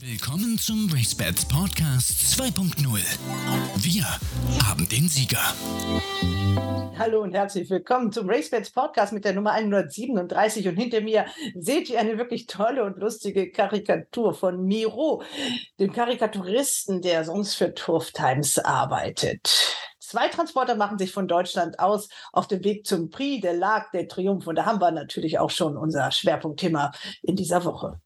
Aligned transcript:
Willkommen 0.00 0.56
zum 0.58 0.88
RaceBets 0.92 1.46
Podcast 1.46 2.12
2.0. 2.38 3.00
Wir 3.78 4.04
haben 4.64 4.88
den 4.88 5.08
Sieger. 5.08 5.42
Hallo 6.96 7.20
und 7.22 7.34
herzlich 7.34 7.68
willkommen 7.68 8.12
zum 8.12 8.30
RaceBets 8.30 8.70
Podcast 8.70 9.12
mit 9.12 9.24
der 9.24 9.32
Nummer 9.32 9.54
137 9.54 10.68
und 10.68 10.76
hinter 10.76 11.00
mir 11.00 11.26
seht 11.56 11.90
ihr 11.90 11.98
eine 11.98 12.16
wirklich 12.16 12.46
tolle 12.46 12.84
und 12.84 12.98
lustige 12.98 13.50
Karikatur 13.50 14.34
von 14.34 14.64
Miro, 14.64 15.24
dem 15.80 15.92
Karikaturisten, 15.92 17.02
der 17.02 17.24
sonst 17.24 17.56
für 17.56 17.74
Turf 17.74 18.12
Times 18.12 18.60
arbeitet. 18.60 19.50
Zwei 19.98 20.28
Transporter 20.28 20.76
machen 20.76 20.98
sich 20.98 21.10
von 21.10 21.26
Deutschland 21.26 21.80
aus 21.80 22.08
auf 22.32 22.46
dem 22.46 22.62
Weg 22.62 22.86
zum 22.86 23.10
Prix 23.10 23.42
de 23.42 23.58
l'Arc 23.58 23.90
de 23.92 24.06
Triomphe 24.06 24.48
und 24.48 24.54
da 24.54 24.64
haben 24.64 24.80
wir 24.80 24.92
natürlich 24.92 25.40
auch 25.40 25.50
schon 25.50 25.76
unser 25.76 26.12
Schwerpunktthema 26.12 26.92
in 27.22 27.34
dieser 27.34 27.64
Woche. 27.64 28.00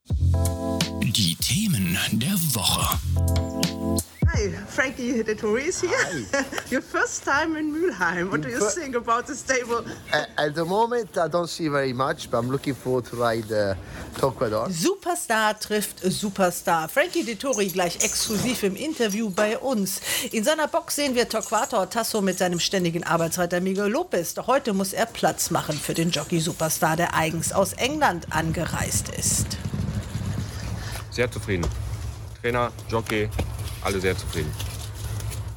Die 1.04 1.34
Themen 1.34 1.98
der 2.12 2.34
Woche. 2.54 2.98
Hi, 4.32 4.50
Frankie 4.68 5.24
de 5.24 5.34
Tories 5.34 5.80
here. 5.80 5.90
Your 6.70 6.80
first 6.80 7.24
time 7.24 7.56
in 7.56 7.72
Mülheim. 7.72 8.30
What 8.30 8.42
do 8.42 8.48
you 8.48 8.60
think 8.70 8.94
about 8.94 9.26
the 9.26 9.34
stable? 9.34 9.84
At, 10.12 10.28
at 10.36 10.54
the 10.54 10.64
moment, 10.64 11.18
I 11.18 11.28
don't 11.28 11.48
see 11.48 11.68
very 11.68 11.92
much, 11.92 12.30
but 12.30 12.38
I'm 12.38 12.50
looking 12.50 12.74
forward 12.74 13.06
to 13.06 13.16
ride 13.16 13.50
uh, 13.50 13.74
Tocquador. 14.20 14.68
Superstar 14.70 15.58
trifft 15.58 15.98
Superstar. 16.04 16.88
Frankie 16.88 17.24
Dettori 17.24 17.68
gleich 17.68 17.96
exklusiv 17.96 18.62
im 18.62 18.76
Interview 18.76 19.28
bei 19.28 19.58
uns. 19.58 20.00
In 20.30 20.44
seiner 20.44 20.68
Box 20.68 20.94
sehen 20.94 21.16
wir 21.16 21.28
Torquato 21.28 21.84
Tasso 21.86 22.22
mit 22.22 22.38
seinem 22.38 22.60
ständigen 22.60 23.02
Arbeitsreiter 23.02 23.60
Miguel 23.60 23.90
Lopez. 23.90 24.34
Doch 24.34 24.46
heute 24.46 24.72
muss 24.72 24.92
er 24.92 25.06
Platz 25.06 25.50
machen 25.50 25.76
für 25.76 25.94
den 25.94 26.10
Jockey-Superstar, 26.10 26.96
der 26.96 27.14
eigens 27.14 27.52
aus 27.52 27.72
England 27.72 28.28
angereist 28.30 29.08
ist. 29.08 29.58
Sehr 31.12 31.30
zufrieden. 31.30 31.66
Trainer, 32.40 32.72
Jockey, 32.88 33.28
alle 33.82 34.00
sehr 34.00 34.16
zufrieden. 34.16 34.50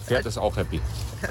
Pferd 0.05 0.25
ist 0.25 0.37
auch 0.37 0.55
happy. 0.57 0.81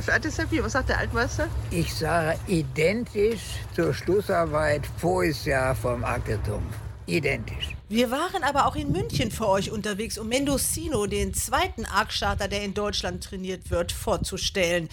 Pferd 0.00 0.24
ist 0.24 0.38
happy. 0.38 0.64
Was 0.64 0.72
sagt 0.72 0.88
der 0.88 0.98
Altmeister? 0.98 1.48
Ich 1.70 1.94
sage 1.94 2.38
identisch 2.48 3.42
zur 3.76 3.92
Schlussarbeit 3.92 4.82
voriges 4.96 5.44
Jahr 5.44 5.76
vom 5.76 6.02
Aktetum. 6.04 6.62
Identisch. 7.06 7.76
Wir 7.90 8.10
waren 8.10 8.42
aber 8.42 8.66
auch 8.66 8.76
in 8.76 8.90
München 8.90 9.30
für 9.30 9.46
euch 9.46 9.70
unterwegs, 9.70 10.16
um 10.16 10.26
Mendocino, 10.28 11.06
den 11.06 11.34
zweiten 11.34 11.84
Arkstarter, 11.84 12.48
der 12.48 12.62
in 12.62 12.72
Deutschland 12.72 13.22
trainiert 13.22 13.70
wird, 13.70 13.92
vorzustellen. 13.92 14.88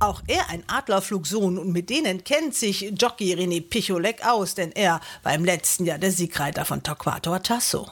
Auch 0.00 0.22
er 0.26 0.50
ein 0.50 0.64
Adlerflugsohn 0.66 1.56
und 1.56 1.72
mit 1.72 1.88
denen 1.88 2.24
kennt 2.24 2.54
sich 2.54 2.92
Jockey 2.98 3.32
René 3.34 3.66
Picholek 3.66 4.26
aus, 4.26 4.56
denn 4.56 4.72
er 4.72 5.00
war 5.22 5.34
im 5.34 5.44
letzten 5.44 5.86
Jahr 5.86 5.98
der 5.98 6.10
Siegreiter 6.10 6.64
von 6.64 6.82
Torquato 6.82 7.38
Tasso. 7.38 7.88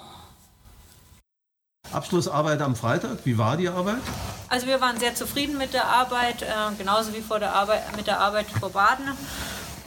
Abschlussarbeit 1.93 2.61
am 2.61 2.75
Freitag. 2.77 3.19
Wie 3.25 3.39
war 3.39 3.57
die 3.57 3.69
Arbeit? 3.69 4.03
Also 4.49 4.67
wir 4.67 4.81
waren 4.81 4.99
sehr 4.99 5.15
zufrieden 5.15 5.59
mit 5.59 5.73
der 5.73 5.87
Arbeit, 5.87 6.43
äh, 6.43 6.47
genauso 6.77 7.13
wie 7.15 7.21
vor 7.21 7.39
der 7.39 7.55
Arbeit, 7.55 7.97
mit 7.97 8.07
der 8.07 8.21
Arbeit 8.21 8.47
vor 8.59 8.71
Baden. 8.71 9.09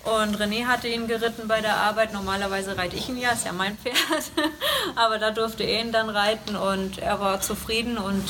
Und 0.04 0.40
René 0.40 0.66
hatte 0.66 0.88
ihn 0.88 1.08
geritten 1.08 1.48
bei 1.50 1.60
der 1.60 1.76
Arbeit. 1.76 2.14
Normalerweise 2.14 2.78
reite 2.78 2.96
ich 2.96 3.10
ihn 3.10 3.18
ja, 3.18 3.32
ist 3.32 3.46
ja 3.46 3.52
mein 3.52 3.78
Pferd. 3.78 3.96
Aber 4.96 5.20
da 5.20 5.32
durfte 5.32 5.64
er 5.64 5.82
ihn 5.82 5.92
dann 5.92 6.10
reiten 6.10 6.56
und 6.56 7.00
er 7.00 7.20
war 7.20 7.42
zufrieden 7.42 7.98
und 7.98 8.24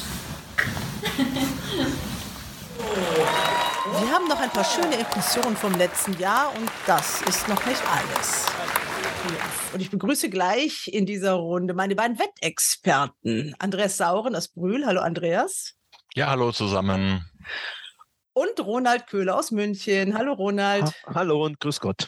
Wir 3.99 4.11
haben 4.11 4.27
noch 4.27 4.39
ein 4.39 4.49
paar 4.49 4.63
schöne 4.63 4.95
Impressionen 4.95 5.55
vom 5.55 5.73
letzten 5.75 6.17
Jahr 6.19 6.51
und 6.55 6.69
das 6.85 7.21
ist 7.23 7.47
noch 7.47 7.63
nicht 7.65 7.81
alles. 7.87 8.45
Und 9.77 9.81
ich 9.81 9.91
begrüße 9.91 10.31
gleich 10.31 10.89
in 10.91 11.05
dieser 11.05 11.33
Runde 11.33 11.75
meine 11.75 11.93
beiden 11.93 12.17
Wettexperten. 12.17 13.53
Andreas 13.59 13.97
Sauren 13.97 14.35
aus 14.35 14.47
Brühl. 14.47 14.87
Hallo 14.87 15.01
Andreas. 15.01 15.75
Ja, 16.15 16.31
hallo 16.31 16.51
zusammen. 16.51 17.23
Und 18.33 18.59
Ronald 18.59 19.05
Köhler 19.05 19.37
aus 19.37 19.51
München. 19.51 20.17
Hallo 20.17 20.33
Ronald. 20.33 20.85
Ha 20.85 21.13
hallo 21.13 21.45
und 21.45 21.59
grüß 21.59 21.79
Gott. 21.79 22.07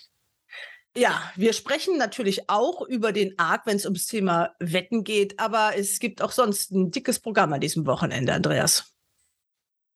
Ja, 0.97 1.31
wir 1.35 1.53
sprechen 1.53 1.95
natürlich 1.99 2.49
auch 2.49 2.81
über 2.81 3.11
den 3.11 3.37
Arc, 3.37 3.67
wenn 3.67 3.75
es 3.75 3.85
ums 3.85 4.07
Thema 4.07 4.55
Wetten 4.57 5.03
geht, 5.03 5.39
aber 5.39 5.73
es 5.77 5.99
gibt 5.99 6.23
auch 6.23 6.31
sonst 6.31 6.71
ein 6.71 6.89
dickes 6.89 7.19
Programm 7.19 7.53
an 7.53 7.61
diesem 7.61 7.85
Wochenende, 7.85 8.33
Andreas. 8.33 8.95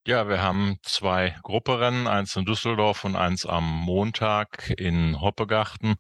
Ja, 0.06 0.28
wir 0.28 0.42
haben 0.42 0.80
zwei 0.84 1.38
Grupperennen, 1.44 2.08
eins 2.08 2.36
in 2.36 2.44
Düsseldorf 2.44 3.06
und 3.06 3.16
eins 3.16 3.46
am 3.46 3.64
Montag 3.64 4.70
in 4.78 5.22
Hoppegarten. 5.22 5.96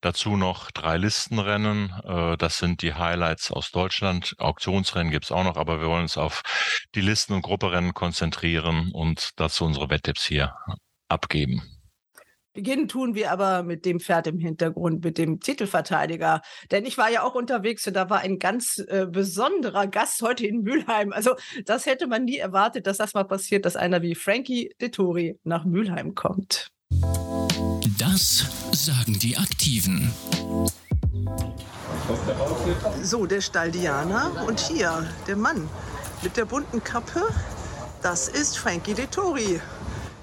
Dazu 0.00 0.36
noch 0.36 0.70
drei 0.70 0.96
Listenrennen. 0.98 1.90
Äh, 2.04 2.36
Das 2.36 2.58
sind 2.58 2.80
die 2.82 2.94
Highlights 2.94 3.50
aus 3.50 3.72
Deutschland. 3.72 4.34
Auktionsrennen 4.38 5.10
gibt's 5.10 5.32
auch 5.32 5.42
noch, 5.42 5.56
aber 5.56 5.80
wir 5.80 5.88
wollen 5.88 6.02
uns 6.02 6.16
auf 6.16 6.42
die 6.94 7.00
Listen- 7.00 7.32
und 7.34 7.42
Grupperennen 7.42 7.92
konzentrieren 7.92 8.92
und 8.92 9.30
dazu 9.36 9.64
unsere 9.64 9.90
Wetttipps 9.90 10.24
hier 10.24 10.54
abgeben. 11.08 11.79
Beginnen 12.52 12.88
tun 12.88 13.14
wir 13.14 13.30
aber 13.30 13.62
mit 13.62 13.84
dem 13.84 14.00
Pferd 14.00 14.26
im 14.26 14.38
Hintergrund, 14.38 15.04
mit 15.04 15.18
dem 15.18 15.38
Titelverteidiger. 15.38 16.42
Denn 16.72 16.84
ich 16.84 16.98
war 16.98 17.08
ja 17.08 17.22
auch 17.22 17.36
unterwegs 17.36 17.86
und 17.86 17.94
da 17.94 18.10
war 18.10 18.20
ein 18.20 18.38
ganz 18.40 18.78
äh, 18.88 19.06
besonderer 19.06 19.86
Gast 19.86 20.20
heute 20.22 20.46
in 20.46 20.62
Mülheim. 20.62 21.12
Also 21.12 21.36
das 21.64 21.86
hätte 21.86 22.08
man 22.08 22.24
nie 22.24 22.38
erwartet, 22.38 22.88
dass 22.88 22.96
das 22.96 23.14
mal 23.14 23.24
passiert, 23.24 23.64
dass 23.64 23.76
einer 23.76 24.02
wie 24.02 24.16
Frankie 24.16 24.74
Dettori 24.80 25.38
nach 25.44 25.64
Mülheim 25.64 26.16
kommt. 26.16 26.68
Das 27.98 28.46
sagen 28.72 29.18
die 29.20 29.36
Aktiven. 29.36 30.12
So, 33.02 33.26
der 33.26 33.40
Stall 33.40 33.70
Diana 33.70 34.44
und 34.46 34.58
hier 34.58 35.06
der 35.28 35.36
Mann 35.36 35.68
mit 36.22 36.36
der 36.36 36.46
bunten 36.46 36.82
Kappe, 36.82 37.22
das 38.02 38.26
ist 38.28 38.58
Frankie 38.58 38.94
Dettori. 38.94 39.60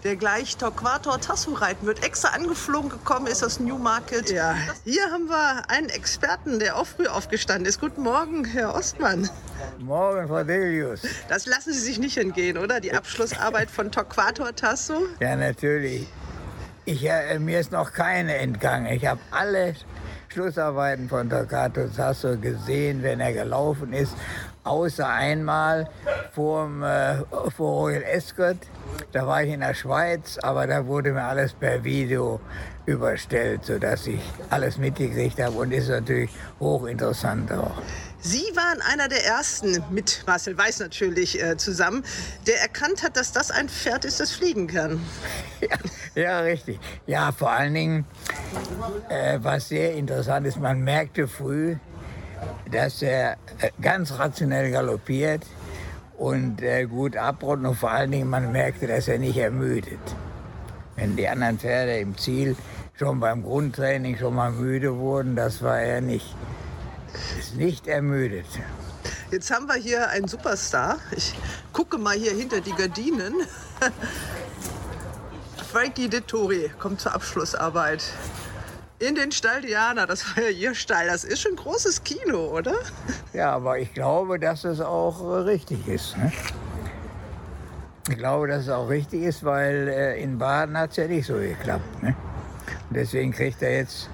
Der 0.04 0.16
gleich 0.16 0.58
Torquator 0.58 1.20
Tasso 1.20 1.54
reiten 1.54 1.88
wird, 1.88 2.04
extra 2.04 2.30
angeflogen 2.30 2.90
gekommen 2.90 3.28
ist 3.28 3.44
aus 3.44 3.60
Newmarket. 3.60 4.30
Ja, 4.30 4.56
hier 4.84 5.12
haben 5.12 5.28
wir 5.28 5.70
einen 5.70 5.90
Experten, 5.90 6.60
der 6.60 6.78
auch 6.78 6.86
früh 6.86 7.08
aufgestanden 7.08 7.66
ist. 7.66 7.82
Guten 7.82 8.04
Morgen, 8.04 8.46
Herr 8.46 8.76
Ostmann. 8.76 9.30
Morgen, 9.80 10.28
Frau 10.28 10.44
Delius. 10.44 11.02
Das 11.30 11.46
lassen 11.48 11.74
Sie 11.74 11.80
sich 11.80 11.98
nicht 11.98 12.18
entgehen, 12.18 12.58
oder? 12.58 12.80
Die 12.80 12.94
Abschlussarbeit 12.94 13.72
von 13.72 13.92
Torquator 13.92 14.56
Tasso. 14.56 15.02
Ja, 15.20 15.36
natürlich. 15.36 16.08
Ich, 16.86 17.04
äh, 17.04 17.38
mir 17.40 17.60
ist 17.60 17.72
noch 17.72 17.92
keine 17.92 18.38
entgangen. 18.38 18.86
Ich 18.94 19.06
habe 19.06 19.20
alle 19.32 19.76
Schlussarbeiten 20.30 21.10
von 21.10 21.30
Toccato 21.30 21.88
Sasso 21.88 22.38
gesehen, 22.38 23.02
wenn 23.02 23.20
er 23.20 23.34
gelaufen 23.34 23.92
ist. 23.92 24.14
Außer 24.68 25.08
einmal 25.08 25.90
vorm, 26.34 26.84
äh, 26.84 27.16
vor 27.56 27.84
Royal 27.84 28.04
Escort. 28.04 28.58
Da 29.14 29.26
war 29.26 29.44
ich 29.44 29.54
in 29.54 29.62
der 29.62 29.74
Schweiz, 29.74 30.38
aber 30.42 30.68
da 30.68 30.86
wurde 30.86 31.14
mir 31.14 31.24
alles 31.24 31.54
per 31.54 31.84
Video 31.84 32.42
überstellt, 32.86 33.66
sodass 33.66 34.08
ich 34.08 34.20
alles 34.50 34.78
mitgekriegt 34.78 35.42
habe. 35.42 35.56
Und 35.56 35.72
ist 35.72 35.90
natürlich 35.90 36.32
hochinteressant 36.60 37.52
auch. 37.54 37.82
Sie 38.20 38.44
waren 38.56 38.82
einer 38.82 39.08
der 39.08 39.26
ersten, 39.26 39.84
mit 39.92 40.24
Marcel 40.26 40.58
Weiß 40.58 40.80
natürlich 40.80 41.42
äh, 41.42 41.56
zusammen, 41.56 42.04
der 42.48 42.60
erkannt 42.62 43.04
hat, 43.04 43.16
dass 43.16 43.32
das 43.32 43.52
ein 43.52 43.70
Pferd 43.70 44.06
ist, 44.06 44.20
das 44.20 44.32
fliegen 44.32 44.68
kann. 44.68 45.00
Ja, 45.62 45.78
ja 46.22 46.40
richtig. 46.40 46.80
Ja, 47.06 47.32
vor 47.32 47.52
allen 47.52 47.74
Dingen, 47.74 48.06
äh, 49.08 49.40
was 49.42 49.70
sehr 49.70 49.94
interessant 49.94 50.48
ist, 50.48 50.60
man 50.60 50.82
merkte 50.82 51.28
früh, 51.28 51.78
dass 52.72 53.02
er 53.02 53.34
äh, 53.60 53.72
ganz 53.82 54.18
rationell 54.18 54.72
galoppiert 54.72 55.46
und 56.18 56.62
äh, 56.62 56.86
gut 56.86 57.16
abrollt 57.16 57.64
und 57.64 57.76
vor 57.76 57.92
allen 57.92 58.12
Dingen, 58.12 58.30
man 58.30 58.52
merkte, 58.52 58.88
dass 58.88 59.08
er 59.08 59.20
nicht 59.20 59.38
ermüdet. 59.38 60.00
Wenn 60.96 61.16
die 61.16 61.28
anderen 61.28 61.60
Pferde 61.60 62.00
im 62.00 62.18
Ziel 62.18 62.56
schon 62.98 63.20
beim 63.20 63.44
Grundtraining 63.44 64.18
schon 64.18 64.36
mal 64.36 64.52
müde 64.52 64.98
wurden, 64.98 65.36
das 65.36 65.62
war 65.62 65.80
er 65.80 66.02
nicht. 66.02 66.36
Ist 67.40 67.56
nicht 67.56 67.88
ermüdet. 67.88 68.48
Jetzt 69.32 69.52
haben 69.52 69.68
wir 69.68 69.76
hier 69.76 70.10
einen 70.10 70.28
Superstar. 70.28 70.98
Ich 71.12 71.36
gucke 71.74 71.98
mal 71.98 72.16
hier 72.16 72.34
hinter 72.34 72.62
die 72.62 72.72
Gardinen. 72.72 73.34
Frankie 75.72 76.10
Dettori 76.10 76.72
kommt 76.80 77.02
zur 77.02 77.14
Abschlussarbeit. 77.14 78.04
In 79.00 79.14
den 79.14 79.32
Stall 79.32 79.62
Diana, 79.62 80.08
das 80.08 80.36
war 80.36 80.46
ja 80.46 80.50
Ihr 80.50 80.74
Stall. 80.74 81.06
Das 81.06 81.24
ist 81.24 81.42
schon 81.42 81.52
ein 81.52 81.58
großes 81.58 82.04
Kino, 82.04 82.48
oder? 82.48 82.74
Ja, 83.32 83.52
aber 83.52 83.78
ich 83.78 83.94
glaube, 83.94 84.40
dass 84.40 84.64
es 84.64 84.82
auch 84.82 85.22
äh, 85.22 85.42
richtig 85.42 85.88
ist. 85.88 86.18
Ne? 86.18 86.32
Ich 88.10 88.18
glaube, 88.18 88.48
dass 88.48 88.64
es 88.64 88.70
auch 88.70 88.90
richtig 88.90 89.22
ist, 89.22 89.46
weil 89.46 89.88
äh, 89.88 90.20
in 90.20 90.40
Baden 90.40 90.76
hat 90.76 90.92
es 90.92 90.98
ja 90.98 91.06
nicht 91.06 91.28
so 91.28 91.36
geklappt. 91.36 92.02
Ne? 92.02 92.16
Und 92.90 92.96
deswegen 92.96 93.32
kriegt 93.32 93.62
er 93.62 93.78
jetzt, 93.78 94.10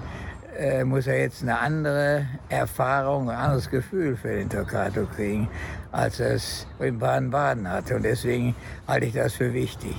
äh, 0.58 0.84
muss 0.84 1.06
er 1.06 1.18
jetzt 1.18 1.40
eine 1.40 1.58
andere 1.58 2.26
Erfahrung, 2.50 3.30
ein 3.30 3.36
anderes 3.36 3.70
Gefühl 3.70 4.18
für 4.18 4.36
den 4.36 4.50
Toccato 4.50 5.06
kriegen, 5.06 5.48
als 5.92 6.20
er 6.20 6.34
es 6.34 6.66
in 6.78 6.98
Baden-Baden 6.98 7.70
hatte. 7.70 7.96
Und 7.96 8.02
deswegen 8.02 8.54
halte 8.86 9.06
ich 9.06 9.14
das 9.14 9.32
für 9.32 9.54
wichtig. 9.54 9.96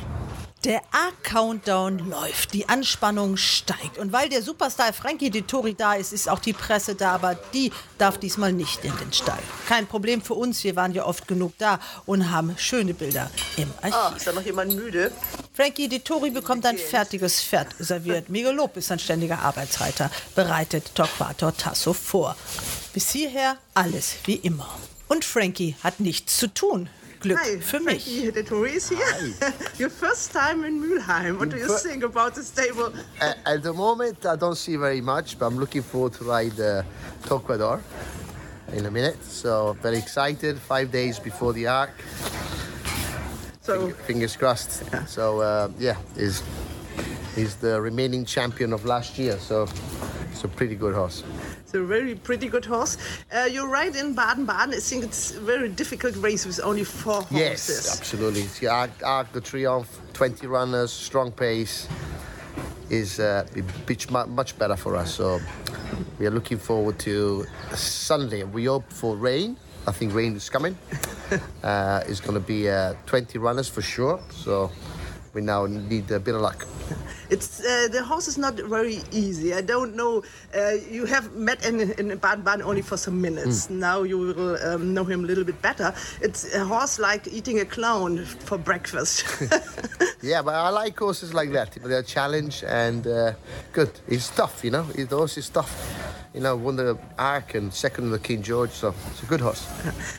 Der 0.66 0.82
A-Countdown 0.92 2.10
läuft, 2.10 2.56
die 2.56 2.68
Anspannung 2.68 3.38
steigt. 3.38 4.00
Und 4.00 4.12
weil 4.12 4.30
der 4.30 4.42
Superstar 4.42 4.94
Frankie 4.94 5.30
Dettori 5.30 5.76
da 5.76 5.94
ist, 5.94 6.12
ist 6.12 6.28
auch 6.28 6.40
die 6.40 6.54
Presse 6.54 6.96
da, 6.96 7.12
aber 7.12 7.36
die 7.54 7.72
darf 8.00 8.18
diesmal 8.18 8.52
nicht 8.52 8.84
in 8.84 8.98
den 8.98 9.14
Stall. 9.14 9.38
Kein 9.68 9.86
Problem 9.86 10.24
für 10.24 10.34
uns, 10.34 10.64
wir 10.64 10.76
waren 10.76 10.92
ja 10.92 11.06
oft 11.06 11.28
genug 11.28 11.54
da 11.60 11.80
und 12.08 12.32
haben 12.32 12.56
schöne 12.58 12.96
Bilder 12.96 13.30
im 13.58 13.72
Archiv. 13.80 13.94
Ah, 13.94 14.14
ist 14.18 14.26
da 14.26 14.32
noch 14.32 14.42
jemand 14.42 14.76
müde? 14.76 15.12
Frankie 15.54 15.88
Dettori 15.88 16.32
bekommt 16.32 16.66
ein 16.66 16.80
fertiges 16.80 17.44
Pferd 17.44 17.68
serviert. 17.78 18.30
Megalob 18.30 18.76
ist 18.76 18.92
ein 18.92 18.98
ständiger 18.98 19.44
Arbeitsreiter, 19.44 20.10
bereitet 20.34 20.96
Torquato 20.96 21.52
Tasso 21.52 21.94
vor. 21.94 22.36
Bis 22.92 23.12
hierher 23.12 23.58
alles 23.76 24.16
wie 24.26 24.38
immer. 24.38 24.68
Und 25.10 25.26
Frankie 25.26 25.76
hat 25.84 26.00
nichts 26.00 26.38
zu 26.38 26.52
tun. 26.52 26.90
Glück 27.26 27.40
Hi, 27.40 27.60
für 27.60 27.80
mich. 27.80 28.04
Frankie 28.04 28.32
Dettori 28.32 28.76
is 28.76 28.90
here. 28.90 29.34
Your 29.80 29.90
first 29.90 30.32
time 30.32 30.64
in 30.64 30.80
Mülheim. 30.80 31.40
What 31.40 31.50
do 31.50 31.58
you 31.58 31.76
think 31.80 32.04
about 32.04 32.36
this 32.36 32.48
stable? 32.48 32.94
Uh, 33.20 33.34
at 33.46 33.64
the 33.64 33.74
moment, 33.74 34.24
I 34.26 34.36
don't 34.36 34.56
see 34.56 34.76
very 34.76 35.02
much, 35.02 35.40
but 35.40 35.48
I'm 35.48 35.58
looking 35.58 35.82
forward 35.82 36.14
to 36.14 36.24
ride 36.24 36.60
uh, 36.60 36.84
Tocquador 37.26 37.82
in 38.74 38.86
a 38.86 38.92
minute. 38.92 39.24
So 39.24 39.76
very 39.82 39.98
excited. 39.98 40.60
Five 40.60 40.92
days 40.92 41.18
before 41.18 41.52
the 41.54 41.66
arc. 41.66 41.90
So, 43.62 43.90
Fingers 44.06 44.38
crossed. 44.38 44.84
So 45.08 45.42
uh, 45.42 45.70
yeah, 45.80 45.98
he's 46.16 46.44
he's 47.34 47.56
the 47.56 47.82
remaining 47.82 48.24
champion 48.26 48.72
of 48.72 48.86
last 48.86 49.18
year. 49.18 49.40
So 49.40 49.68
it's 50.32 50.44
a 50.44 50.48
pretty 50.48 50.76
good 50.76 50.94
horse. 50.94 51.24
It's 51.66 51.74
a 51.74 51.84
very 51.84 52.14
pretty 52.14 52.48
good 52.48 52.64
horse. 52.64 52.96
Uh, 53.36 53.46
you 53.46 53.68
ride 53.68 53.96
in 53.96 54.14
Baden-Baden. 54.14 54.76
I 54.76 54.80
think 54.80 55.04
it's 55.04 55.32
a 55.36 55.40
very 55.40 55.68
difficult 55.68 56.16
race 56.18 56.46
with 56.46 56.60
only 56.64 56.84
four 56.84 57.24
horses. 57.24 57.32
Yes, 57.40 57.98
absolutely. 57.98 58.44
See, 58.44 58.68
Arc, 58.68 59.32
the 59.34 59.42
Triumph, 59.42 59.90
20 60.14 60.46
runners, 60.46 60.92
strong 60.92 61.32
pace 61.32 61.88
is 62.92 63.20
uh, 63.20 63.48
much, 64.12 64.28
much 64.28 64.58
better 64.60 64.76
for 64.76 64.96
us. 64.96 65.16
So 65.16 65.40
we 66.20 66.28
are 66.28 66.32
looking 66.32 66.60
forward 66.60 67.00
to 67.00 67.46
Sunday. 67.74 68.44
We 68.44 68.66
hope 68.66 68.92
for 68.94 69.16
rain. 69.16 69.58
I 69.88 69.92
think 69.92 70.14
rain 70.14 70.36
is 70.36 70.50
coming. 70.52 70.78
uh, 71.64 72.04
it's 72.08 72.20
going 72.20 72.36
to 72.36 72.46
be 72.46 72.70
uh, 72.70 72.94
20 73.08 73.40
runners 73.40 73.68
for 73.70 73.82
sure. 73.82 74.20
So 74.30 74.72
we 75.36 75.42
now 75.42 75.66
need 75.68 76.10
a 76.10 76.20
bit 76.20 76.34
of 76.34 76.42
luck. 76.42 76.66
It's 77.28 77.60
uh, 77.60 77.88
the 77.92 78.04
horse 78.04 78.28
is 78.28 78.38
not 78.38 78.54
very 78.54 79.00
easy. 79.12 79.52
I 79.56 79.62
don't 79.62 79.96
know. 79.96 80.24
Uh, 80.56 80.74
you 80.92 81.06
have 81.06 81.34
met 81.34 81.66
in, 81.66 81.82
in 81.98 82.16
Baden-Baden 82.18 82.62
only 82.62 82.84
for 82.84 82.98
some 82.98 83.20
minutes. 83.20 83.68
Now 83.70 84.04
you 84.04 84.20
will 84.20 84.58
um, 84.64 84.94
know 84.94 85.04
him 85.04 85.24
a 85.24 85.28
little 85.28 85.44
bit 85.44 85.60
better. 85.60 85.92
It's 86.22 86.54
a 86.54 86.64
horse 86.64 87.00
like 87.00 87.28
eating 87.28 87.60
a 87.60 87.66
clown 87.66 88.26
for 88.26 88.60
breakfast. 88.60 89.26
Yeah, 90.22 90.42
but 90.42 90.56
I 90.56 90.70
like 90.70 90.98
horses 90.98 91.34
like 91.34 91.52
that. 91.52 91.78
They're 91.84 92.00
a 92.00 92.04
challenge 92.04 92.64
and 92.68 93.06
uh, 93.06 93.34
good. 93.74 93.92
It's 94.08 94.30
tough, 94.30 94.64
you 94.64 94.72
know. 94.72 94.84
The 94.84 95.16
horse 95.16 95.38
is 95.38 95.50
tough. 95.50 95.72
You 96.34 96.42
know, 96.42 96.56
won 96.56 96.76
the 96.76 96.98
Arc 97.18 97.56
and 97.56 97.72
second 97.74 98.12
the 98.12 98.20
King 98.20 98.42
George, 98.42 98.72
so 98.72 98.94
it's 99.12 99.24
a 99.24 99.26
good 99.26 99.42
horse. 99.42 99.68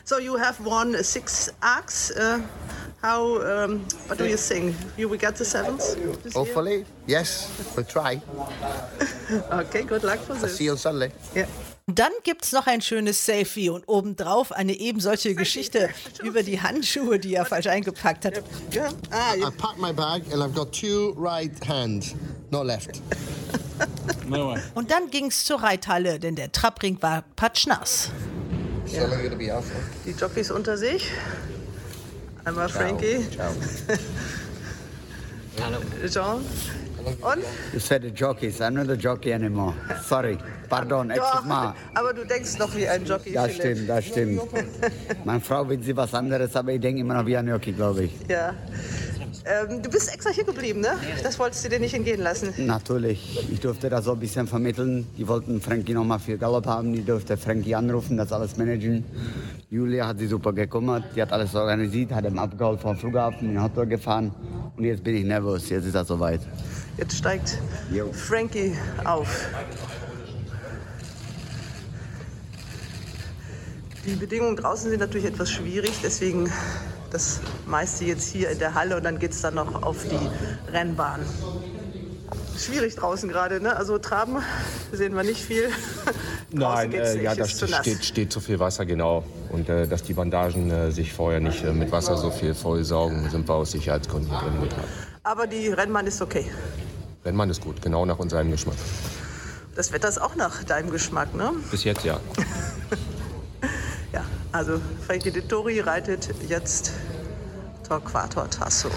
so 0.05 0.17
you 0.17 0.37
have 0.37 0.59
won 0.65 1.03
six 1.03 1.49
arcs. 1.61 2.11
How? 3.01 3.37
Um, 3.41 3.85
what 4.07 4.17
do 4.17 4.25
you 4.25 4.37
think? 4.37 4.75
You 4.97 5.07
will 5.09 5.19
get 5.19 5.35
the 5.35 5.45
seventh. 5.45 5.95
Hopefully, 6.33 6.85
yes, 7.05 7.49
we'll 7.75 7.85
try. 7.85 8.21
Okay. 9.51 9.83
Good 9.83 10.03
luck 10.03 10.19
for 10.19 10.35
See 10.35 10.41
this. 10.47 10.61
you 10.61 10.71
on 10.71 10.77
Sunday. 10.77 11.11
Yeah. 11.35 11.47
Dann 11.93 12.11
gibt's 12.23 12.51
noch 12.53 12.65
ein 12.67 12.81
schönes 12.81 13.25
Selfie 13.25 13.69
und 13.69 13.83
obendrauf 13.87 14.51
eine 14.51 14.73
eben 14.73 14.99
solche 14.99 15.35
Geschichte 15.35 15.89
über 16.23 16.43
die 16.43 16.61
Handschuhe, 16.61 17.19
die 17.19 17.35
er 17.35 17.45
falsch 17.45 17.67
eingepackt 17.67 18.25
hat. 18.25 18.41
Yeah. 18.73 18.91
Ah, 19.11 19.35
I 19.35 19.49
packed 19.57 19.79
my 19.79 19.93
bag 19.93 20.23
and 20.33 20.41
I've 20.41 20.53
got 20.53 20.71
two 20.73 21.13
right 21.17 21.51
hands, 21.67 22.15
not 22.51 22.65
left. 22.65 23.01
Und 24.75 24.91
dann 24.91 25.09
ging's 25.11 25.45
zur 25.45 25.61
Reithalle, 25.61 26.19
denn 26.19 26.35
der 26.35 26.51
Trappring 26.51 27.01
war 27.01 27.23
patschnass. 27.35 28.09
So 28.85 28.99
die 30.05 30.11
Jockeys 30.11 30.51
unter 30.51 30.77
sich. 30.77 31.11
Einmal 32.47 32.69
Frankie. 32.69 33.27
Ciao. 33.29 33.51
Jean. 36.07 36.45
Und? 37.21 37.43
You 37.73 37.79
said 37.79 38.03
the 38.03 38.09
jockeys. 38.09 38.61
I'm 38.61 38.73
not 38.75 38.89
a 38.89 38.95
jockey 38.95 39.33
anymore. 39.33 39.73
Sorry. 40.05 40.37
Pardon, 40.69 41.09
Doch, 41.09 41.15
extra 41.17 41.41
mal. 41.41 41.73
aber 41.93 42.13
du 42.13 42.25
denkst 42.25 42.57
noch 42.57 42.73
wie 42.75 42.87
ein 42.87 43.03
Jockey. 43.05 43.33
Das 43.33 43.51
Philipp. 43.51 43.77
stimmt, 43.77 43.89
das 43.89 44.05
stimmt. 44.05 44.41
Meine 45.25 45.41
Frau 45.41 45.67
will 45.67 45.81
sie 45.81 45.95
was 45.95 46.13
anderes, 46.13 46.55
aber 46.55 46.71
ich 46.73 46.79
denke 46.81 47.01
immer 47.01 47.15
noch 47.15 47.25
wie 47.25 47.35
ein 47.35 47.47
Jockey, 47.47 47.73
glaube 47.73 48.03
ich. 48.05 48.11
Ja. 48.29 48.53
Ähm, 49.45 49.81
du 49.81 49.89
bist 49.89 50.13
extra 50.13 50.31
hier 50.31 50.43
geblieben, 50.43 50.81
ne? 50.81 50.89
Das 51.23 51.39
wolltest 51.39 51.63
du 51.65 51.69
dir 51.69 51.79
nicht 51.79 51.93
entgehen 51.93 52.21
lassen. 52.21 52.53
Natürlich. 52.57 53.47
Ich 53.51 53.59
durfte 53.59 53.89
das 53.89 54.05
so 54.05 54.13
ein 54.13 54.19
bisschen 54.19 54.47
vermitteln. 54.47 55.07
Die 55.17 55.27
wollten 55.27 55.61
Frankie 55.61 55.93
nochmal 55.93 56.19
für 56.19 56.37
Galopp 56.37 56.65
haben. 56.65 56.93
Die 56.93 57.03
durfte 57.03 57.37
Frankie 57.37 57.75
anrufen, 57.75 58.17
das 58.17 58.31
alles 58.31 58.57
managen. 58.57 59.03
Julia 59.69 60.07
hat 60.07 60.19
sich 60.19 60.29
super 60.29 60.53
gekümmert. 60.53 61.03
Die 61.15 61.21
hat 61.21 61.31
alles 61.31 61.55
organisiert, 61.55 62.11
hat 62.11 62.25
ihm 62.25 62.39
abgeholt 62.39 62.81
vom 62.81 62.97
Flughafen, 62.97 63.51
in 63.51 63.61
Hotdog 63.61 63.89
gefahren. 63.89 64.33
Und 64.75 64.83
jetzt 64.83 65.03
bin 65.03 65.15
ich 65.15 65.23
nervös. 65.23 65.69
Jetzt 65.69 65.85
ist 65.85 65.95
das 65.95 66.07
soweit. 66.07 66.41
Jetzt 66.97 67.17
steigt 67.17 67.59
Jo. 67.91 68.11
Frankie 68.11 68.75
auf. 69.05 69.47
Die 74.05 74.15
Bedingungen 74.15 74.55
draußen 74.55 74.89
sind 74.89 74.99
natürlich 74.99 75.27
etwas 75.27 75.51
schwierig, 75.51 75.91
deswegen 76.01 76.49
das 77.11 77.39
meiste 77.65 78.05
jetzt 78.05 78.27
hier 78.27 78.49
in 78.49 78.59
der 78.59 78.73
Halle 78.73 78.97
und 78.97 79.03
dann 79.03 79.19
geht 79.19 79.31
es 79.31 79.41
dann 79.41 79.55
noch 79.55 79.83
auf 79.83 79.97
die 80.03 80.71
Rennbahn. 80.71 81.21
Schwierig 82.57 82.95
draußen 82.95 83.29
gerade, 83.29 83.61
ne? 83.61 83.75
Also 83.75 83.99
Traben 83.99 84.37
sehen 84.91 85.15
wir 85.15 85.23
nicht 85.23 85.41
viel. 85.41 85.69
Nein, 86.51 86.91
äh, 86.91 87.13
nicht, 87.13 87.23
ja, 87.23 87.31
ist 87.33 87.61
da 87.61 87.65
zu 87.67 87.71
nass. 87.71 87.81
steht, 87.81 88.03
steht 88.03 88.31
zu 88.31 88.39
viel 88.39 88.59
Wasser, 88.59 88.85
genau. 88.85 89.23
Und 89.49 89.69
äh, 89.69 89.87
dass 89.87 90.03
die 90.03 90.13
Bandagen 90.13 90.71
äh, 90.71 90.91
sich 90.91 91.13
vorher 91.13 91.39
nicht 91.39 91.63
äh, 91.63 91.71
mit 91.71 91.91
Wasser 91.91 92.17
so 92.17 92.31
viel 92.31 92.55
vollsaugen, 92.55 93.29
sind 93.29 93.47
wir 93.47 93.53
aus 93.53 93.71
Sicherheitsgründen 93.71 94.31
drin 94.31 94.61
getan. 94.61 94.83
Aber 95.23 95.45
die 95.45 95.67
Rennbahn 95.69 96.07
ist 96.07 96.21
okay. 96.21 96.45
Rennmann 97.27 97.49
ist 97.49 97.61
gut, 97.61 97.81
genau 97.81 98.05
nach 98.05 98.19
unserem 98.19 98.49
Geschmack. 98.51 98.77
Das 99.75 99.91
Wetter 99.91 100.07
ist 100.07 100.19
auch 100.19 100.35
nach 100.35 100.63
deinem 100.63 100.89
Geschmack, 100.89 101.35
ne? 101.35 101.51
Bis 101.69 101.83
jetzt 101.83 102.03
ja. 102.05 102.19
Also 104.51 104.79
Frankie 105.05 105.31
Dettori 105.31 105.79
reitet 105.79 106.29
jetzt 106.47 106.93
Torquato 107.87 108.45
Tasso. 108.47 108.89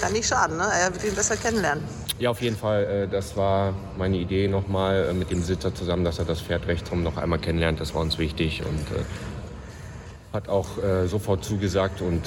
Kann 0.00 0.12
nicht 0.12 0.28
schaden, 0.28 0.56
ne? 0.56 0.68
Er 0.80 0.92
wird 0.92 1.04
ihn 1.04 1.14
besser 1.14 1.36
kennenlernen. 1.36 1.82
Ja, 2.18 2.30
auf 2.30 2.40
jeden 2.40 2.56
Fall. 2.56 2.84
Äh, 2.84 3.08
das 3.08 3.36
war 3.36 3.74
meine 3.96 4.16
Idee 4.16 4.48
nochmal 4.48 5.08
äh, 5.10 5.12
mit 5.12 5.30
dem 5.30 5.40
Besitzer 5.40 5.74
zusammen, 5.74 6.04
dass 6.04 6.18
er 6.18 6.24
das 6.24 6.40
Pferd 6.40 6.66
rechtsrum 6.66 7.02
noch 7.02 7.16
einmal 7.16 7.38
kennenlernt. 7.38 7.80
Das 7.80 7.94
war 7.94 8.02
uns 8.02 8.18
wichtig 8.18 8.62
und 8.64 8.96
äh, 8.96 9.04
hat 10.32 10.48
auch 10.48 10.68
sofort 11.06 11.42
zugesagt. 11.42 12.02
Und 12.02 12.22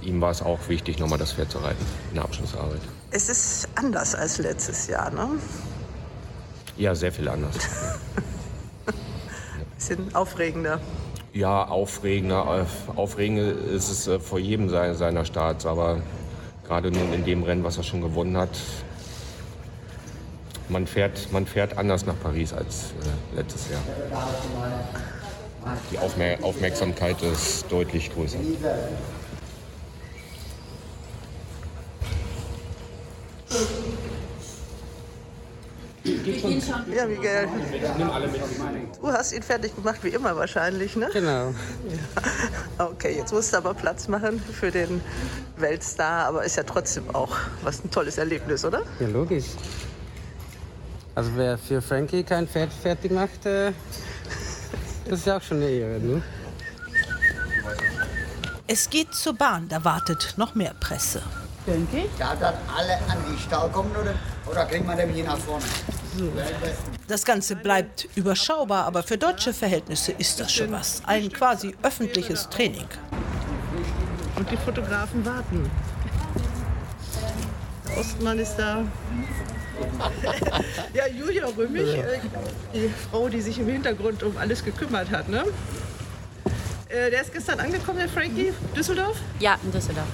ihm 0.00 0.20
war 0.22 0.30
es 0.30 0.40
auch 0.40 0.58
wichtig, 0.68 0.98
nochmal 0.98 1.18
das 1.18 1.34
Pferd 1.34 1.50
zu 1.50 1.58
reiten 1.58 1.84
in 2.08 2.14
der 2.14 2.24
Abschlussarbeit. 2.24 2.80
Es 3.10 3.28
ist 3.28 3.68
anders 3.74 4.14
als 4.14 4.38
letztes 4.38 4.86
Jahr, 4.88 5.10
ne? 5.10 5.28
Ja, 6.78 6.94
sehr 6.94 7.12
viel 7.12 7.28
anders. 7.28 7.54
Bisschen 9.88 10.14
aufregender. 10.14 10.78
Ja, 11.32 11.66
aufregender. 11.66 12.66
Aufregender 12.94 13.50
ist 13.74 13.90
es 13.90 14.06
äh, 14.06 14.20
vor 14.20 14.38
jedem 14.38 14.68
se- 14.68 14.94
seiner 14.94 15.24
Starts, 15.24 15.66
aber 15.66 16.00
gerade 16.64 16.92
nun 16.92 17.12
in 17.12 17.24
dem 17.24 17.42
Rennen, 17.42 17.64
was 17.64 17.78
er 17.78 17.82
schon 17.82 18.00
gewonnen 18.00 18.36
hat, 18.36 18.50
man 20.68 20.86
fährt, 20.86 21.32
man 21.32 21.46
fährt 21.46 21.76
anders 21.78 22.06
nach 22.06 22.14
Paris 22.22 22.52
als 22.52 22.92
äh, 23.32 23.36
letztes 23.36 23.70
Jahr. 23.70 23.80
Die 25.90 25.98
Aufmer 25.98 26.36
Aufmerksamkeit 26.42 27.20
ist 27.22 27.64
deutlich 27.68 28.14
größer. 28.14 28.38
Ja, 36.94 37.06
Miguel. 37.06 37.48
Du 39.00 39.08
hast 39.12 39.32
ihn 39.32 39.42
fertig 39.42 39.74
gemacht, 39.74 40.00
wie 40.02 40.08
immer 40.08 40.36
wahrscheinlich, 40.36 40.94
ne? 40.96 41.08
Genau. 41.12 41.54
Ja. 42.78 42.86
Okay, 42.86 43.16
jetzt 43.16 43.32
musst 43.32 43.52
du 43.52 43.56
aber 43.56 43.74
Platz 43.74 44.08
machen 44.08 44.40
für 44.40 44.70
den 44.70 45.00
Weltstar, 45.56 46.26
aber 46.26 46.44
ist 46.44 46.56
ja 46.56 46.62
trotzdem 46.62 47.04
auch 47.14 47.36
was 47.62 47.84
ein 47.84 47.90
tolles 47.90 48.18
Erlebnis, 48.18 48.64
oder? 48.64 48.82
Ja, 49.00 49.08
logisch. 49.08 49.46
Also 51.14 51.30
wer 51.36 51.58
für 51.58 51.80
Frankie 51.82 52.22
kein 52.24 52.48
Pferd 52.48 52.72
fertig 52.72 53.12
macht, 53.12 53.46
äh, 53.46 53.72
das 55.08 55.20
ist 55.20 55.26
ja 55.26 55.36
auch 55.36 55.42
schon 55.42 55.58
eine 55.58 55.68
Ehre, 55.68 56.00
ne? 56.00 56.22
Es 58.66 58.88
geht 58.88 59.14
zur 59.14 59.34
Bahn, 59.34 59.68
da 59.68 59.84
wartet 59.84 60.34
noch 60.36 60.54
mehr 60.54 60.74
Presse. 60.80 61.22
Darf 62.18 62.40
das 62.40 62.54
alle 62.76 62.94
an 63.08 63.18
die 63.30 63.40
Stall 63.40 63.68
kommen 63.70 63.92
oder, 63.92 64.14
oder 64.50 64.64
kriegen 64.64 64.86
wir 64.86 64.96
den 64.96 65.10
hier 65.10 65.24
nach 65.24 65.38
vorne? 65.38 65.64
Das 67.06 67.24
Ganze 67.24 67.54
bleibt 67.54 68.08
überschaubar, 68.16 68.84
aber 68.84 69.02
für 69.02 69.16
deutsche 69.16 69.52
Verhältnisse 69.52 70.12
ist 70.12 70.40
das 70.40 70.52
schon 70.52 70.72
was. 70.72 71.02
Ein 71.06 71.32
quasi 71.32 71.74
öffentliches 71.82 72.48
Training. 72.48 72.86
Und 74.36 74.50
die 74.50 74.56
Fotografen 74.56 75.24
warten. 75.24 75.70
Der 77.88 77.98
Ostmann 77.98 78.38
ist 78.38 78.56
da. 78.56 78.82
ja, 80.94 81.06
Julia 81.06 81.46
Rümmig, 81.46 81.94
äh, 81.94 82.20
die 82.74 82.90
Frau, 83.10 83.28
die 83.28 83.40
sich 83.40 83.58
im 83.58 83.68
Hintergrund 83.68 84.22
um 84.22 84.36
alles 84.36 84.64
gekümmert 84.64 85.10
hat. 85.10 85.28
Ne? 85.28 85.44
Äh, 86.88 87.10
der 87.10 87.22
ist 87.22 87.32
gestern 87.32 87.60
angekommen, 87.60 87.98
der 87.98 88.08
Frankie, 88.08 88.52
Düsseldorf. 88.76 89.16
Ja, 89.38 89.56
in 89.62 89.72
Düsseldorf. 89.72 90.06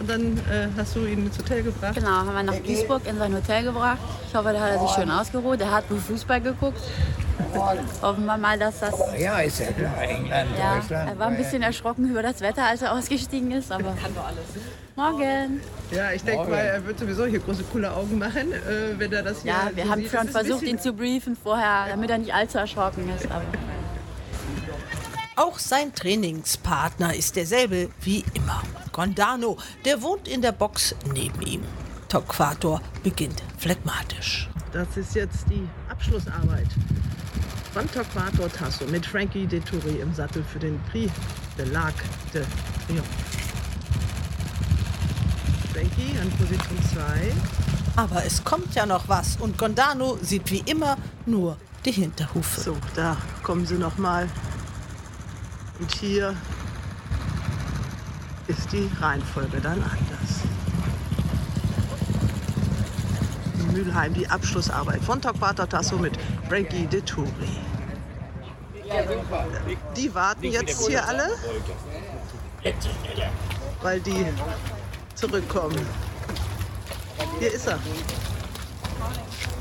Und 0.00 0.08
dann 0.08 0.36
äh, 0.50 0.68
hast 0.76 0.94
du 0.94 1.04
ihn 1.06 1.26
ins 1.26 1.38
Hotel 1.38 1.62
gebracht? 1.64 1.94
Genau, 1.94 2.08
haben 2.08 2.32
wir 2.32 2.42
nach 2.44 2.54
Duisburg 2.56 3.02
in 3.06 3.18
sein 3.18 3.34
Hotel 3.34 3.64
gebracht. 3.64 3.98
Ich 4.28 4.34
hoffe, 4.34 4.52
da 4.52 4.60
hat 4.60 4.72
er 4.72 4.78
sich 4.80 4.90
schön 4.90 5.10
ausgeruht. 5.10 5.60
Er 5.60 5.70
hat 5.72 5.90
nur 5.90 5.98
Fußball 5.98 6.40
geguckt. 6.40 6.80
Hoffen 8.02 8.24
wir 8.26 8.36
mal, 8.36 8.58
dass 8.58 8.80
das. 8.80 8.94
Ja, 9.18 9.38
ist 9.40 9.60
ja 9.60 9.66
klar. 9.72 10.02
England, 10.02 10.50
Ja, 10.58 10.76
Deutschland. 10.76 11.10
er 11.10 11.18
war 11.18 11.26
ein 11.28 11.36
bisschen 11.36 11.62
erschrocken 11.62 12.10
über 12.10 12.22
das 12.22 12.40
Wetter, 12.40 12.64
als 12.64 12.82
er 12.82 12.92
ausgestiegen 12.92 13.50
ist, 13.52 13.70
aber. 13.72 13.94
Kann 14.02 14.14
doch 14.14 14.24
alles. 14.26 14.38
Morgen. 14.96 15.60
Ja, 15.92 16.10
ich 16.12 16.22
denke 16.24 16.48
mal, 16.50 16.56
er 16.58 16.84
wird 16.84 16.98
sowieso 16.98 17.24
hier 17.26 17.38
große, 17.38 17.62
coole 17.72 17.90
Augen 17.92 18.18
machen, 18.18 18.52
äh, 18.52 18.98
wenn 18.98 19.12
er 19.12 19.22
das 19.22 19.42
hier 19.42 19.52
Ja, 19.52 19.70
wir 19.72 19.84
so 19.84 19.90
haben 19.90 20.02
sieht. 20.02 20.10
schon 20.10 20.28
versucht, 20.28 20.60
bisschen- 20.60 20.76
ihn 20.76 20.82
zu 20.82 20.92
briefen 20.92 21.36
vorher, 21.40 21.86
damit 21.90 22.10
er 22.10 22.18
nicht 22.18 22.34
allzu 22.34 22.58
erschrocken 22.58 23.08
ist. 23.16 23.24
Aber 23.26 23.42
Auch 25.38 25.60
sein 25.60 25.94
Trainingspartner 25.94 27.14
ist 27.14 27.36
derselbe 27.36 27.90
wie 28.00 28.24
immer. 28.34 28.60
Gondano, 28.90 29.56
der 29.84 30.02
wohnt 30.02 30.26
in 30.26 30.42
der 30.42 30.50
Box 30.50 30.96
neben 31.14 31.40
ihm. 31.42 31.62
Tokquator 32.08 32.82
beginnt 33.04 33.40
phlegmatisch. 33.56 34.50
Das 34.72 34.96
ist 34.96 35.14
jetzt 35.14 35.44
die 35.48 35.62
Abschlussarbeit 35.88 36.66
von 37.72 37.88
Torquato 37.92 38.48
Tasso 38.48 38.84
mit 38.86 39.06
Frankie 39.06 39.46
Deturi 39.46 40.00
im 40.00 40.12
Sattel 40.12 40.42
für 40.42 40.58
den 40.58 40.80
Prix 40.90 41.12
de 41.56 41.66
l'Arc 41.66 41.94
de 42.34 42.44
Triomphe. 42.88 43.08
Frankie 45.72 46.18
an 46.20 46.30
Position 46.30 46.78
2. 46.92 47.32
Aber 47.94 48.24
es 48.24 48.42
kommt 48.42 48.74
ja 48.74 48.86
noch 48.86 49.08
was 49.08 49.36
und 49.36 49.56
Gondano 49.56 50.18
sieht 50.20 50.50
wie 50.50 50.64
immer 50.66 50.96
nur 51.26 51.56
die 51.84 51.92
Hinterhufe. 51.92 52.60
So, 52.60 52.76
da 52.96 53.16
kommen 53.44 53.66
sie 53.66 53.78
noch 53.78 53.98
mal. 53.98 54.28
Und 55.78 55.92
hier 55.92 56.34
ist 58.48 58.72
die 58.72 58.90
Reihenfolge 59.00 59.60
dann 59.60 59.82
anders. 59.82 60.42
Mülheim, 63.72 64.14
die 64.14 64.28
Abschlussarbeit 64.28 65.02
von 65.04 65.20
Torquato 65.20 65.66
Tasso 65.66 65.96
mit 65.96 66.18
Frankie 66.48 66.86
Deturi. 66.86 67.30
Die 69.96 70.14
warten 70.14 70.44
jetzt 70.44 70.88
hier 70.88 71.06
alle, 71.06 71.28
weil 73.82 74.00
die 74.00 74.26
zurückkommen. 75.14 75.86
Hier 77.38 77.52
ist 77.52 77.66
er. 77.66 77.78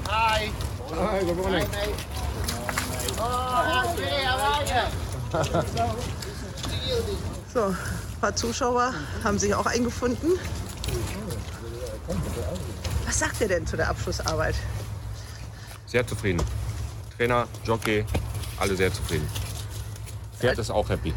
Hi. 0.07 0.51
Hi, 0.95 1.25
good 1.25 1.37
morning. 1.37 1.67
So, 7.53 7.63
ein 7.65 7.75
paar 8.21 8.35
Zuschauer 8.35 8.93
haben 9.23 9.39
sich 9.39 9.53
auch 9.55 9.65
eingefunden. 9.65 10.33
Was 13.05 13.19
sagt 13.19 13.41
er 13.41 13.47
denn 13.47 13.65
zu 13.65 13.77
der 13.77 13.89
Abschlussarbeit? 13.89 14.55
Sehr 15.85 16.05
zufrieden. 16.05 16.41
Trainer, 17.17 17.47
Jockey, 17.65 18.05
alle 18.59 18.75
sehr 18.75 18.93
zufrieden. 18.93 19.27
Pferd 20.39 20.59
ist 20.59 20.69
auch 20.69 20.87
happy. 20.89 21.13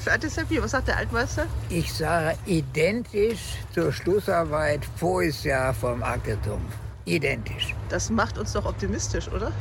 Pferd 0.00 0.24
ist 0.24 0.36
happy. 0.38 0.62
Was 0.62 0.70
sagt 0.70 0.88
der 0.88 0.96
Altmeister? 0.96 1.46
Ich 1.68 1.92
sage 1.92 2.38
identisch 2.46 3.58
zur 3.74 3.92
Schlussarbeit 3.92 4.80
voriges 4.96 5.44
Jahr 5.44 5.74
vom 5.74 6.00
Triomphe. 6.00 6.60
Identisch. 7.04 7.74
Das 7.90 8.08
macht 8.08 8.38
uns 8.38 8.52
doch 8.52 8.64
optimistisch, 8.64 9.28
oder? 9.28 9.52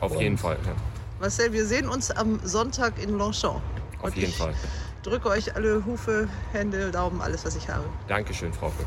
Auf 0.00 0.20
jeden 0.20 0.38
Fall. 0.38 0.58
Ja. 0.64 0.72
Marcel, 1.20 1.52
wir 1.52 1.66
sehen 1.66 1.86
uns 1.86 2.10
am 2.10 2.40
Sonntag 2.42 2.94
in 2.98 3.18
Longchamp. 3.18 3.60
Auf 4.00 4.16
jeden 4.16 4.32
Fall. 4.32 4.54
Drücke 5.02 5.28
euch 5.28 5.54
alle 5.54 5.84
Hufe, 5.84 6.30
Hände, 6.50 6.90
Daumen, 6.90 7.20
alles, 7.20 7.44
was 7.44 7.56
ich 7.56 7.68
habe. 7.68 7.84
Dankeschön, 8.08 8.50
Frauke. 8.54 8.86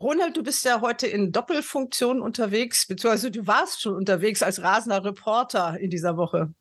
Ronald, 0.00 0.34
du 0.34 0.42
bist 0.42 0.64
ja 0.64 0.80
heute 0.80 1.06
in 1.06 1.30
Doppelfunktion 1.30 2.22
unterwegs, 2.22 2.86
beziehungsweise 2.86 3.30
du 3.30 3.46
warst 3.46 3.82
schon 3.82 3.94
unterwegs 3.94 4.42
als 4.42 4.62
rasender 4.62 5.04
Reporter 5.04 5.78
in 5.78 5.90
dieser 5.90 6.16
Woche. 6.16 6.54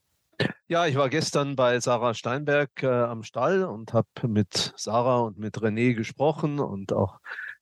Ja, 0.68 0.88
ich 0.88 0.98
war 0.98 1.08
gestern 1.08 1.56
bei 1.56 1.80
Sarah 1.80 2.14
Steinberg 2.14 2.84
äh, 2.84 2.88
am 2.88 3.24
Stall 3.24 3.64
und 3.64 3.94
habe 3.94 4.08
mit 4.28 4.74
Sarah 4.76 5.20
und 5.20 5.38
mit 5.38 5.58
René 5.58 5.94
gesprochen 5.94 6.60
und 6.60 6.92
auch 6.92 7.20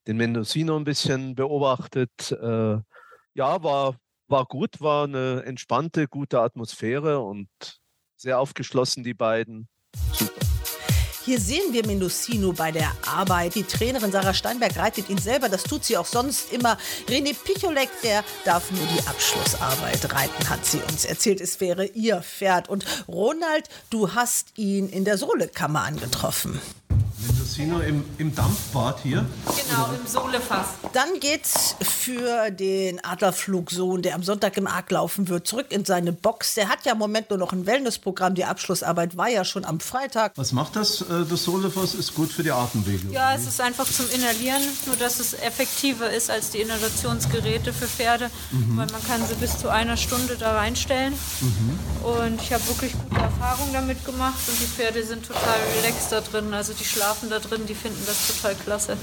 den 0.08 0.18
Mendocino 0.18 0.78
ein 0.78 0.84
bisschen 0.84 1.36
beobachtet. 1.36 2.32
Äh, 2.32 2.78
ja, 3.36 3.64
war, 3.64 3.96
war 4.30 4.46
gut, 4.46 4.82
war 4.82 5.06
eine 5.06 5.44
entspannte, 5.46 6.08
gute 6.08 6.40
Atmosphäre 6.40 7.20
und 7.20 7.50
sehr 8.16 8.40
aufgeschlossen, 8.40 9.04
die 9.04 9.14
beiden. 9.14 9.68
Hier 11.26 11.40
sehen 11.40 11.74
wir 11.74 11.86
Mendocino 11.86 12.54
bei 12.54 12.72
der 12.72 12.92
Arbeit. 13.06 13.54
Die 13.54 13.64
Trainerin 13.64 14.12
Sarah 14.12 14.34
Steinberg 14.34 14.76
reitet 14.78 15.10
ihn 15.10 15.20
selber. 15.20 15.48
Das 15.48 15.64
tut 15.64 15.84
sie 15.84 15.96
auch 15.96 16.06
sonst 16.06 16.52
immer. 16.52 16.78
René 17.08 17.36
Picholek, 17.36 17.90
der 18.04 18.24
darf 18.46 18.72
nur 18.72 18.86
die 18.88 19.08
Abschlussarbeit 19.08 20.12
reiten, 20.12 20.50
hat 20.50 20.66
sie 20.66 20.80
uns 20.90 21.06
erzählt. 21.06 21.40
Es 21.40 21.62
wäre 21.62 21.86
ihr 21.86 22.24
Pferd. 22.24 22.68
Und 22.68 22.86
Ronald, 23.08 23.70
du 23.92 24.16
hast 24.16 24.58
ihn 24.58 24.90
in 24.90 25.06
der 25.06 25.20
Sohlekammer 25.20 25.84
angetroffen. 25.84 26.60
Mendocino 27.60 27.80
im, 27.82 28.04
im 28.18 28.34
Dampfbad 28.36 29.00
hier. 29.04 29.26
Genau, 29.46 29.90
im 30.00 30.08
Sohlefass. 30.08 30.68
Dann 30.94 31.20
geht's 31.20 31.76
für 31.82 32.50
den 32.52 33.04
Adlerflugsohn, 33.04 34.02
der 34.02 34.16
am 34.16 34.24
Sonntag 34.24 34.58
im 34.58 34.66
Arc 34.68 34.90
laufen 34.92 35.28
wird, 35.28 35.46
zurück 35.48 35.68
in 35.70 35.86
seine 35.86 36.12
Box. 36.14 36.56
Der 36.56 36.70
hat 36.70 36.86
ja 36.86 36.94
im 36.94 36.98
Moment 36.98 37.30
nur 37.30 37.38
noch 37.40 37.52
ein 37.54 37.66
Wellnessprogramm. 37.66 38.36
Die 38.36 38.46
Abschlussarbeit 38.46 39.18
war 39.18 39.28
ja 39.30 39.44
schon 39.46 39.66
am 39.66 39.80
Freitag. 39.80 40.34
Was 40.36 40.52
macht 40.54 40.76
das? 40.76 41.02
Äh, 41.02 41.26
Das 41.30 41.44
Solefass 41.44 41.94
ist 41.96 42.16
gut 42.16 42.32
für 42.32 42.44
die 42.44 42.52
Atemwege. 42.52 43.12
Ja, 43.12 43.34
es 43.36 43.46
ist 43.46 43.60
einfach 43.62 43.86
zum 43.90 44.10
Inhalieren, 44.12 44.62
nur 44.86 44.96
dass 44.96 45.20
es 45.20 45.34
effektiver 45.34 46.10
ist 46.10 46.30
als 46.32 46.52
die 46.52 46.60
Inhalationsgeräte 46.62 47.74
für 47.74 47.88
Pferde, 47.88 48.30
Mhm. 48.52 48.78
weil 48.78 48.88
man 48.88 49.04
kann 49.06 49.26
sie 49.28 49.36
bis 49.36 49.58
zu 49.60 49.70
einer 49.70 49.98
Stunde 49.98 50.38
da 50.38 50.56
reinstellen. 50.56 51.14
Und 52.04 52.42
ich 52.42 52.54
habe 52.54 52.66
wirklich 52.68 52.94
gute 52.94 53.22
Erfahrungen 53.22 53.74
damit 53.74 54.04
gemacht 54.06 54.40
und 54.48 54.60
die 54.60 54.66
Pferde 54.66 55.04
sind 55.04 55.26
total 55.26 55.58
relaxed 55.82 56.12
da 56.12 56.22
drin. 56.22 56.54
Also 56.54 56.74
die 56.74 56.86
schlafen 56.86 57.30
da 57.30 57.40
drin, 57.40 57.49
die 57.58 57.76
finden 57.76 58.02
das 58.06 58.28
total 58.28 58.56
klasse. 58.56 58.98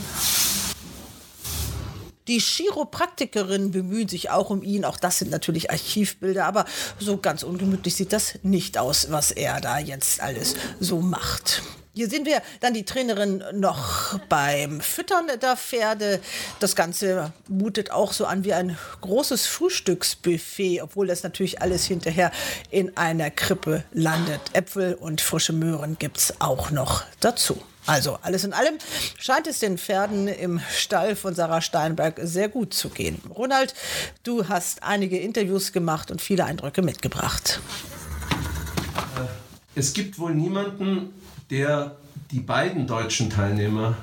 Die 2.28 2.40
Chiropraktikerinnen 2.40 3.70
bemühen 3.70 4.08
sich 4.08 4.30
auch 4.30 4.50
um 4.50 4.62
ihn. 4.62 4.84
Auch 4.84 4.96
das 4.96 5.18
sind 5.18 5.30
natürlich 5.30 5.70
Archivbilder, 5.70 6.44
aber 6.44 6.64
so 6.98 7.18
ganz 7.18 7.44
ungemütlich 7.44 7.94
sieht 7.94 8.12
das 8.12 8.38
nicht 8.42 8.78
aus, 8.78 9.12
was 9.12 9.30
er 9.30 9.60
da 9.60 9.78
jetzt 9.78 10.20
alles 10.20 10.56
so 10.80 11.00
macht. 11.00 11.62
Hier 11.94 12.10
sehen 12.10 12.26
wir 12.26 12.42
dann 12.60 12.74
die 12.74 12.84
Trainerin 12.84 13.42
noch 13.54 14.18
beim 14.28 14.82
Füttern 14.82 15.28
der 15.40 15.56
Pferde. 15.56 16.20
Das 16.60 16.76
Ganze 16.76 17.32
mutet 17.48 17.90
auch 17.90 18.12
so 18.12 18.26
an 18.26 18.44
wie 18.44 18.52
ein 18.52 18.76
großes 19.00 19.46
Frühstücksbuffet, 19.46 20.82
obwohl 20.82 21.06
das 21.06 21.22
natürlich 21.22 21.62
alles 21.62 21.86
hinterher 21.86 22.32
in 22.70 22.94
einer 22.98 23.30
Krippe 23.30 23.82
landet. 23.94 24.42
Äpfel 24.52 24.92
und 24.94 25.22
frische 25.22 25.54
Möhren 25.54 25.96
gibt 25.98 26.18
es 26.18 26.38
auch 26.38 26.70
noch 26.70 27.04
dazu. 27.20 27.62
Also 27.86 28.18
alles 28.22 28.42
in 28.44 28.52
allem 28.52 28.78
scheint 29.18 29.46
es 29.46 29.60
den 29.60 29.78
Pferden 29.78 30.26
im 30.26 30.60
Stall 30.70 31.14
von 31.14 31.34
Sarah 31.34 31.60
Steinberg 31.60 32.18
sehr 32.22 32.48
gut 32.48 32.74
zu 32.74 32.88
gehen. 32.88 33.20
Ronald, 33.30 33.74
du 34.24 34.48
hast 34.48 34.82
einige 34.82 35.18
Interviews 35.18 35.72
gemacht 35.72 36.10
und 36.10 36.20
viele 36.20 36.44
Eindrücke 36.44 36.82
mitgebracht. 36.82 37.60
Es 39.76 39.92
gibt 39.92 40.18
wohl 40.18 40.34
niemanden, 40.34 41.10
der 41.50 41.96
die 42.32 42.40
beiden 42.40 42.86
deutschen 42.86 43.30
Teilnehmer 43.30 43.96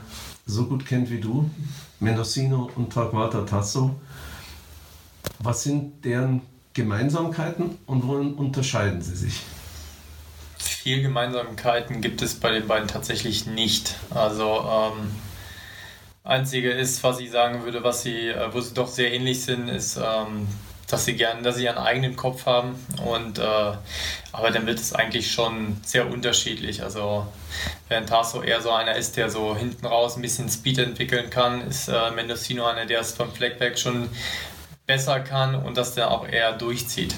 so 0.45 0.65
gut 0.65 0.85
kennt 0.85 1.09
wie 1.09 1.19
du, 1.19 1.49
Mendocino 1.99 2.69
und 2.75 2.91
Torquato 2.93 3.41
Tasso. 3.43 3.95
Was 5.39 5.63
sind 5.63 6.05
deren 6.05 6.41
Gemeinsamkeiten 6.73 7.77
und 7.85 8.07
worin 8.07 8.33
unterscheiden 8.33 9.01
sie 9.01 9.15
sich? 9.15 9.41
Viel 10.83 11.01
Gemeinsamkeiten 11.01 12.01
gibt 12.01 12.21
es 12.21 12.37
bei 12.37 12.51
den 12.51 12.67
beiden 12.67 12.89
tatsächlich 12.89 13.45
nicht. 13.45 13.95
Also 14.09 14.69
ähm, 14.69 15.15
einzige 16.25 16.71
ist, 16.71 17.01
was 17.05 17.21
ich 17.21 17.31
sagen 17.31 17.63
würde, 17.63 17.85
was 17.85 18.03
sie, 18.03 18.27
äh, 18.27 18.53
wo 18.53 18.59
sie 18.59 18.73
doch 18.73 18.89
sehr 18.89 19.13
ähnlich 19.13 19.45
sind, 19.45 19.69
ist, 19.69 19.95
ähm, 19.95 20.45
dass 20.89 21.05
sie 21.05 21.15
gern, 21.15 21.41
dass 21.41 21.55
sie 21.55 21.63
ihren 21.63 21.77
eigenen 21.77 22.17
Kopf 22.17 22.45
haben 22.45 22.75
und 23.05 23.39
äh, 23.39 23.43
aber 24.33 24.51
dann 24.51 24.65
wird 24.65 24.77
es 24.77 24.91
eigentlich 24.91 25.31
schon 25.31 25.77
sehr 25.85 26.11
unterschiedlich. 26.11 26.83
Also 26.83 27.27
während 27.87 28.09
Tasso 28.09 28.41
eher 28.41 28.61
so 28.61 28.71
einer 28.71 28.97
ist, 28.97 29.15
der 29.15 29.29
so 29.29 29.55
hinten 29.55 29.85
raus 29.85 30.17
ein 30.17 30.21
bisschen 30.21 30.49
Speed 30.49 30.79
entwickeln 30.79 31.29
kann, 31.29 31.65
ist 31.65 31.87
äh, 31.87 32.11
Mendocino 32.11 32.65
einer, 32.65 32.85
der 32.85 32.99
es 32.99 33.13
vom 33.13 33.31
Fleck 33.31 33.57
weg 33.61 33.79
schon 33.79 34.09
besser 34.85 35.21
kann 35.21 35.55
und 35.55 35.77
das 35.77 35.95
dann 35.95 36.09
auch 36.09 36.27
eher 36.27 36.51
durchzieht. 36.51 37.15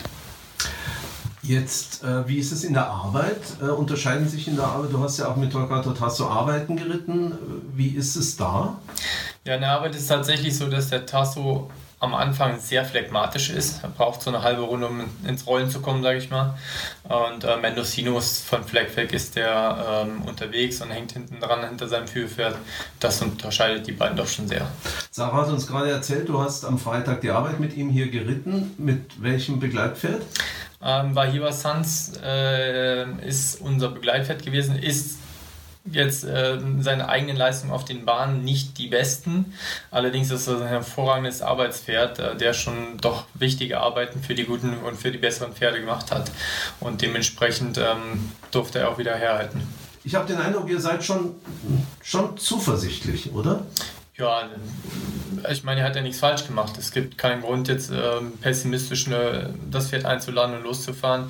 Jetzt, 1.48 2.04
äh, 2.04 2.28
wie 2.28 2.38
ist 2.38 2.52
es 2.52 2.64
in 2.64 2.74
der 2.74 2.88
Arbeit? 2.88 3.40
Äh, 3.62 3.66
unterscheiden 3.66 4.28
sich 4.28 4.48
in 4.48 4.56
der 4.56 4.66
Arbeit? 4.66 4.92
Du 4.92 5.00
hast 5.00 5.20
ja 5.20 5.28
auch 5.28 5.36
mit 5.36 5.52
Torquato 5.52 5.92
Tasso 5.92 6.28
arbeiten 6.28 6.76
geritten. 6.76 7.34
Wie 7.74 7.90
ist 7.90 8.16
es 8.16 8.36
da? 8.36 8.80
Ja, 9.44 9.56
in 9.56 9.62
der 9.62 9.72
Arbeit 9.72 9.94
ist 9.94 10.04
es 10.04 10.08
tatsächlich 10.08 10.58
so, 10.58 10.68
dass 10.68 10.90
der 10.90 11.06
Tasso 11.06 11.70
am 12.00 12.14
Anfang 12.14 12.60
sehr 12.60 12.84
phlegmatisch 12.84 13.50
ist. 13.50 13.84
Er 13.84 13.90
braucht 13.90 14.22
so 14.22 14.30
eine 14.30 14.42
halbe 14.42 14.64
Runde, 14.64 14.88
um 14.88 15.04
ins 15.28 15.48
Rollen 15.48 15.70
zu 15.70 15.82
kommen, 15.82 16.04
sage 16.04 16.18
ich 16.18 16.30
mal. 16.30 16.58
Und 17.04 17.44
äh, 17.44 17.58
Mendocinos 17.58 18.42
von 18.42 18.62
weg 18.74 19.14
ist 19.14 19.36
der 19.36 20.06
ähm, 20.08 20.24
unterwegs 20.24 20.82
und 20.82 20.90
hängt 20.90 21.14
hinten 21.14 21.40
dran 21.40 21.68
hinter 21.68 21.88
seinem 21.88 22.08
Führpferd. 22.08 22.58
Das 23.00 23.22
unterscheidet 23.22 23.88
die 23.88 23.92
beiden 23.92 24.18
doch 24.18 24.28
schon 24.28 24.48
sehr. 24.48 24.68
Sarah 25.12 25.44
hat 25.44 25.50
uns 25.50 25.68
gerade 25.68 25.92
erzählt, 25.92 26.28
du 26.28 26.42
hast 26.42 26.66
am 26.66 26.78
Freitag 26.78 27.22
die 27.22 27.30
Arbeit 27.30 27.60
mit 27.60 27.76
ihm 27.78 27.90
hier 27.90 28.10
geritten. 28.10 28.74
Mit 28.78 29.22
welchem 29.22 29.60
Begleitpferd? 29.60 30.22
Ähm, 30.86 31.16
Wahiba 31.16 31.52
Sans 31.52 32.14
äh, 32.24 33.06
ist 33.28 33.60
unser 33.60 33.90
Begleitpferd 33.90 34.46
gewesen, 34.46 34.78
ist 34.78 35.18
jetzt 35.92 36.24
äh, 36.24 36.60
seine 36.80 37.10
eigenen 37.10 37.38
Leistungen 37.38 37.72
auf 37.72 37.86
den 37.86 38.06
Bahnen 38.06 38.44
nicht 38.44 38.78
die 38.78 38.88
besten. 38.88 39.54
Allerdings 39.92 40.32
ist 40.32 40.48
er 40.48 40.62
ein 40.62 40.68
hervorragendes 40.68 41.42
Arbeitspferd, 41.42 42.20
äh, 42.20 42.36
der 42.38 42.54
schon 42.54 42.98
doch 43.02 43.26
wichtige 43.34 43.80
Arbeiten 43.80 44.22
für 44.22 44.36
die 44.36 44.46
guten 44.46 44.78
und 44.78 44.98
für 44.98 45.12
die 45.12 45.18
besseren 45.18 45.54
Pferde 45.54 45.80
gemacht 45.80 46.12
hat. 46.12 46.32
Und 46.80 47.02
dementsprechend 47.02 47.78
ähm, 47.78 48.32
durfte 48.52 48.80
er 48.80 48.90
auch 48.90 48.98
wieder 48.98 49.16
herhalten. 49.16 49.62
Ich 50.04 50.14
habe 50.14 50.28
den 50.28 50.38
Eindruck, 50.38 50.70
ihr 50.70 50.80
seid 50.80 51.04
schon, 51.04 51.36
schon 52.04 52.38
zuversichtlich, 52.38 53.34
oder? 53.34 53.66
Ja, 54.18 54.50
ich 55.52 55.64
meine, 55.64 55.82
er 55.82 55.88
hat 55.88 55.96
ja 55.96 56.02
nichts 56.02 56.20
falsch 56.20 56.48
gemacht. 56.48 56.78
Es 56.78 56.92
gibt 56.92 57.18
keinen 57.18 57.42
Grund, 57.42 57.68
jetzt 57.68 57.92
ähm, 57.92 58.38
pessimistisch 58.40 59.08
ne, 59.08 59.54
das 59.70 59.90
Pferd 59.90 60.06
einzuladen 60.06 60.56
und 60.56 60.64
loszufahren. 60.64 61.30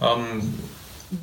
Ähm, 0.00 0.58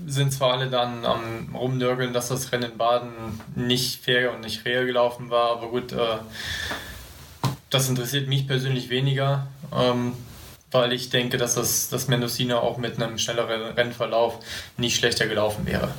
sind 0.08 0.32
zwar 0.32 0.54
alle 0.54 0.70
dann 0.70 1.06
am 1.06 1.54
Rumnörgeln, 1.54 2.14
dass 2.14 2.30
das 2.30 2.52
Rennen 2.54 2.72
in 2.72 2.78
Baden 2.78 3.12
nicht 3.56 4.04
fair 4.04 4.34
und 4.34 4.42
nicht 4.42 4.64
real 4.64 4.86
gelaufen 4.86 5.30
war, 5.30 5.52
aber 5.52 5.68
gut, 5.68 5.92
äh, 5.92 5.98
das 7.70 7.90
interessiert 7.90 8.30
mich 8.30 8.48
persönlich 8.48 8.90
weniger, 8.90 9.48
ähm, 9.76 10.14
weil 10.72 10.94
ich 10.94 11.10
denke, 11.10 11.38
dass 11.38 11.56
das, 11.56 11.90
das 11.90 12.08
Mendocino 12.08 12.60
auch 12.60 12.78
mit 12.78 13.02
einem 13.02 13.18
schnelleren 13.18 13.74
Rennverlauf 13.74 14.40
nicht 14.78 14.96
schlechter 14.96 15.28
gelaufen 15.28 15.66
wäre. 15.66 15.90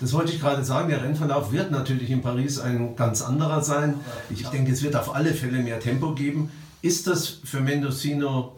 Das 0.00 0.12
wollte 0.12 0.32
ich 0.32 0.40
gerade 0.40 0.64
sagen. 0.64 0.88
Der 0.88 1.02
Rennverlauf 1.02 1.52
wird 1.52 1.70
natürlich 1.70 2.10
in 2.10 2.22
Paris 2.22 2.58
ein 2.58 2.96
ganz 2.96 3.22
anderer 3.22 3.62
sein. 3.62 4.00
Ich 4.30 4.46
denke, 4.46 4.72
es 4.72 4.82
wird 4.82 4.96
auf 4.96 5.14
alle 5.14 5.34
Fälle 5.34 5.58
mehr 5.58 5.78
Tempo 5.78 6.14
geben. 6.14 6.50
Ist 6.82 7.06
das 7.06 7.28
für 7.44 7.60
Mendocino 7.60 8.56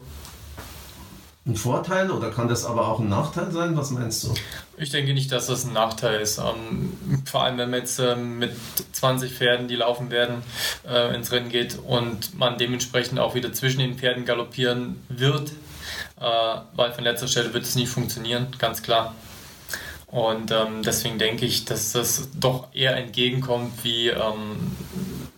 ein 1.44 1.56
Vorteil 1.56 2.12
oder 2.12 2.30
kann 2.30 2.46
das 2.46 2.64
aber 2.64 2.86
auch 2.86 3.00
ein 3.00 3.08
Nachteil 3.08 3.50
sein? 3.50 3.76
Was 3.76 3.90
meinst 3.90 4.22
du? 4.22 4.34
Ich 4.76 4.90
denke 4.90 5.12
nicht, 5.12 5.32
dass 5.32 5.48
das 5.48 5.64
ein 5.64 5.72
Nachteil 5.72 6.20
ist. 6.20 6.38
Ähm, 6.38 6.92
vor 7.24 7.42
allem, 7.42 7.58
wenn 7.58 7.70
man 7.70 7.80
jetzt 7.80 7.98
ähm, 7.98 8.38
mit 8.38 8.52
20 8.92 9.32
Pferden, 9.32 9.66
die 9.66 9.74
laufen 9.74 10.12
werden, 10.12 10.36
äh, 10.88 11.12
ins 11.14 11.32
Rennen 11.32 11.48
geht 11.48 11.76
und 11.84 12.38
man 12.38 12.58
dementsprechend 12.58 13.18
auch 13.18 13.34
wieder 13.34 13.52
zwischen 13.52 13.80
den 13.80 13.98
Pferden 13.98 14.24
galoppieren 14.24 15.02
wird, 15.08 15.50
äh, 16.20 16.24
weil 16.76 16.92
von 16.92 17.02
letzter 17.02 17.26
Stelle 17.26 17.52
wird 17.52 17.64
es 17.64 17.74
nicht 17.74 17.88
funktionieren, 17.88 18.46
ganz 18.58 18.82
klar. 18.82 19.14
Und 20.12 20.50
ähm, 20.50 20.82
deswegen 20.84 21.18
denke 21.18 21.46
ich, 21.46 21.64
dass 21.64 21.92
das 21.92 22.28
doch 22.38 22.68
eher 22.74 22.94
entgegenkommt, 22.98 23.82
wie 23.82 24.08
ähm, 24.08 24.76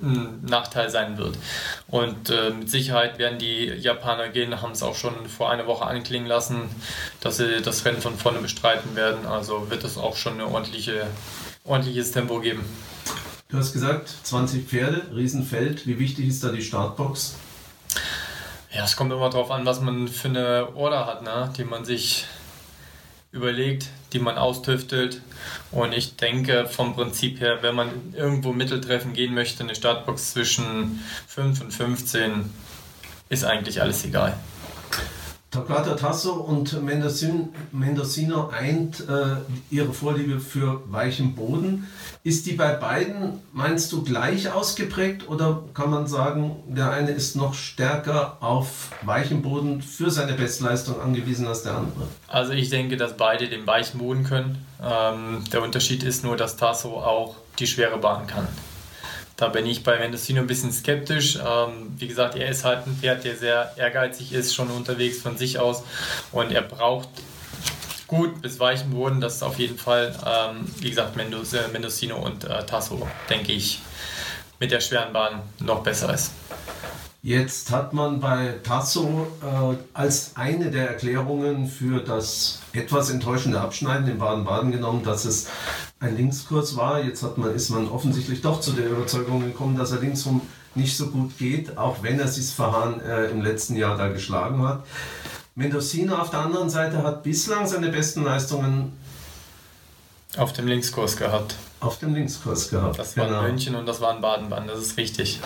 ein 0.02 0.44
Nachteil 0.44 0.90
sein 0.90 1.16
wird. 1.16 1.38
Und 1.86 2.28
äh, 2.30 2.50
mit 2.50 2.68
Sicherheit 2.68 3.20
werden 3.20 3.38
die 3.38 3.66
Japaner 3.66 4.30
gehen, 4.30 4.60
haben 4.60 4.72
es 4.72 4.82
auch 4.82 4.96
schon 4.96 5.28
vor 5.28 5.48
einer 5.48 5.68
Woche 5.68 5.86
anklingen 5.86 6.26
lassen, 6.26 6.62
dass 7.20 7.36
sie 7.36 7.62
das 7.62 7.84
Rennen 7.84 8.00
von 8.00 8.18
vorne 8.18 8.40
bestreiten 8.40 8.96
werden. 8.96 9.26
Also 9.26 9.70
wird 9.70 9.84
es 9.84 9.96
auch 9.96 10.16
schon 10.16 10.40
ein 10.40 10.46
ordentliche, 10.46 11.06
ordentliches 11.64 12.10
Tempo 12.10 12.40
geben. 12.40 12.64
Du 13.46 13.58
hast 13.58 13.74
gesagt, 13.74 14.12
20 14.24 14.66
Pferde, 14.66 15.02
Riesenfeld. 15.14 15.86
Wie 15.86 16.00
wichtig 16.00 16.26
ist 16.26 16.42
da 16.42 16.48
die 16.48 16.62
Startbox? 16.62 17.36
Ja, 18.74 18.82
es 18.82 18.96
kommt 18.96 19.12
immer 19.12 19.30
darauf 19.30 19.52
an, 19.52 19.64
was 19.64 19.80
man 19.80 20.08
für 20.08 20.26
eine 20.26 20.74
Order 20.74 21.06
hat, 21.06 21.22
ne? 21.22 21.52
die 21.56 21.62
man 21.62 21.84
sich 21.84 22.26
überlegt, 23.34 23.88
die 24.12 24.20
man 24.20 24.38
austüftelt. 24.38 25.20
Und 25.72 25.92
ich 25.92 26.16
denke 26.16 26.66
vom 26.66 26.94
Prinzip 26.94 27.40
her, 27.40 27.58
wenn 27.62 27.74
man 27.74 28.14
irgendwo 28.14 28.52
Mitteltreffen 28.52 29.12
gehen 29.12 29.34
möchte, 29.34 29.64
eine 29.64 29.74
Startbox 29.74 30.32
zwischen 30.32 31.04
5 31.26 31.60
und 31.60 31.72
15 31.72 32.50
ist 33.28 33.44
eigentlich 33.44 33.82
alles 33.82 34.04
egal. 34.04 34.38
Torquato 35.54 35.94
Tasso 35.94 36.32
und 36.32 36.82
Mendocino 36.82 38.50
eint 38.50 39.00
äh, 39.08 39.36
ihre 39.70 39.92
Vorliebe 39.92 40.40
für 40.40 40.82
weichen 40.86 41.36
Boden. 41.36 41.86
Ist 42.24 42.46
die 42.46 42.54
bei 42.54 42.72
beiden, 42.72 43.38
meinst 43.52 43.92
du, 43.92 44.02
gleich 44.02 44.52
ausgeprägt 44.52 45.28
oder 45.28 45.62
kann 45.72 45.90
man 45.90 46.08
sagen, 46.08 46.56
der 46.66 46.90
eine 46.90 47.12
ist 47.12 47.36
noch 47.36 47.54
stärker 47.54 48.38
auf 48.40 48.90
weichem 49.02 49.42
Boden 49.42 49.80
für 49.80 50.10
seine 50.10 50.32
Bestleistung 50.32 51.00
angewiesen 51.00 51.46
als 51.46 51.62
der 51.62 51.76
andere? 51.76 52.08
Also 52.26 52.52
ich 52.52 52.70
denke, 52.70 52.96
dass 52.96 53.16
beide 53.16 53.48
den 53.48 53.64
weichen 53.64 53.98
Boden 53.98 54.24
können. 54.24 54.66
Ähm, 54.82 55.44
der 55.52 55.62
Unterschied 55.62 56.02
ist 56.02 56.24
nur, 56.24 56.36
dass 56.36 56.56
Tasso 56.56 56.98
auch 56.98 57.36
die 57.60 57.68
schwere 57.68 57.98
Bahn 57.98 58.26
kann. 58.26 58.48
Da 59.44 59.50
bin 59.50 59.66
ich 59.66 59.82
bei 59.82 59.98
Mendocino 59.98 60.40
ein 60.40 60.46
bisschen 60.46 60.72
skeptisch. 60.72 61.36
Ähm, 61.36 61.92
wie 61.98 62.08
gesagt, 62.08 62.34
er 62.34 62.48
ist 62.48 62.64
halt 62.64 62.86
ein 62.86 62.96
Pferd, 62.96 63.24
der 63.24 63.36
sehr 63.36 63.74
ehrgeizig 63.76 64.32
ist, 64.32 64.54
schon 64.54 64.70
unterwegs 64.70 65.20
von 65.20 65.36
sich 65.36 65.58
aus. 65.58 65.82
Und 66.32 66.50
er 66.50 66.62
braucht 66.62 67.10
gut 68.06 68.40
bis 68.40 68.58
weichen 68.58 68.88
Boden. 68.88 69.20
Das 69.20 69.34
ist 69.34 69.42
auf 69.42 69.58
jeden 69.58 69.76
Fall, 69.76 70.18
ähm, 70.26 70.64
wie 70.80 70.88
gesagt, 70.88 71.14
äh, 71.18 71.68
Mendocino 71.70 72.16
und 72.16 72.44
äh, 72.44 72.64
Tasso, 72.64 73.06
denke 73.28 73.52
ich, 73.52 73.80
mit 74.64 74.72
der 74.72 74.80
schweren 74.80 75.12
Bahn 75.12 75.42
noch 75.60 75.82
besser 75.82 76.14
ist. 76.14 76.30
Jetzt 77.22 77.70
hat 77.70 77.92
man 77.92 78.20
bei 78.20 78.54
Tasso 78.62 79.26
äh, 79.42 79.76
als 79.92 80.32
eine 80.36 80.70
der 80.70 80.88
Erklärungen 80.88 81.68
für 81.68 82.00
das 82.00 82.60
etwas 82.72 83.10
enttäuschende 83.10 83.60
Abschneiden 83.60 84.08
in 84.08 84.18
Baden-Baden 84.18 84.72
genommen, 84.72 85.04
dass 85.04 85.26
es 85.26 85.48
ein 86.00 86.16
Linkskurs 86.16 86.78
war. 86.78 87.02
Jetzt 87.02 87.22
hat 87.22 87.36
man, 87.36 87.54
ist 87.54 87.68
man 87.68 87.88
offensichtlich 87.88 88.40
doch 88.40 88.60
zu 88.60 88.72
der 88.72 88.86
Überzeugung 88.86 89.40
gekommen, 89.40 89.76
dass 89.76 89.92
er 89.92 90.00
linksrum 90.00 90.40
nicht 90.74 90.96
so 90.96 91.08
gut 91.08 91.36
geht, 91.36 91.76
auch 91.76 92.02
wenn 92.02 92.18
er 92.18 92.28
sich 92.28 92.46
Verhahn 92.54 93.02
äh, 93.02 93.26
im 93.26 93.42
letzten 93.42 93.76
Jahr 93.76 93.98
da 93.98 94.08
geschlagen 94.08 94.66
hat. 94.66 94.82
Mendocino 95.54 96.16
auf 96.16 96.30
der 96.30 96.40
anderen 96.40 96.70
Seite 96.70 97.02
hat 97.02 97.22
bislang 97.22 97.66
seine 97.66 97.90
besten 97.90 98.24
Leistungen 98.24 98.92
auf 100.38 100.54
dem 100.54 100.66
Linkskurs 100.66 101.18
gehabt. 101.18 101.54
Auf 101.84 101.98
dem 101.98 102.14
Linkskurs 102.14 102.70
gehabt. 102.70 102.98
Das 102.98 103.16
war 103.16 103.26
genau. 103.26 103.40
in 103.40 103.46
München 103.48 103.74
und 103.74 103.86
das 103.86 104.00
war 104.00 104.14
in 104.14 104.20
Baden-Baden, 104.20 104.68
das 104.68 104.80
ist 104.80 104.96
richtig. 104.96 105.40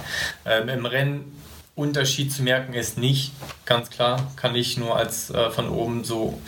Ähm, 0.45 0.69
Im 0.69 0.87
Rennen 0.87 1.37
Unterschied 1.75 2.33
zu 2.33 2.43
merken 2.43 2.75
ist 2.75 2.99
nicht, 2.99 3.33
ganz 3.65 3.89
klar, 3.89 4.33
kann 4.35 4.57
ich 4.57 4.77
nur 4.79 4.97
als 4.97 5.31
äh, 5.31 5.51
von 5.51 5.69
oben 5.69 6.03
so 6.03 6.41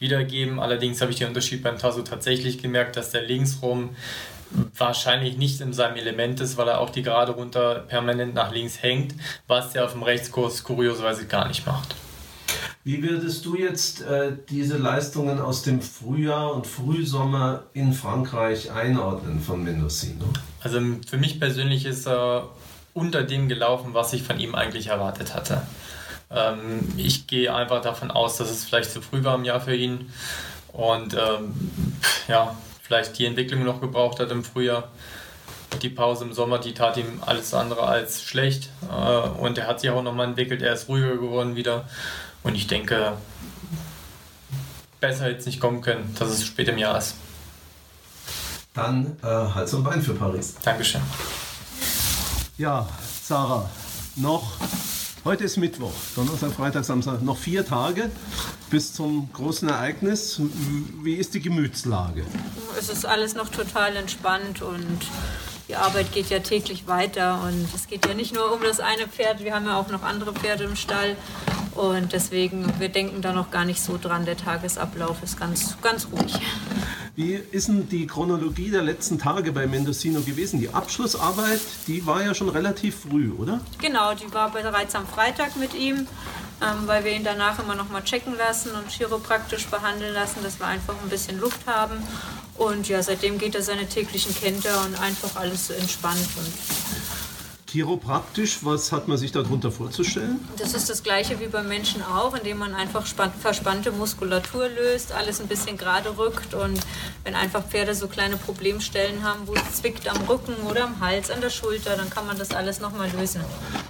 wiedergeben. 0.00 0.58
Allerdings 0.58 1.00
habe 1.00 1.12
ich 1.12 1.18
den 1.18 1.28
Unterschied 1.28 1.62
beim 1.62 1.78
Tasso 1.78 2.02
tatsächlich 2.02 2.60
gemerkt, 2.60 2.96
dass 2.96 3.10
der 3.10 3.22
linksrum 3.22 3.90
wahrscheinlich 4.76 5.36
nicht 5.36 5.60
in 5.60 5.72
seinem 5.72 5.96
Element 5.96 6.40
ist, 6.40 6.56
weil 6.56 6.68
er 6.68 6.80
auch 6.80 6.90
die 6.90 7.02
gerade 7.02 7.32
runter 7.32 7.76
permanent 7.86 8.34
nach 8.34 8.52
links 8.52 8.82
hängt, 8.82 9.14
was 9.46 9.74
er 9.74 9.84
auf 9.84 9.92
dem 9.92 10.02
Rechtskurs 10.02 10.64
kurioserweise 10.64 11.26
gar 11.26 11.46
nicht 11.46 11.64
macht. 11.64 11.94
Wie 12.84 13.00
würdest 13.04 13.44
du 13.44 13.56
jetzt 13.56 14.02
äh, 14.02 14.32
diese 14.48 14.76
Leistungen 14.76 15.38
aus 15.40 15.62
dem 15.62 15.80
Frühjahr 15.80 16.52
und 16.52 16.66
Frühsommer 16.66 17.62
in 17.74 17.92
Frankreich 17.92 18.72
einordnen 18.72 19.40
von 19.40 19.62
Mendocino? 19.62 20.24
Also 20.60 20.80
für 21.08 21.16
mich 21.16 21.38
persönlich 21.38 21.86
ist 21.86 22.08
er 22.08 22.48
unter 22.92 23.22
dem 23.22 23.48
gelaufen, 23.48 23.94
was 23.94 24.12
ich 24.14 24.24
von 24.24 24.40
ihm 24.40 24.56
eigentlich 24.56 24.88
erwartet 24.88 25.32
hatte. 25.32 25.62
Ähm, 26.28 26.80
ich 26.96 27.28
gehe 27.28 27.54
einfach 27.54 27.82
davon 27.82 28.10
aus, 28.10 28.38
dass 28.38 28.50
es 28.50 28.64
vielleicht 28.64 28.90
zu 28.90 29.00
früh 29.00 29.22
war 29.22 29.36
im 29.36 29.44
Jahr 29.44 29.60
für 29.60 29.76
ihn 29.76 30.10
und 30.72 31.14
ähm, 31.14 31.54
ja, 32.26 32.56
vielleicht 32.82 33.16
die 33.16 33.26
Entwicklung 33.26 33.62
noch 33.62 33.80
gebraucht 33.80 34.18
hat 34.18 34.32
im 34.32 34.42
Frühjahr. 34.42 34.90
Die 35.80 35.88
Pause 35.88 36.24
im 36.24 36.32
Sommer, 36.32 36.58
die 36.58 36.74
tat 36.74 36.96
ihm 36.96 37.22
alles 37.24 37.54
andere 37.54 37.84
als 37.84 38.22
schlecht 38.22 38.70
äh, 38.90 39.40
und 39.40 39.56
er 39.56 39.68
hat 39.68 39.80
sich 39.80 39.90
auch 39.90 40.02
nochmal 40.02 40.26
entwickelt, 40.26 40.62
er 40.62 40.74
ist 40.74 40.88
ruhiger 40.88 41.16
geworden 41.16 41.54
wieder 41.54 41.84
und 42.42 42.54
ich 42.54 42.66
denke, 42.66 43.16
besser 45.00 45.24
hätte 45.24 45.38
es 45.38 45.46
nicht 45.46 45.60
kommen 45.60 45.80
können, 45.80 46.14
dass 46.18 46.30
es 46.30 46.46
spät 46.46 46.68
im 46.68 46.78
Jahr 46.78 46.98
ist. 46.98 47.14
Dann 48.74 49.16
äh, 49.22 49.26
Hals 49.26 49.74
und 49.74 49.84
Bein 49.84 50.00
für 50.00 50.14
Paris. 50.14 50.54
Dankeschön. 50.62 51.02
Ja, 52.56 52.88
Sarah, 53.22 53.68
noch, 54.16 54.52
heute 55.24 55.44
ist 55.44 55.56
Mittwoch, 55.56 55.92
Donnerstag, 56.14 56.52
Freitag, 56.52 56.84
Samstag, 56.84 57.22
noch 57.22 57.36
vier 57.36 57.66
Tage 57.66 58.10
bis 58.70 58.94
zum 58.94 59.30
großen 59.32 59.68
Ereignis. 59.68 60.40
Wie 61.02 61.14
ist 61.14 61.34
die 61.34 61.40
Gemütslage? 61.40 62.24
Es 62.78 62.88
ist 62.88 63.04
alles 63.04 63.34
noch 63.34 63.48
total 63.48 63.96
entspannt 63.96 64.62
und 64.62 65.00
die 65.68 65.76
Arbeit 65.76 66.12
geht 66.12 66.30
ja 66.30 66.38
täglich 66.38 66.86
weiter 66.86 67.42
und 67.42 67.68
es 67.74 67.86
geht 67.86 68.06
ja 68.06 68.14
nicht 68.14 68.34
nur 68.34 68.52
um 68.52 68.62
das 68.62 68.80
eine 68.80 69.08
Pferd, 69.08 69.44
wir 69.44 69.54
haben 69.54 69.66
ja 69.66 69.78
auch 69.78 69.88
noch 69.88 70.02
andere 70.02 70.32
Pferde 70.32 70.64
im 70.64 70.76
Stall 70.76 71.16
Und 71.74 72.12
deswegen, 72.12 72.72
wir 72.78 72.88
denken 72.88 73.22
da 73.22 73.32
noch 73.32 73.50
gar 73.50 73.64
nicht 73.64 73.80
so 73.80 73.98
dran. 74.00 74.24
Der 74.24 74.36
Tagesablauf 74.36 75.22
ist 75.22 75.38
ganz, 75.38 75.76
ganz 75.80 76.06
ruhig. 76.12 76.34
Wie 77.14 77.34
ist 77.34 77.68
denn 77.68 77.88
die 77.88 78.06
Chronologie 78.06 78.70
der 78.70 78.82
letzten 78.82 79.18
Tage 79.18 79.52
bei 79.52 79.66
Mendocino 79.66 80.20
gewesen? 80.20 80.60
Die 80.60 80.70
Abschlussarbeit, 80.70 81.60
die 81.86 82.06
war 82.06 82.22
ja 82.22 82.34
schon 82.34 82.48
relativ 82.48 83.00
früh, 83.00 83.30
oder? 83.32 83.60
Genau, 83.80 84.14
die 84.14 84.32
war 84.32 84.50
bereits 84.50 84.94
am 84.94 85.06
Freitag 85.06 85.56
mit 85.56 85.74
ihm, 85.74 86.06
ähm, 86.62 86.86
weil 86.86 87.04
wir 87.04 87.12
ihn 87.12 87.24
danach 87.24 87.58
immer 87.58 87.74
noch 87.74 87.90
mal 87.90 88.02
checken 88.02 88.36
lassen 88.38 88.70
und 88.72 88.90
chiropraktisch 88.90 89.66
behandeln 89.66 90.14
lassen, 90.14 90.42
dass 90.42 90.58
wir 90.58 90.66
einfach 90.66 90.94
ein 91.02 91.10
bisschen 91.10 91.38
Luft 91.38 91.66
haben. 91.66 91.96
Und 92.56 92.88
ja, 92.88 93.02
seitdem 93.02 93.38
geht 93.38 93.54
er 93.54 93.62
seine 93.62 93.86
täglichen 93.86 94.34
Kenter 94.34 94.82
und 94.86 94.98
einfach 95.00 95.36
alles 95.36 95.68
entspannt. 95.70 96.28
Und 96.36 96.52
Chiropraktisch, 97.72 98.58
was 98.62 98.92
hat 98.92 99.08
man 99.08 99.16
sich 99.16 99.32
darunter 99.32 99.72
vorzustellen? 99.72 100.38
das 100.58 100.74
ist 100.74 100.90
das 100.90 101.02
gleiche 101.02 101.40
wie 101.40 101.46
beim 101.46 101.68
Menschen 101.68 102.02
auch, 102.02 102.34
indem 102.36 102.58
man 102.58 102.74
einfach 102.74 103.06
span- 103.06 103.32
verspannte 103.32 103.92
Muskulatur 103.92 104.68
löst, 104.68 105.12
alles 105.12 105.40
ein 105.40 105.46
bisschen 105.48 105.78
gerade 105.78 106.18
rückt 106.18 106.52
und 106.52 106.78
wenn 107.24 107.34
einfach 107.34 107.64
Pferde 107.66 107.94
so 107.94 108.08
kleine 108.08 108.36
Problemstellen 108.36 109.22
haben, 109.22 109.46
wo 109.46 109.54
es 109.54 109.76
zwickt 109.80 110.06
am 110.06 110.18
Rücken 110.28 110.52
oder 110.68 110.84
am 110.84 111.00
Hals, 111.00 111.30
an 111.30 111.40
der 111.40 111.48
Schulter, 111.48 111.96
dann 111.96 112.10
kann 112.10 112.26
man 112.26 112.36
das 112.36 112.50
alles 112.50 112.78
nochmal 112.80 113.08
lösen. 113.18 113.40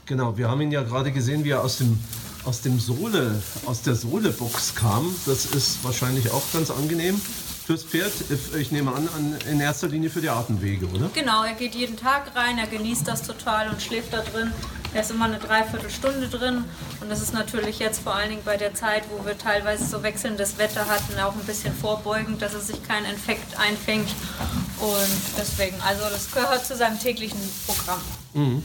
Genau, 0.06 0.36
wir 0.38 0.48
haben 0.48 0.60
ihn 0.60 0.70
ja 0.70 0.82
gerade 0.84 1.10
gesehen, 1.10 1.42
wie 1.42 1.50
er 1.50 1.64
aus 1.64 1.78
dem 1.78 1.98
aus 2.44 2.60
dem 2.60 2.80
Sohle, 2.80 3.40
aus 3.66 3.82
der 3.82 3.94
Sohlebox 3.94 4.74
kam. 4.74 5.14
Das 5.26 5.44
ist 5.46 5.84
wahrscheinlich 5.84 6.30
auch 6.32 6.42
ganz 6.52 6.70
angenehm 6.72 7.20
fürs 7.62 7.84
Pferd. 7.84 8.12
Ich 8.58 8.72
nehme 8.72 8.92
an, 8.92 9.08
an 9.16 9.36
in 9.50 9.60
erster 9.60 9.88
Linie 9.88 10.10
für 10.10 10.20
die 10.20 10.28
Atemwege, 10.28 10.86
oder? 10.86 11.10
Genau, 11.14 11.44
er 11.44 11.54
geht 11.54 11.74
jeden 11.74 11.96
Tag 11.96 12.34
rein, 12.34 12.58
er 12.58 12.66
genießt 12.66 13.06
das 13.06 13.22
total 13.22 13.70
und 13.70 13.80
schläft 13.80 14.12
da 14.12 14.22
drin. 14.22 14.52
Er 14.94 15.00
ist 15.00 15.10
immer 15.10 15.24
eine 15.24 15.38
Dreiviertelstunde 15.38 16.28
drin 16.28 16.64
und 17.00 17.10
das 17.10 17.22
ist 17.22 17.32
natürlich 17.32 17.78
jetzt 17.78 18.02
vor 18.02 18.14
allen 18.14 18.28
Dingen 18.28 18.42
bei 18.44 18.58
der 18.58 18.74
Zeit, 18.74 19.04
wo 19.10 19.24
wir 19.24 19.38
teilweise 19.38 19.86
so 19.86 20.02
wechselndes 20.02 20.58
Wetter 20.58 20.86
hatten, 20.86 21.18
auch 21.18 21.34
ein 21.34 21.46
bisschen 21.46 21.74
vorbeugend, 21.74 22.42
dass 22.42 22.52
er 22.52 22.60
sich 22.60 22.82
keinen 22.86 23.06
Infekt 23.06 23.58
einfängt 23.58 24.10
und 24.80 25.38
deswegen, 25.38 25.76
also 25.80 26.02
das 26.10 26.30
gehört 26.30 26.66
zu 26.66 26.76
seinem 26.76 26.98
täglichen 26.98 27.40
Programm. 27.66 28.00
Mhm. 28.34 28.62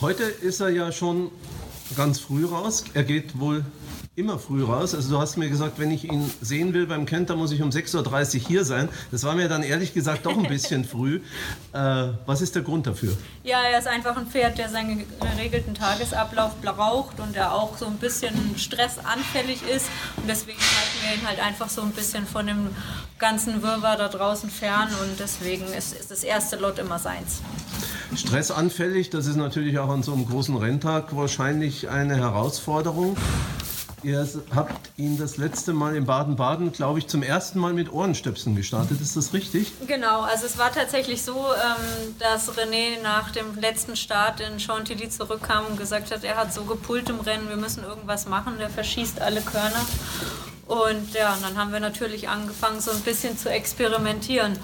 Heute 0.00 0.24
ist 0.24 0.60
er 0.60 0.70
ja 0.70 0.90
schon 0.90 1.30
ganz 1.96 2.18
früh 2.18 2.46
raus. 2.46 2.84
Er 2.94 3.04
geht 3.04 3.38
wohl 3.38 3.64
immer 4.20 4.38
früh 4.38 4.62
raus. 4.62 4.94
Also 4.94 5.10
du 5.10 5.20
hast 5.20 5.36
mir 5.36 5.48
gesagt, 5.48 5.78
wenn 5.78 5.90
ich 5.90 6.04
ihn 6.04 6.30
sehen 6.40 6.74
will 6.74 6.86
beim 6.86 7.06
Kenter, 7.06 7.36
muss 7.36 7.50
ich 7.52 7.62
um 7.62 7.70
6.30 7.70 8.34
Uhr 8.34 8.48
hier 8.48 8.64
sein. 8.64 8.88
Das 9.10 9.24
war 9.24 9.34
mir 9.34 9.48
dann 9.48 9.62
ehrlich 9.62 9.94
gesagt 9.94 10.26
doch 10.26 10.36
ein 10.36 10.46
bisschen 10.46 10.84
früh. 10.84 11.20
Äh, 11.72 12.08
was 12.26 12.42
ist 12.42 12.54
der 12.54 12.62
Grund 12.62 12.86
dafür? 12.86 13.16
Ja, 13.42 13.62
er 13.62 13.78
ist 13.78 13.88
einfach 13.88 14.16
ein 14.16 14.26
Pferd, 14.26 14.58
der 14.58 14.68
seinen 14.68 15.04
geregelten 15.20 15.74
Tagesablauf 15.74 16.54
braucht 16.60 17.18
und 17.18 17.34
der 17.34 17.52
auch 17.52 17.76
so 17.76 17.86
ein 17.86 17.96
bisschen 17.96 18.34
stressanfällig 18.56 19.62
ist. 19.62 19.86
Und 20.18 20.28
deswegen 20.28 20.58
halten 20.58 20.98
wir 21.02 21.14
ihn 21.14 21.26
halt 21.26 21.40
einfach 21.40 21.70
so 21.70 21.82
ein 21.82 21.90
bisschen 21.90 22.26
von 22.26 22.46
dem 22.46 22.68
ganzen 23.18 23.62
Wirrwarr 23.62 23.96
da 23.96 24.08
draußen 24.08 24.50
fern. 24.50 24.88
Und 25.02 25.18
deswegen 25.18 25.64
ist, 25.64 25.94
ist 25.94 26.10
das 26.10 26.24
erste 26.24 26.56
Lot 26.56 26.78
immer 26.78 26.98
seins. 26.98 27.40
Stressanfällig, 28.14 29.10
das 29.10 29.26
ist 29.26 29.36
natürlich 29.36 29.78
auch 29.78 29.88
an 29.88 30.02
so 30.02 30.12
einem 30.12 30.26
großen 30.26 30.56
Renntag 30.56 31.16
wahrscheinlich 31.16 31.88
eine 31.88 32.16
Herausforderung. 32.16 33.16
Ihr 34.02 34.26
habt 34.54 34.90
ihn 34.96 35.18
das 35.18 35.36
letzte 35.36 35.72
Mal 35.72 35.94
in 35.94 36.06
Baden-Baden, 36.06 36.72
glaube 36.72 36.98
ich, 36.98 37.06
zum 37.06 37.22
ersten 37.22 37.58
Mal 37.58 37.74
mit 37.74 37.92
Ohrenstöpseln 37.92 38.56
gestartet. 38.56 39.00
Ist 39.00 39.16
das 39.16 39.34
richtig? 39.34 39.72
Genau, 39.86 40.22
also 40.22 40.46
es 40.46 40.56
war 40.56 40.72
tatsächlich 40.72 41.22
so, 41.22 41.34
ähm, 41.34 42.14
dass 42.18 42.50
René 42.56 43.02
nach 43.02 43.30
dem 43.30 43.56
letzten 43.60 43.96
Start 43.96 44.40
in 44.40 44.58
Chantilly 44.58 45.10
zurückkam 45.10 45.66
und 45.66 45.78
gesagt 45.78 46.10
hat, 46.12 46.24
er 46.24 46.36
hat 46.36 46.54
so 46.54 46.64
gepult 46.64 47.10
im 47.10 47.20
Rennen, 47.20 47.48
wir 47.48 47.56
müssen 47.56 47.84
irgendwas 47.84 48.26
machen, 48.26 48.54
der 48.58 48.70
verschießt 48.70 49.20
alle 49.20 49.42
Körner. 49.42 49.84
Und 50.66 51.14
ja, 51.14 51.34
und 51.34 51.42
dann 51.42 51.58
haben 51.58 51.72
wir 51.72 51.80
natürlich 51.80 52.28
angefangen, 52.28 52.80
so 52.80 52.92
ein 52.92 53.00
bisschen 53.00 53.36
zu 53.36 53.50
experimentieren. 53.50 54.56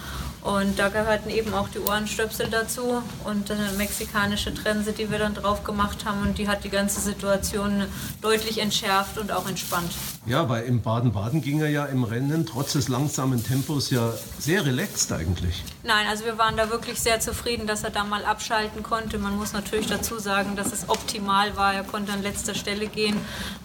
Und 0.46 0.78
da 0.78 0.90
gehörten 0.90 1.28
eben 1.28 1.52
auch 1.54 1.68
die 1.68 1.80
Ohrenstöpsel 1.80 2.46
dazu 2.48 3.02
und 3.24 3.50
eine 3.50 3.72
mexikanische 3.76 4.54
Trense, 4.54 4.92
die 4.92 5.10
wir 5.10 5.18
dann 5.18 5.34
drauf 5.34 5.64
gemacht 5.64 6.04
haben. 6.04 6.22
Und 6.22 6.38
die 6.38 6.46
hat 6.46 6.62
die 6.62 6.70
ganze 6.70 7.00
Situation 7.00 7.82
deutlich 8.22 8.58
entschärft 8.58 9.18
und 9.18 9.32
auch 9.32 9.48
entspannt. 9.48 9.90
Ja, 10.24 10.48
weil 10.48 10.64
im 10.64 10.82
Baden-Baden 10.82 11.40
ging 11.40 11.60
er 11.60 11.68
ja 11.68 11.86
im 11.86 12.04
Rennen 12.04 12.46
trotz 12.46 12.74
des 12.74 12.86
langsamen 12.86 13.42
Tempos 13.44 13.90
ja 13.90 14.12
sehr 14.38 14.64
relaxed 14.64 15.10
eigentlich. 15.12 15.64
Nein, 15.82 16.06
also 16.08 16.24
wir 16.24 16.38
waren 16.38 16.56
da 16.56 16.70
wirklich 16.70 17.00
sehr 17.00 17.18
zufrieden, 17.18 17.66
dass 17.66 17.82
er 17.82 17.90
da 17.90 18.04
mal 18.04 18.24
abschalten 18.24 18.84
konnte. 18.84 19.18
Man 19.18 19.36
muss 19.36 19.52
natürlich 19.52 19.88
dazu 19.88 20.20
sagen, 20.20 20.54
dass 20.54 20.72
es 20.72 20.88
optimal 20.88 21.56
war. 21.56 21.74
Er 21.74 21.82
konnte 21.82 22.12
an 22.12 22.22
letzter 22.22 22.54
Stelle 22.54 22.86
gehen, 22.86 23.16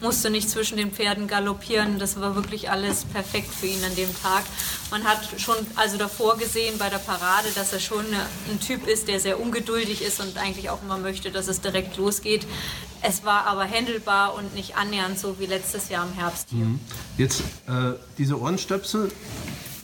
musste 0.01 0.31
nicht 0.31 0.49
zwischen 0.49 0.77
den 0.77 0.91
Pferden 0.91 1.27
galoppieren. 1.27 1.99
Das 1.99 2.19
war 2.19 2.35
wirklich 2.35 2.71
alles 2.71 3.05
perfekt 3.05 3.53
für 3.53 3.67
ihn 3.67 3.83
an 3.83 3.95
dem 3.95 4.09
Tag. 4.21 4.43
Man 4.89 5.03
hat 5.03 5.19
schon 5.37 5.55
also 5.75 5.97
davor 5.97 6.37
gesehen 6.37 6.70
bei 6.77 6.89
der 6.89 6.97
Parade, 6.97 7.49
dass 7.55 7.73
er 7.73 7.79
schon 7.79 8.05
ein 8.49 8.59
Typ 8.59 8.87
ist, 8.87 9.07
der 9.07 9.19
sehr 9.19 9.39
ungeduldig 9.39 10.01
ist 10.01 10.19
und 10.19 10.37
eigentlich 10.37 10.69
auch 10.69 10.81
immer 10.83 10.97
möchte, 10.97 11.31
dass 11.31 11.47
es 11.47 11.61
direkt 11.61 11.97
losgeht. 11.97 12.45
Es 13.01 13.23
war 13.23 13.45
aber 13.47 13.63
händelbar 13.63 14.35
und 14.35 14.53
nicht 14.55 14.75
annähernd 14.75 15.17
so 15.17 15.39
wie 15.39 15.45
letztes 15.45 15.89
Jahr 15.89 16.05
im 16.05 16.13
Herbst 16.13 16.49
hier. 16.49 16.65
Mhm. 16.65 16.79
Jetzt 17.17 17.41
äh, 17.67 17.93
diese 18.17 18.39
Ohrenstöpsel, 18.39 19.11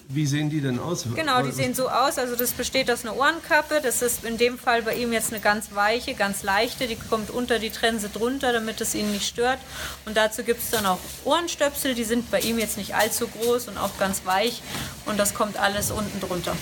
wie 0.10 0.26
sehen 0.26 0.50
die 0.50 0.62
denn 0.62 0.80
aus? 0.80 1.06
Genau, 1.15 1.41
die 1.41 1.52
sehen 1.52 1.74
so 1.74 1.89
aus. 1.89 2.17
Also 2.17 2.36
das 2.36 2.52
besteht 2.52 2.89
aus 2.89 3.04
einer 3.04 3.15
Ohrenkappe. 3.15 3.82
Das 3.84 4.02
ist 4.02 4.24
in 4.24 4.38
dem 4.38 4.58
Fall 4.58 4.82
bei 4.84 4.96
ihm 4.96 5.12
jetzt 5.12 5.34
eine 5.34 5.41
ganz 5.41 5.74
weiche, 5.74 6.13
ganz 6.13 6.43
leichte. 6.43 6.88
Die 6.88 6.96
kommt 6.96 7.30
unter 7.30 7.60
die 7.60 7.72
Trense 7.72 8.08
drunter, 8.10 8.54
damit 8.54 8.80
es 8.80 8.96
ihn 8.96 9.12
nicht 9.12 9.28
stört. 9.28 9.60
Und 10.06 10.15
dazu 10.15 10.43
gibt 10.43 10.62
es 10.62 10.70
dann 10.70 10.86
auch 10.86 11.00
Ohrenstöpsel. 11.26 11.93
Die 11.93 12.06
sind 12.06 12.32
bei 12.32 12.39
ihm 12.39 12.58
jetzt 12.58 12.78
nicht 12.78 12.96
allzu 12.96 13.28
groß 13.28 13.67
und 13.67 13.78
auch 13.78 13.98
ganz 14.00 14.22
weich. 14.26 14.62
Und 15.06 15.17
das 15.17 15.34
kommt 15.34 15.58
alles 15.58 15.91
unten 15.91 16.22
drunter. 16.22 16.56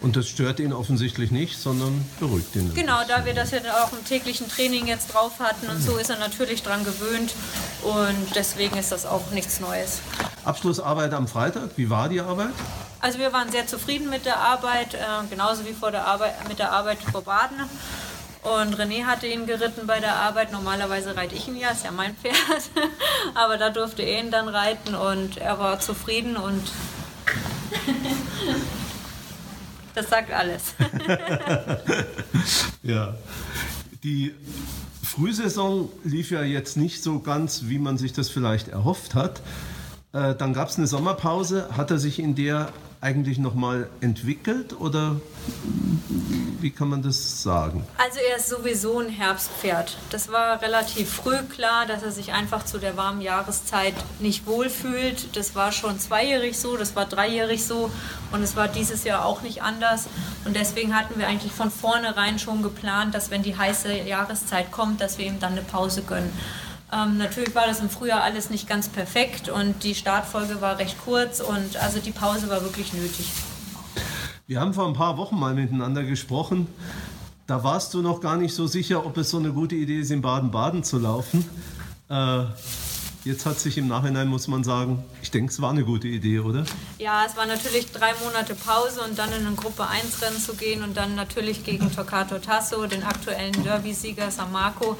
Und 0.00 0.16
das 0.16 0.28
stört 0.28 0.60
ihn 0.60 0.72
offensichtlich 0.72 1.30
nicht, 1.30 1.58
sondern 1.58 2.04
beruhigt 2.20 2.54
ihn. 2.54 2.72
Genau, 2.74 3.00
da 3.08 3.24
wir 3.24 3.32
das 3.32 3.52
ja 3.52 3.60
auch 3.82 3.92
im 3.92 4.04
täglichen 4.04 4.48
Training 4.48 4.86
jetzt 4.86 5.14
drauf 5.14 5.40
hatten 5.40 5.66
und 5.70 5.80
so 5.80 5.96
ist 5.96 6.10
er 6.10 6.18
natürlich 6.18 6.62
dran 6.62 6.84
gewöhnt 6.84 7.34
und 7.82 8.36
deswegen 8.36 8.76
ist 8.76 8.92
das 8.92 9.06
auch 9.06 9.30
nichts 9.30 9.60
Neues. 9.60 10.00
Abschlussarbeit 10.44 11.12
am 11.12 11.26
Freitag, 11.26 11.70
wie 11.76 11.90
war 11.90 12.08
die 12.08 12.20
Arbeit? 12.20 12.52
Also 13.00 13.18
wir 13.18 13.32
waren 13.32 13.50
sehr 13.50 13.66
zufrieden 13.66 14.10
mit 14.10 14.24
der 14.24 14.38
Arbeit, 14.38 14.94
äh, 14.94 14.98
genauso 15.28 15.64
wie 15.66 15.72
vor 15.72 15.90
der 15.90 16.06
Arbeit, 16.06 16.48
mit 16.48 16.58
der 16.58 16.72
Arbeit 16.72 16.98
vor 17.12 17.22
Baden. 17.22 17.58
Und 18.44 18.78
René 18.78 19.04
hatte 19.04 19.26
ihn 19.26 19.46
geritten 19.46 19.86
bei 19.86 20.00
der 20.00 20.16
Arbeit. 20.16 20.52
Normalerweise 20.52 21.16
reite 21.16 21.34
ich 21.34 21.48
ihn 21.48 21.56
ja, 21.56 21.70
ist 21.70 21.84
ja 21.84 21.90
mein 21.90 22.14
Pferd. 22.14 22.34
Aber 23.34 23.56
da 23.56 23.70
durfte 23.70 24.02
er 24.02 24.20
ihn 24.22 24.30
dann 24.30 24.48
reiten 24.48 24.94
und 24.94 25.38
er 25.38 25.58
war 25.58 25.80
zufrieden 25.80 26.36
und 26.36 26.62
das 29.94 30.10
sagt 30.10 30.30
alles. 30.30 30.74
ja. 32.82 33.14
Die 34.02 34.34
Frühsaison 35.02 35.88
lief 36.02 36.30
ja 36.30 36.42
jetzt 36.42 36.76
nicht 36.76 37.02
so 37.02 37.20
ganz, 37.20 37.62
wie 37.64 37.78
man 37.78 37.96
sich 37.96 38.12
das 38.12 38.28
vielleicht 38.28 38.68
erhofft 38.68 39.14
hat. 39.14 39.40
Äh, 40.14 40.34
dann 40.36 40.54
gab 40.54 40.68
es 40.68 40.78
eine 40.78 40.86
Sommerpause. 40.86 41.68
Hat 41.76 41.90
er 41.90 41.98
sich 41.98 42.18
in 42.18 42.34
der 42.34 42.68
eigentlich 43.00 43.36
nochmal 43.38 43.90
entwickelt 44.00 44.80
oder 44.80 45.16
wie 46.60 46.70
kann 46.70 46.88
man 46.88 47.02
das 47.02 47.42
sagen? 47.42 47.84
Also 47.98 48.18
er 48.30 48.38
ist 48.38 48.48
sowieso 48.48 48.98
ein 49.00 49.10
Herbstpferd. 49.10 49.98
Das 50.08 50.32
war 50.32 50.62
relativ 50.62 51.10
früh 51.10 51.36
klar, 51.54 51.84
dass 51.84 52.02
er 52.02 52.12
sich 52.12 52.32
einfach 52.32 52.64
zu 52.64 52.78
der 52.78 52.96
warmen 52.96 53.20
Jahreszeit 53.20 53.92
nicht 54.20 54.46
wohlfühlt. 54.46 55.36
Das 55.36 55.54
war 55.54 55.70
schon 55.72 55.98
zweijährig 55.98 56.58
so, 56.58 56.78
das 56.78 56.96
war 56.96 57.04
dreijährig 57.04 57.66
so 57.66 57.90
und 58.32 58.42
es 58.42 58.56
war 58.56 58.68
dieses 58.68 59.04
Jahr 59.04 59.26
auch 59.26 59.42
nicht 59.42 59.62
anders. 59.62 60.06
Und 60.46 60.56
deswegen 60.56 60.96
hatten 60.96 61.18
wir 61.18 61.26
eigentlich 61.26 61.52
von 61.52 61.70
vornherein 61.70 62.38
schon 62.38 62.62
geplant, 62.62 63.14
dass 63.14 63.30
wenn 63.30 63.42
die 63.42 63.58
heiße 63.58 63.92
Jahreszeit 63.92 64.72
kommt, 64.72 65.02
dass 65.02 65.18
wir 65.18 65.26
ihm 65.26 65.40
dann 65.40 65.52
eine 65.52 65.62
Pause 65.62 66.02
gönnen. 66.02 66.32
Ähm, 66.94 67.18
natürlich 67.18 67.54
war 67.54 67.66
das 67.66 67.80
im 67.80 67.90
Frühjahr 67.90 68.22
alles 68.22 68.50
nicht 68.50 68.68
ganz 68.68 68.88
perfekt 68.88 69.48
und 69.48 69.82
die 69.82 69.94
Startfolge 69.94 70.60
war 70.60 70.78
recht 70.78 70.96
kurz 71.04 71.40
und 71.40 71.76
also 71.82 71.98
die 71.98 72.12
Pause 72.12 72.48
war 72.48 72.62
wirklich 72.62 72.92
nötig. 72.92 73.26
Wir 74.46 74.60
haben 74.60 74.74
vor 74.74 74.86
ein 74.86 74.92
paar 74.92 75.16
Wochen 75.16 75.38
mal 75.38 75.54
miteinander 75.54 76.04
gesprochen. 76.04 76.68
Da 77.46 77.64
warst 77.64 77.94
du 77.94 78.02
noch 78.02 78.20
gar 78.20 78.36
nicht 78.36 78.54
so 78.54 78.66
sicher, 78.66 79.04
ob 79.04 79.16
es 79.16 79.30
so 79.30 79.38
eine 79.38 79.52
gute 79.52 79.74
Idee 79.74 80.00
ist, 80.00 80.10
in 80.10 80.22
Baden-Baden 80.22 80.84
zu 80.84 80.98
laufen. 80.98 81.48
Äh, 82.08 82.44
jetzt 83.24 83.44
hat 83.44 83.58
sich 83.58 83.76
im 83.76 83.88
Nachhinein, 83.88 84.28
muss 84.28 84.46
man 84.46 84.62
sagen, 84.62 85.02
ich 85.22 85.30
denke, 85.30 85.50
es 85.50 85.60
war 85.60 85.70
eine 85.70 85.84
gute 85.84 86.06
Idee, 86.06 86.40
oder? 86.40 86.64
Ja, 86.98 87.24
es 87.26 87.36
war 87.36 87.46
natürlich 87.46 87.90
drei 87.90 88.12
Monate 88.22 88.54
Pause 88.54 89.00
und 89.00 89.18
dann 89.18 89.32
in 89.32 89.46
ein 89.46 89.56
Gruppe 89.56 89.86
1 89.88 90.22
Rennen 90.22 90.38
zu 90.38 90.54
gehen 90.54 90.82
und 90.84 90.96
dann 90.96 91.14
natürlich 91.16 91.64
gegen 91.64 91.90
Toccato 91.90 92.38
Tasso, 92.38 92.86
den 92.86 93.02
aktuellen 93.02 93.64
Derby-Sieger 93.64 94.30
San 94.30 94.52
Marco. 94.52 94.96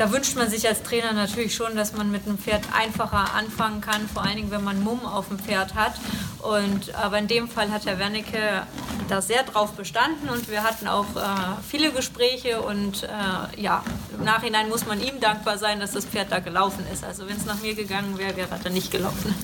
Da 0.00 0.10
wünscht 0.10 0.34
man 0.34 0.48
sich 0.48 0.66
als 0.66 0.82
Trainer 0.82 1.12
natürlich 1.12 1.54
schon, 1.54 1.76
dass 1.76 1.92
man 1.92 2.10
mit 2.10 2.26
einem 2.26 2.38
Pferd 2.38 2.62
einfacher 2.72 3.34
anfangen 3.34 3.82
kann, 3.82 4.08
vor 4.08 4.24
allen 4.24 4.36
Dingen, 4.36 4.50
wenn 4.50 4.64
man 4.64 4.82
Mumm 4.82 5.04
auf 5.04 5.28
dem 5.28 5.38
Pferd 5.38 5.74
hat. 5.74 5.92
Und, 6.38 6.94
aber 6.94 7.18
in 7.18 7.28
dem 7.28 7.48
Fall 7.50 7.70
hat 7.70 7.84
Herr 7.84 7.98
Wernicke 7.98 8.62
da 9.10 9.20
sehr 9.20 9.42
drauf 9.42 9.72
bestanden 9.72 10.30
und 10.30 10.50
wir 10.50 10.62
hatten 10.62 10.88
auch 10.88 11.04
äh, 11.16 11.28
viele 11.68 11.92
Gespräche 11.92 12.62
und 12.62 13.02
äh, 13.02 13.60
ja, 13.60 13.84
im 14.16 14.24
Nachhinein 14.24 14.70
muss 14.70 14.86
man 14.86 15.02
ihm 15.02 15.20
dankbar 15.20 15.58
sein, 15.58 15.80
dass 15.80 15.92
das 15.92 16.06
Pferd 16.06 16.32
da 16.32 16.38
gelaufen 16.38 16.86
ist. 16.90 17.04
Also 17.04 17.28
wenn 17.28 17.36
es 17.36 17.44
nach 17.44 17.60
mir 17.60 17.74
gegangen 17.74 18.16
wäre, 18.16 18.34
wäre 18.38 18.48
er 18.64 18.70
nicht 18.70 18.90
gelaufen. 18.90 19.34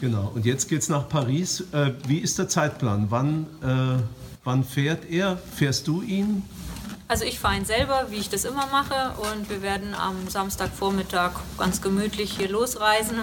Genau, 0.00 0.30
und 0.32 0.46
jetzt 0.46 0.68
geht 0.68 0.82
es 0.82 0.88
nach 0.88 1.08
Paris. 1.08 1.64
Äh, 1.72 1.94
wie 2.06 2.18
ist 2.18 2.38
der 2.38 2.48
Zeitplan? 2.48 3.06
Wann, 3.08 3.46
äh, 3.60 4.00
wann 4.44 4.62
fährt 4.62 5.10
er? 5.10 5.36
Fährst 5.56 5.88
du 5.88 6.00
ihn? 6.00 6.44
Also 7.06 7.24
ich 7.24 7.38
fahre 7.38 7.56
ihn 7.56 7.66
selber, 7.66 8.06
wie 8.08 8.16
ich 8.16 8.30
das 8.30 8.44
immer 8.44 8.66
mache 8.66 9.12
und 9.30 9.50
wir 9.50 9.60
werden 9.60 9.94
am 9.94 10.26
Samstagvormittag 10.28 11.32
ganz 11.58 11.82
gemütlich 11.82 12.32
hier 12.38 12.48
losreisen, 12.48 13.16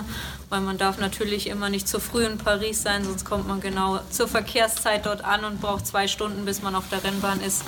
weil 0.50 0.62
man 0.62 0.78
darf 0.78 1.00
natürlich 1.00 1.48
immer 1.48 1.70
nicht 1.70 1.88
zu 1.88 2.00
früh 2.00 2.24
in 2.26 2.38
Paris 2.38 2.84
sein, 2.84 3.04
sonst 3.04 3.26
kommt 3.26 3.48
man 3.48 3.60
genau 3.60 4.00
zur 4.12 4.28
Verkehrszeit 4.28 5.08
dort 5.08 5.24
an 5.24 5.46
und 5.46 5.62
braucht 5.62 5.88
zwei 5.88 6.08
Stunden, 6.08 6.46
bis 6.46 6.62
man 6.62 6.76
auf 6.76 6.90
der 6.90 7.04
Rennbahn 7.04 7.42
ist. 7.42 7.64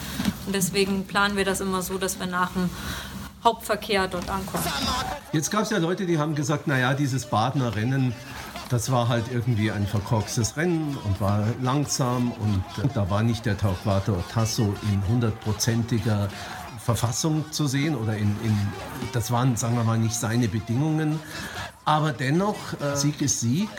Und 0.45 0.53
deswegen 0.53 1.07
planen 1.07 1.35
wir 1.35 1.45
das 1.45 1.61
immer 1.61 1.81
so, 1.81 1.97
dass 1.97 2.19
wir 2.19 2.27
nach 2.27 2.51
dem 2.51 2.69
Hauptverkehr 3.43 4.07
dort 4.07 4.29
ankommen. 4.29 4.63
Jetzt 5.31 5.49
gab 5.49 5.63
es 5.63 5.71
ja 5.71 5.79
Leute, 5.79 6.05
die 6.05 6.19
haben 6.19 6.35
gesagt, 6.35 6.67
naja, 6.67 6.93
dieses 6.93 7.25
Badener 7.25 7.75
Rennen, 7.75 8.13
das 8.69 8.91
war 8.91 9.07
halt 9.07 9.25
irgendwie 9.31 9.71
ein 9.71 9.85
verkorkstes 9.87 10.57
Rennen 10.57 10.97
und 11.03 11.21
war 11.21 11.45
langsam 11.61 12.31
und 12.31 12.83
äh, 12.83 12.87
da 12.93 13.09
war 13.09 13.23
nicht 13.23 13.45
der 13.45 13.57
Tauchwater 13.57 14.15
Tasso 14.31 14.73
in 14.91 15.07
hundertprozentiger 15.07 16.29
Verfassung 16.83 17.51
zu 17.51 17.67
sehen 17.67 17.95
oder 17.95 18.15
in, 18.17 18.35
in, 18.43 18.57
das 19.13 19.31
waren, 19.31 19.55
sagen 19.55 19.75
wir 19.77 19.83
mal, 19.83 19.97
nicht 19.97 20.15
seine 20.15 20.47
Bedingungen. 20.47 21.19
Aber 21.85 22.13
dennoch, 22.13 22.79
äh, 22.81 22.95
Sieg 22.95 23.21
ist 23.21 23.41
Sieg. 23.41 23.69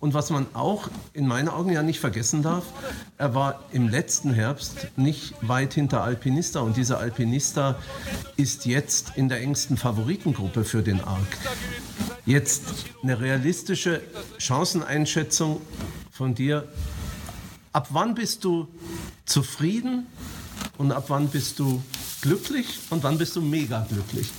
Und 0.00 0.14
was 0.14 0.30
man 0.30 0.46
auch 0.52 0.88
in 1.12 1.28
meinen 1.28 1.48
Augen 1.48 1.70
ja 1.72 1.82
nicht 1.82 2.00
vergessen 2.00 2.42
darf, 2.42 2.64
er 3.18 3.36
war 3.36 3.60
im 3.70 3.88
letzten 3.88 4.34
Herbst 4.34 4.88
nicht 4.96 5.34
weit 5.42 5.74
hinter 5.74 6.02
Alpinista. 6.02 6.60
Und 6.60 6.76
dieser 6.76 6.98
Alpinista 6.98 7.78
ist 8.36 8.66
jetzt 8.66 9.12
in 9.14 9.28
der 9.28 9.40
engsten 9.40 9.76
Favoritengruppe 9.76 10.64
für 10.64 10.82
den 10.82 11.00
Arc. 11.00 11.38
Jetzt 12.26 12.64
eine 13.02 13.20
realistische 13.20 14.00
Chanceneinschätzung 14.38 15.60
von 16.10 16.34
dir. 16.34 16.66
Ab 17.72 17.88
wann 17.90 18.14
bist 18.14 18.42
du 18.44 18.66
zufrieden 19.24 20.06
und 20.78 20.90
ab 20.90 21.04
wann 21.08 21.28
bist 21.28 21.60
du 21.60 21.80
glücklich 22.22 22.80
und 22.90 23.02
wann 23.04 23.18
bist 23.18 23.36
du 23.36 23.40
mega 23.40 23.86
glücklich? 23.88 24.30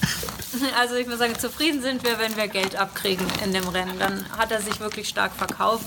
Also 0.79 0.95
ich 0.95 1.07
muss 1.07 1.19
sagen, 1.19 1.37
zufrieden 1.37 1.81
sind 1.81 2.03
wir, 2.03 2.19
wenn 2.19 2.35
wir 2.35 2.47
Geld 2.47 2.75
abkriegen 2.75 3.25
in 3.43 3.53
dem 3.53 3.67
Rennen. 3.67 3.97
Dann 3.99 4.25
hat 4.37 4.51
er 4.51 4.61
sich 4.61 4.79
wirklich 4.79 5.07
stark 5.07 5.33
verkauft. 5.33 5.85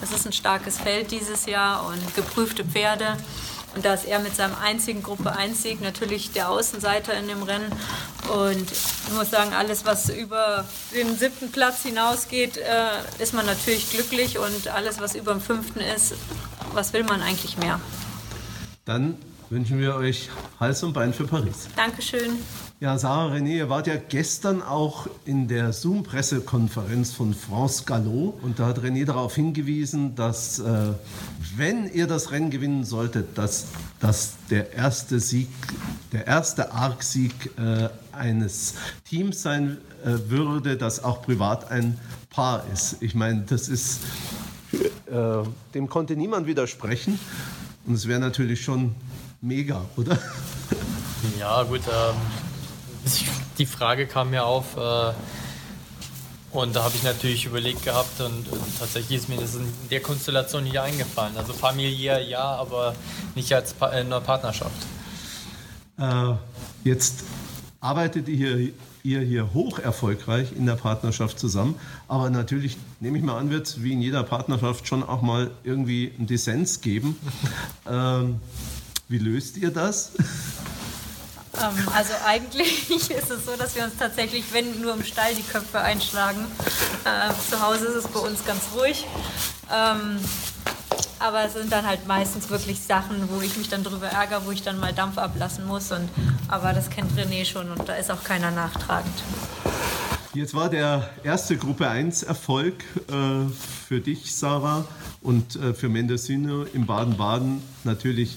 Das 0.00 0.12
ist 0.12 0.26
ein 0.26 0.32
starkes 0.32 0.78
Feld 0.78 1.10
dieses 1.10 1.46
Jahr 1.46 1.86
und 1.86 2.14
geprüfte 2.14 2.64
Pferde. 2.64 3.16
Und 3.74 3.84
da 3.84 3.94
ist 3.94 4.06
er 4.06 4.18
mit 4.18 4.34
seinem 4.34 4.54
einzigen 4.56 5.02
Gruppe 5.02 5.36
1 5.36 5.62
Sieg 5.62 5.80
natürlich 5.80 6.32
der 6.32 6.48
Außenseiter 6.48 7.14
in 7.14 7.28
dem 7.28 7.42
Rennen. 7.42 7.70
Und 8.34 8.72
ich 8.72 9.14
muss 9.14 9.30
sagen, 9.30 9.52
alles, 9.52 9.84
was 9.84 10.08
über 10.08 10.64
den 10.94 11.16
siebten 11.16 11.52
Platz 11.52 11.82
hinausgeht, 11.82 12.56
äh, 12.56 13.22
ist 13.22 13.34
man 13.34 13.46
natürlich 13.46 13.90
glücklich. 13.90 14.38
Und 14.38 14.68
alles, 14.68 15.00
was 15.00 15.14
über 15.14 15.32
dem 15.32 15.40
fünften 15.40 15.80
ist, 15.80 16.14
was 16.72 16.92
will 16.92 17.04
man 17.04 17.20
eigentlich 17.22 17.58
mehr? 17.58 17.80
Dann 18.84 19.16
wünschen 19.50 19.78
wir 19.78 19.94
euch 19.96 20.30
Hals 20.58 20.82
und 20.82 20.92
Bein 20.94 21.12
für 21.12 21.26
Paris. 21.26 21.68
Dankeschön. 21.76 22.38
Ja, 22.80 22.96
Sarah 22.96 23.34
René, 23.34 23.56
ihr 23.56 23.68
wart 23.68 23.88
ja 23.88 23.96
gestern 23.96 24.62
auch 24.62 25.08
in 25.24 25.48
der 25.48 25.72
Zoom-Pressekonferenz 25.72 27.12
von 27.12 27.34
France 27.34 27.82
Gallo 27.84 28.38
und 28.40 28.60
da 28.60 28.66
hat 28.66 28.78
René 28.78 29.04
darauf 29.04 29.34
hingewiesen, 29.34 30.14
dass 30.14 30.60
äh, 30.60 30.92
wenn 31.56 31.92
ihr 31.92 32.06
das 32.06 32.30
Rennen 32.30 32.50
gewinnen 32.50 32.84
solltet, 32.84 33.36
dass, 33.36 33.66
dass 33.98 34.34
der 34.48 34.74
erste 34.74 35.18
Sieg, 35.18 35.48
der 36.12 36.28
erste 36.28 36.70
Arc-Sieg 36.70 37.50
äh, 37.58 37.88
eines 38.12 38.74
Teams 39.04 39.42
sein 39.42 39.78
äh, 40.04 40.30
würde, 40.30 40.76
das 40.76 41.02
auch 41.02 41.22
privat 41.22 41.72
ein 41.72 41.98
Paar 42.30 42.62
ist. 42.72 42.98
Ich 43.00 43.16
meine, 43.16 43.42
das 43.42 43.68
ist, 43.68 44.02
äh, 45.10 45.42
dem 45.74 45.88
konnte 45.88 46.14
niemand 46.14 46.46
widersprechen 46.46 47.18
und 47.86 47.94
es 47.94 48.06
wäre 48.06 48.20
natürlich 48.20 48.62
schon 48.62 48.94
mega, 49.40 49.84
oder? 49.96 50.16
Ja, 51.40 51.64
gut. 51.64 51.80
Ähm, 51.88 52.47
die 53.58 53.66
Frage 53.66 54.06
kam 54.06 54.30
mir 54.30 54.44
auf. 54.44 54.76
Äh, 54.76 55.12
und 56.50 56.74
da 56.74 56.82
habe 56.82 56.94
ich 56.94 57.02
natürlich 57.02 57.44
überlegt 57.44 57.84
gehabt 57.84 58.20
und, 58.20 58.48
und, 58.50 58.78
tatsächlich 58.78 59.18
ist 59.18 59.28
mir 59.28 59.36
das 59.36 59.54
in 59.54 59.66
der 59.90 60.00
Konstellation 60.00 60.64
hier 60.64 60.82
eingefallen. 60.82 61.36
Also 61.36 61.52
familiär 61.52 62.22
ja, 62.22 62.42
aber 62.42 62.94
nicht 63.34 63.52
als 63.52 63.74
pa 63.74 63.88
in 63.88 64.06
einer 64.06 64.20
Partnerschaft. 64.20 64.86
Äh, 65.98 66.34
jetzt 66.84 67.24
arbeitet 67.80 68.28
ihr, 68.28 68.72
ihr 69.02 69.20
hier 69.20 69.52
hoch 69.52 69.78
erfolgreich 69.78 70.52
in 70.56 70.64
der 70.64 70.76
Partnerschaft 70.76 71.38
zusammen, 71.38 71.74
aber 72.08 72.30
natürlich, 72.30 72.78
nehme 73.00 73.18
ich 73.18 73.24
mal 73.24 73.38
an, 73.38 73.50
wird 73.50 73.66
es 73.66 73.82
wie 73.82 73.92
in 73.92 74.00
jeder 74.00 74.22
Partnerschaft 74.22 74.88
schon 74.88 75.02
auch 75.02 75.20
mal 75.20 75.50
irgendwie 75.64 76.12
einen 76.16 76.26
Dissens 76.26 76.80
geben. 76.80 77.16
ähm, 77.88 78.40
wie 79.08 79.18
löst 79.18 79.56
ihr 79.58 79.70
das? 79.70 80.12
Ähm, 81.62 81.88
also 81.94 82.12
eigentlich 82.26 82.90
ist 82.90 83.30
es 83.30 83.44
so, 83.44 83.56
dass 83.56 83.74
wir 83.74 83.84
uns 83.84 83.96
tatsächlich, 83.98 84.44
wenn 84.52 84.80
nur 84.80 84.94
im 84.94 85.04
Stall 85.04 85.34
die 85.34 85.42
Köpfe 85.42 85.80
einschlagen. 85.80 86.44
Äh, 87.04 87.32
zu 87.50 87.60
Hause 87.60 87.86
ist 87.86 88.04
es 88.04 88.08
bei 88.08 88.20
uns 88.20 88.44
ganz 88.44 88.62
ruhig. 88.74 89.06
Ähm, 89.72 90.18
aber 91.20 91.44
es 91.44 91.54
sind 91.54 91.72
dann 91.72 91.86
halt 91.86 92.06
meistens 92.06 92.48
wirklich 92.48 92.80
Sachen, 92.80 93.28
wo 93.30 93.40
ich 93.40 93.56
mich 93.56 93.68
dann 93.68 93.82
drüber 93.82 94.06
ärgere, 94.06 94.46
wo 94.46 94.52
ich 94.52 94.62
dann 94.62 94.78
mal 94.78 94.92
Dampf 94.92 95.18
ablassen 95.18 95.66
muss. 95.66 95.90
Und, 95.90 96.08
aber 96.46 96.72
das 96.72 96.90
kennt 96.90 97.12
René 97.12 97.44
schon 97.44 97.70
und 97.70 97.88
da 97.88 97.94
ist 97.94 98.10
auch 98.10 98.22
keiner 98.22 98.50
nachtragend. 98.50 99.14
Jetzt 100.34 100.54
war 100.54 100.68
der 100.68 101.08
erste 101.24 101.56
Gruppe 101.56 101.88
1 101.88 102.22
Erfolg 102.22 102.84
äh, 103.08 103.48
für 103.88 104.00
dich, 104.00 104.34
Sarah, 104.34 104.84
und 105.20 105.56
äh, 105.56 105.74
für 105.74 105.88
Mendocino 105.88 106.64
im 106.72 106.86
Baden-Baden 106.86 107.62
natürlich 107.82 108.36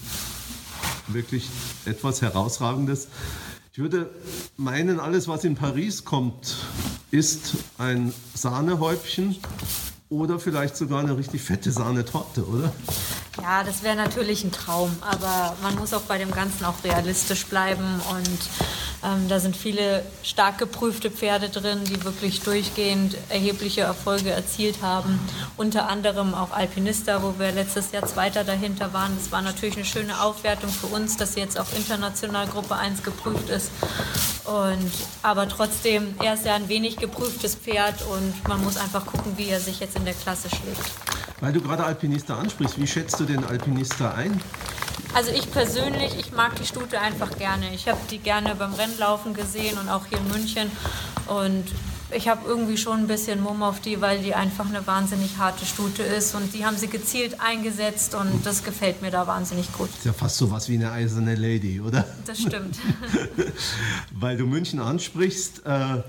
wirklich 1.14 1.50
etwas 1.86 2.22
Herausragendes. 2.22 3.08
Ich 3.74 3.80
würde 3.80 4.10
meinen, 4.58 5.00
alles, 5.00 5.28
was 5.28 5.44
in 5.44 5.56
Paris 5.56 6.04
kommt, 6.04 6.58
ist 7.10 7.54
ein 7.78 8.14
Sahnehäubchen 8.34 9.38
oder 10.12 10.40
vielleicht 10.40 10.76
sogar 10.76 11.00
eine 11.00 11.18
richtig 11.18 11.42
fette 11.42 11.72
Sahnetorte, 11.72 12.46
oder? 12.46 12.72
Ja, 13.42 13.64
das 13.64 13.82
wäre 13.82 13.96
natürlich 13.96 14.44
ein 14.44 14.52
Traum, 14.52 14.92
aber 15.00 15.56
man 15.64 15.76
muss 15.76 15.94
auch 15.94 16.02
bei 16.02 16.18
dem 16.18 16.32
Ganzen 16.32 16.66
auch 16.66 16.84
realistisch 16.84 17.46
bleiben 17.46 18.02
und 18.12 18.40
ähm, 19.04 19.30
da 19.30 19.40
sind 19.40 19.56
viele 19.56 20.04
stark 20.22 20.58
geprüfte 20.58 21.10
Pferde 21.10 21.48
drin, 21.48 21.80
die 21.86 22.04
wirklich 22.04 22.42
durchgehend 22.42 23.16
erhebliche 23.30 23.82
Erfolge 23.82 24.32
erzielt 24.32 24.82
haben. 24.82 25.18
Unter 25.56 25.88
anderem 25.88 26.36
auch 26.36 26.52
Alpinista, 26.52 27.24
wo 27.24 27.40
wir 27.40 27.54
letztes 27.54 27.94
Jahr 27.94 28.06
Zweiter 28.06 28.44
dahinter 28.44 28.94
waren. 28.94 29.16
Das 29.18 29.32
war 29.32 29.42
natürlich 29.42 29.78
eine 29.78 29.86
schöne 29.86 30.22
Aufwertung 30.22 30.70
für 30.70 30.88
uns, 30.88 31.16
dass 31.18 31.36
jetzt 31.36 31.58
auch 31.58 31.74
international 31.76 32.48
Gruppe 32.48 32.76
1 32.76 33.02
geprüft 33.02 33.50
ist. 33.50 33.72
Und, 34.44 34.92
aber 35.24 35.48
trotzdem, 35.48 36.16
er 36.20 36.34
ist 36.34 36.46
ja 36.46 36.56
ein 36.56 36.68
wenig 36.68 36.98
geprüftes 36.98 37.56
Pferd 37.56 37.96
und 38.02 38.48
man 38.48 38.64
muss 38.64 38.78
einfach 38.78 39.06
gucken, 39.06 39.34
wie 39.38 39.48
er 39.50 39.60
sich 39.60 39.80
jetzt 39.80 39.96
in 40.02 40.06
der 40.06 40.14
Klasse 40.16 40.50
schlägt. 40.50 40.92
Weil 41.40 41.54
du 41.54 41.62
gerade 41.62 41.84
Alpinista 41.84 42.38
ansprichst, 42.38 42.80
wie 42.80 42.88
schätzt 42.88 43.20
du 43.20 43.24
den 43.24 43.44
Alpinista 43.46 44.14
ein? 44.14 44.40
Also 45.14 45.32
ich 45.32 45.52
persönlich, 45.52 46.18
ich 46.20 46.32
mag 46.32 46.56
die 46.56 46.66
Stute 46.66 47.00
einfach 47.00 47.38
gerne. 47.38 47.74
Ich 47.74 47.88
habe 47.88 48.00
die 48.10 48.18
gerne 48.18 48.56
beim 48.56 48.74
Rennlaufen 48.74 49.34
gesehen 49.34 49.78
und 49.78 49.90
auch 49.90 50.06
hier 50.08 50.18
in 50.18 50.28
München. 50.30 50.72
Und 51.28 51.66
ich 52.12 52.28
habe 52.28 52.48
irgendwie 52.48 52.78
schon 52.78 53.02
ein 53.02 53.08
bisschen 53.08 53.42
Mumm 53.42 53.62
auf 53.62 53.80
die, 53.80 54.02
weil 54.02 54.20
die 54.20 54.34
einfach 54.34 54.68
eine 54.68 54.86
wahnsinnig 54.88 55.38
harte 55.38 55.66
Stute 55.66 56.02
ist. 56.02 56.34
Und 56.34 56.54
die 56.54 56.66
haben 56.66 56.78
sie 56.78 56.88
gezielt 56.88 57.40
eingesetzt 57.40 58.16
und 58.16 58.46
das 58.46 58.64
gefällt 58.64 59.02
mir 59.02 59.12
da 59.12 59.28
wahnsinnig 59.28 59.72
gut. 59.74 59.90
Ist 59.90 60.06
ja 60.06 60.14
fast 60.14 60.38
so 60.38 60.50
was 60.50 60.68
wie 60.68 60.76
eine 60.76 60.92
eiserne 60.92 61.36
Lady, 61.36 61.80
oder? 61.80 62.06
Das 62.26 62.40
stimmt. 62.40 62.78
weil 64.12 64.38
du 64.38 64.46
München 64.48 64.80
ansprichst. 64.80 65.66
Äh 65.66 66.02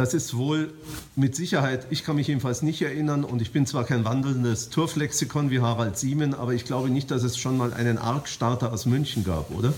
das 0.00 0.14
ist 0.14 0.34
wohl 0.34 0.72
mit 1.14 1.36
Sicherheit, 1.36 1.86
ich 1.90 2.04
kann 2.04 2.16
mich 2.16 2.28
jedenfalls 2.28 2.62
nicht 2.62 2.80
erinnern 2.80 3.22
und 3.22 3.42
ich 3.42 3.52
bin 3.52 3.66
zwar 3.66 3.84
kein 3.84 4.02
wandelndes 4.06 4.70
Turflexikon 4.70 5.50
wie 5.50 5.60
Harald 5.60 5.98
Siemen, 5.98 6.32
aber 6.32 6.54
ich 6.54 6.64
glaube 6.64 6.88
nicht, 6.88 7.10
dass 7.10 7.22
es 7.22 7.36
schon 7.36 7.58
mal 7.58 7.74
einen 7.74 7.98
Arc-Starter 7.98 8.72
aus 8.72 8.86
München 8.86 9.24
gab, 9.24 9.50
oder? 9.50 9.74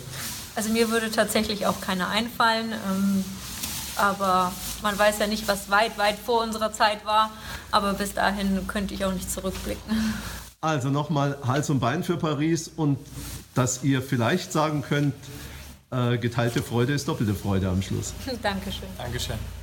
Also 0.55 0.71
mir 0.71 0.91
würde 0.91 1.11
tatsächlich 1.11 1.67
auch 1.67 1.81
keiner 1.81 2.09
einfallen, 2.09 2.73
ähm, 2.73 3.25
aber 3.97 4.53
man 4.83 4.97
weiß 4.97 5.19
ja 5.19 5.27
nicht, 5.27 5.49
was 5.49 5.71
weit, 5.71 5.99
weit 5.99 6.19
vor 6.25 6.41
unserer 6.41 6.73
Zeit 6.73 7.05
war, 7.05 7.33
aber 7.73 7.95
bis 7.95 8.15
dahin 8.15 8.65
könnte 8.69 8.95
ich 8.95 9.05
auch 9.05 9.13
nicht 9.13 9.29
zurückblicken. 9.29 10.15
Also 10.61 10.91
nochmal 10.91 11.37
Hals 11.45 11.69
und 11.69 11.81
Bein 11.81 12.05
für 12.05 12.17
Paris 12.17 12.71
und 12.77 12.97
dass 13.57 13.83
ihr 13.83 14.01
vielleicht 14.01 14.53
sagen 14.53 14.85
könnt, 14.89 15.15
äh, 15.91 16.17
geteilte 16.17 16.63
Freude 16.63 16.93
ist 16.93 17.09
doppelte 17.09 17.35
Freude 17.35 17.69
am 17.69 17.83
Schluss. 17.83 18.15
Dankeschön. 18.43 18.89
Dankeschön. 18.97 19.62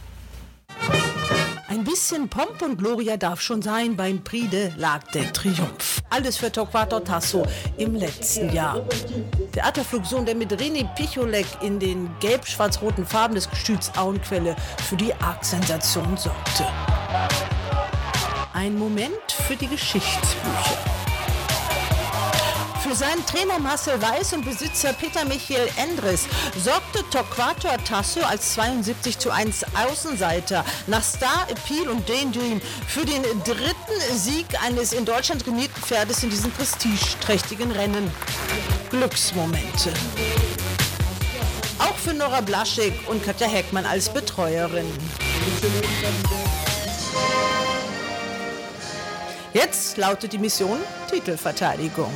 Bisschen 2.10 2.30
Pomp 2.30 2.62
und 2.62 2.78
Gloria 2.78 3.18
darf 3.18 3.42
schon 3.42 3.62
sein 3.62 3.96
beim 3.96 4.24
Prix 4.24 4.50
de 4.50 4.70
l'Arc 4.78 5.12
de 5.12 5.26
Triomphe. 5.32 6.02
Alles 6.10 6.38
für 6.38 6.52
Torquato 6.52 7.00
Tasso 7.00 7.46
im 7.78 7.96
letzten 7.96 8.54
Jahr. 8.54 8.82
Theaterflugsohn, 9.52 10.26
der 10.26 10.36
mit 10.36 10.52
René 10.54 10.88
Picholek 10.96 11.46
in 11.62 11.80
den 11.80 12.10
gelb-schwarz-roten 12.20 13.06
Farben 13.06 13.36
des 13.36 13.50
Gestüts 13.50 13.92
Auenquelle 13.98 14.56
für 14.88 14.96
die 14.96 15.14
Arc-Sensation 15.16 16.16
sorgte. 16.16 16.66
Ein 18.54 18.78
Moment 18.78 19.32
für 19.48 19.56
die 19.56 19.68
Geschichtsbücher. 19.68 20.99
Für 22.90 22.96
seinen 22.96 23.24
Trainer 23.28 23.60
Marcel 23.60 24.02
Weiß 24.02 24.34
und 24.34 24.44
Besitzer 24.44 24.94
Peter 24.94 25.24
Michael 25.24 25.70
Endres 25.78 26.26
sorgte 26.58 27.08
Torquato 27.12 27.68
Tasso 27.88 28.20
als 28.22 28.56
72 28.56 29.20
zu 29.20 29.30
1 29.30 29.64
Außenseiter 29.76 30.66
nach 30.88 31.04
Star, 31.04 31.46
Appeal 31.52 31.88
und 31.88 32.10
Daydream 32.10 32.60
für 32.88 33.06
den 33.06 33.22
dritten 33.44 34.18
Sieg 34.18 34.48
eines 34.66 34.94
in 34.94 35.06
Deutschland 35.06 35.46
renommierten 35.46 35.84
Pferdes 35.84 36.24
in 36.24 36.32
diesem 36.32 36.50
prestigeträchtigen 36.50 37.72
Rennen. 37.72 38.10
Glücksmomente. 38.90 39.94
Auch 41.78 41.96
für 41.96 42.16
Nora 42.16 42.42
Blaschek 42.42 43.08
und 43.08 43.24
Katja 43.24 43.48
Heckmann 43.48 43.86
als 43.86 44.10
Betreuerin. 44.10 44.92
Jetzt 49.54 49.98
lautet 49.98 50.34
die 50.34 50.40
Mission 50.40 50.80
Titelverteidigung. 51.08 52.14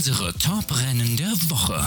Unsere 0.00 0.32
Top-Rennen 0.32 1.14
der 1.18 1.26
Woche. 1.50 1.78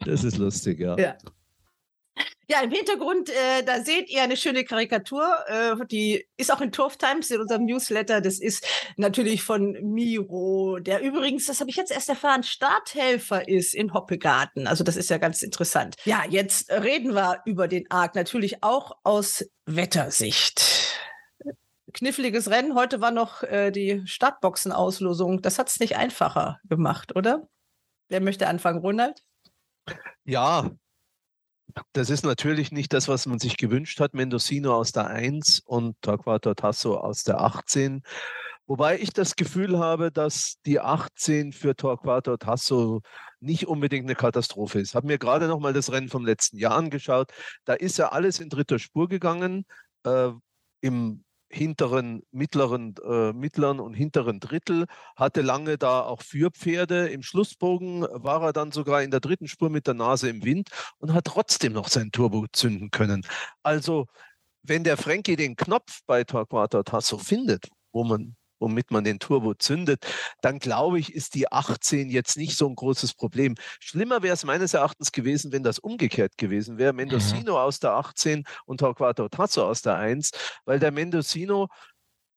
das 0.06 0.24
ist 0.24 0.38
lustig, 0.38 0.80
ja. 0.80 0.96
Ja. 0.96 1.18
Ja, 2.48 2.62
im 2.62 2.70
Hintergrund, 2.70 3.28
äh, 3.28 3.62
da 3.66 3.84
seht 3.84 4.08
ihr 4.08 4.22
eine 4.22 4.38
schöne 4.38 4.64
Karikatur, 4.64 5.28
äh, 5.46 5.74
die 5.90 6.24
ist 6.38 6.50
auch 6.50 6.62
in 6.62 6.72
Turf 6.72 6.96
Times 6.96 7.30
in 7.30 7.38
unserem 7.38 7.66
Newsletter. 7.66 8.22
Das 8.22 8.38
ist 8.38 8.66
natürlich 8.96 9.42
von 9.42 9.72
Miro, 9.82 10.78
der 10.78 11.02
übrigens, 11.02 11.44
das 11.44 11.60
habe 11.60 11.68
ich 11.68 11.76
jetzt 11.76 11.92
erst 11.92 12.08
erfahren, 12.08 12.44
Starthelfer 12.44 13.46
ist 13.46 13.74
in 13.74 13.92
Hoppegarten. 13.92 14.66
Also 14.66 14.84
das 14.84 14.96
ist 14.96 15.10
ja 15.10 15.18
ganz 15.18 15.42
interessant. 15.42 15.96
Ja, 16.06 16.24
jetzt 16.26 16.70
reden 16.70 17.14
wir 17.14 17.42
über 17.44 17.68
den 17.68 17.90
Arc, 17.90 18.14
natürlich 18.14 18.62
auch 18.62 18.96
aus 19.02 19.44
Wettersicht. 19.66 20.86
Kniffliges 21.96 22.50
Rennen. 22.50 22.74
Heute 22.74 23.00
war 23.00 23.10
noch 23.10 23.42
äh, 23.42 23.70
die 23.70 24.02
Startboxen-Auslosung. 24.04 25.40
Das 25.40 25.58
hat 25.58 25.70
es 25.70 25.80
nicht 25.80 25.96
einfacher 25.96 26.60
gemacht, 26.68 27.16
oder? 27.16 27.48
Wer 28.08 28.20
möchte 28.20 28.48
anfangen, 28.48 28.80
Ronald? 28.80 29.22
Ja, 30.24 30.70
das 31.94 32.10
ist 32.10 32.22
natürlich 32.22 32.70
nicht 32.70 32.92
das, 32.92 33.08
was 33.08 33.24
man 33.24 33.38
sich 33.38 33.56
gewünscht 33.56 33.98
hat. 33.98 34.12
Mendocino 34.12 34.74
aus 34.74 34.92
der 34.92 35.06
1 35.06 35.60
und 35.64 35.96
Torquato 36.02 36.52
Tasso 36.52 36.98
aus 36.98 37.22
der 37.22 37.40
18. 37.40 38.02
Wobei 38.66 38.98
ich 38.98 39.14
das 39.14 39.34
Gefühl 39.34 39.78
habe, 39.78 40.12
dass 40.12 40.56
die 40.66 40.80
18 40.80 41.54
für 41.54 41.76
Torquato 41.76 42.36
Tasso 42.36 43.00
nicht 43.40 43.68
unbedingt 43.68 44.04
eine 44.04 44.16
Katastrophe 44.16 44.80
ist. 44.80 44.94
Habe 44.94 45.06
mir 45.06 45.18
gerade 45.18 45.48
noch 45.48 45.60
mal 45.60 45.72
das 45.72 45.90
Rennen 45.90 46.10
vom 46.10 46.26
letzten 46.26 46.58
Jahr 46.58 46.74
angeschaut. 46.74 47.32
Da 47.64 47.72
ist 47.72 47.96
ja 47.96 48.10
alles 48.10 48.38
in 48.38 48.50
dritter 48.50 48.78
Spur 48.78 49.08
gegangen. 49.08 49.64
Äh, 50.04 50.32
Im 50.82 51.24
hinteren, 51.56 52.22
mittleren, 52.30 52.94
äh, 53.04 53.32
mittleren 53.32 53.80
und 53.80 53.94
hinteren 53.94 54.40
Drittel, 54.40 54.86
hatte 55.16 55.42
lange 55.42 55.78
da 55.78 56.02
auch 56.02 56.22
Führpferde. 56.22 57.08
Im 57.08 57.22
Schlussbogen 57.22 58.02
war 58.02 58.42
er 58.42 58.52
dann 58.52 58.72
sogar 58.72 59.02
in 59.02 59.10
der 59.10 59.20
dritten 59.20 59.48
Spur 59.48 59.70
mit 59.70 59.86
der 59.86 59.94
Nase 59.94 60.28
im 60.28 60.44
Wind 60.44 60.68
und 60.98 61.14
hat 61.14 61.24
trotzdem 61.24 61.72
noch 61.72 61.88
sein 61.88 62.12
Turbo 62.12 62.46
zünden 62.52 62.90
können. 62.90 63.26
Also, 63.62 64.06
wenn 64.62 64.84
der 64.84 64.96
Frankie 64.96 65.36
den 65.36 65.56
Knopf 65.56 66.00
bei 66.06 66.24
Torquato 66.24 66.82
Tasso 66.82 67.18
findet, 67.18 67.68
wo 67.92 68.04
man 68.04 68.36
womit 68.58 68.90
man 68.90 69.04
den 69.04 69.18
Turbo 69.18 69.54
zündet, 69.54 70.06
dann 70.40 70.58
glaube 70.58 70.98
ich, 70.98 71.14
ist 71.14 71.34
die 71.34 71.50
18 71.50 72.10
jetzt 72.10 72.36
nicht 72.36 72.56
so 72.56 72.68
ein 72.68 72.74
großes 72.74 73.14
Problem. 73.14 73.54
Schlimmer 73.80 74.22
wäre 74.22 74.34
es 74.34 74.44
meines 74.44 74.74
Erachtens 74.74 75.12
gewesen, 75.12 75.52
wenn 75.52 75.62
das 75.62 75.78
umgekehrt 75.78 76.36
gewesen 76.38 76.78
wäre. 76.78 76.92
Mendocino 76.92 77.52
mhm. 77.52 77.58
aus 77.58 77.80
der 77.80 77.92
18 77.92 78.44
und 78.66 78.80
Torquato 78.80 79.28
Tasso 79.28 79.66
aus 79.66 79.82
der 79.82 79.96
1, 79.96 80.30
weil 80.64 80.78
der 80.78 80.90
Mendocino, 80.90 81.68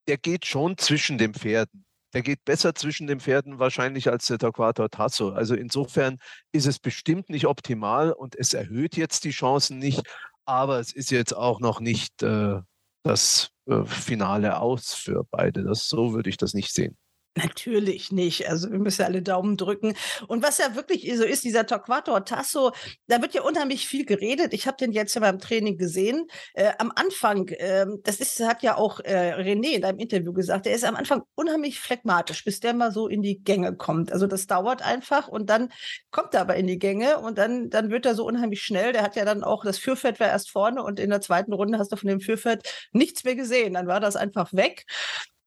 der 0.08 0.18
geht 0.18 0.46
schon 0.46 0.78
zwischen 0.78 1.18
den 1.18 1.34
Pferden. 1.34 1.86
Der 2.14 2.24
geht 2.24 2.44
besser 2.44 2.74
zwischen 2.74 3.06
den 3.06 3.20
Pferden 3.20 3.60
wahrscheinlich 3.60 4.10
als 4.10 4.26
der 4.26 4.40
Torquato 4.40 4.88
Tasso. 4.88 5.30
Also 5.30 5.54
insofern 5.54 6.18
ist 6.52 6.66
es 6.66 6.80
bestimmt 6.80 7.30
nicht 7.30 7.46
optimal 7.46 8.12
und 8.12 8.36
es 8.36 8.54
erhöht 8.54 8.98
jetzt 8.98 9.26
die 9.26 9.30
Chancen 9.30 9.78
nicht, 9.78 10.02
aber 10.46 10.80
es 10.80 10.92
ist 10.92 11.12
jetzt 11.12 11.36
auch 11.36 11.60
noch 11.60 11.80
nicht 11.80 12.24
äh, 12.24 12.60
das 13.04 13.52
Finale 13.86 14.60
aus 14.60 14.94
für 14.94 15.24
beide. 15.30 15.64
Das, 15.64 15.88
so 15.90 16.14
würde 16.14 16.30
ich 16.30 16.38
das 16.38 16.54
nicht 16.54 16.74
sehen. 16.74 16.98
Natürlich 17.44 18.12
nicht. 18.12 18.50
Also 18.50 18.72
wir 18.72 18.80
müssen 18.80 19.04
alle 19.04 19.22
Daumen 19.22 19.58
drücken. 19.58 19.96
Und 20.28 20.44
was 20.44 20.58
ja 20.58 20.76
wirklich 20.76 21.12
so 21.18 21.24
ist, 21.24 21.44
dieser 21.44 21.66
Torquato 21.66 22.20
Tasso, 22.20 22.72
da 23.08 23.22
wird 23.22 23.34
ja 23.34 23.42
unheimlich 23.42 23.88
viel 23.88 24.06
geredet. 24.06 24.54
Ich 24.54 24.68
habe 24.68 24.78
den 24.78 24.92
jetzt 24.92 25.16
ja 25.16 25.22
beim 25.22 25.40
Training 25.40 25.78
gesehen. 25.78 26.28
Äh, 26.54 26.74
am 26.78 26.92
Anfang, 26.96 27.48
äh, 27.50 27.86
das 28.04 28.18
ist, 28.18 28.40
hat 28.42 28.64
ja 28.64 28.78
auch 28.78 29.00
äh, 29.00 29.34
René 29.36 29.76
in 29.76 29.86
einem 29.86 30.00
Interview 30.00 30.34
gesagt, 30.34 30.66
der 30.66 30.74
ist 30.74 30.84
am 30.84 30.96
Anfang 30.96 31.24
unheimlich 31.36 31.80
phlegmatisch, 31.80 32.44
bis 32.44 32.60
der 32.60 32.74
mal 32.74 32.92
so 32.92 33.08
in 33.08 33.22
die 33.22 33.44
Gänge 33.44 33.76
kommt. 33.76 34.12
Also 34.12 34.28
das 34.28 34.48
dauert 34.48 34.82
einfach 34.82 35.28
und 35.28 35.50
dann 35.50 35.70
kommt 36.12 36.34
er 36.34 36.42
aber 36.42 36.56
in 36.56 36.68
die 36.68 36.80
Gänge 36.80 37.20
und 37.20 37.38
dann, 37.38 37.70
dann 37.70 37.90
wird 37.90 38.06
er 38.06 38.16
so 38.16 38.26
unheimlich 38.26 38.62
schnell. 38.62 38.94
Der 38.94 39.04
hat 39.04 39.16
ja 39.16 39.26
dann 39.26 39.44
auch, 39.44 39.64
das 39.64 39.78
Führfeld 39.78 40.20
war 40.20 40.28
erst 40.28 40.52
vorne 40.52 40.84
und 40.84 41.00
in 41.00 41.10
der 41.10 41.22
zweiten 41.22 41.54
Runde 41.54 41.80
hast 41.80 41.92
du 41.92 41.96
von 41.96 42.10
dem 42.10 42.22
Führfeld 42.22 42.64
nichts 42.92 43.24
mehr 43.24 43.36
gesehen. 43.36 43.74
Dann 43.74 43.88
war 43.88 44.00
das 44.00 44.16
einfach 44.16 44.54
weg. 44.54 44.86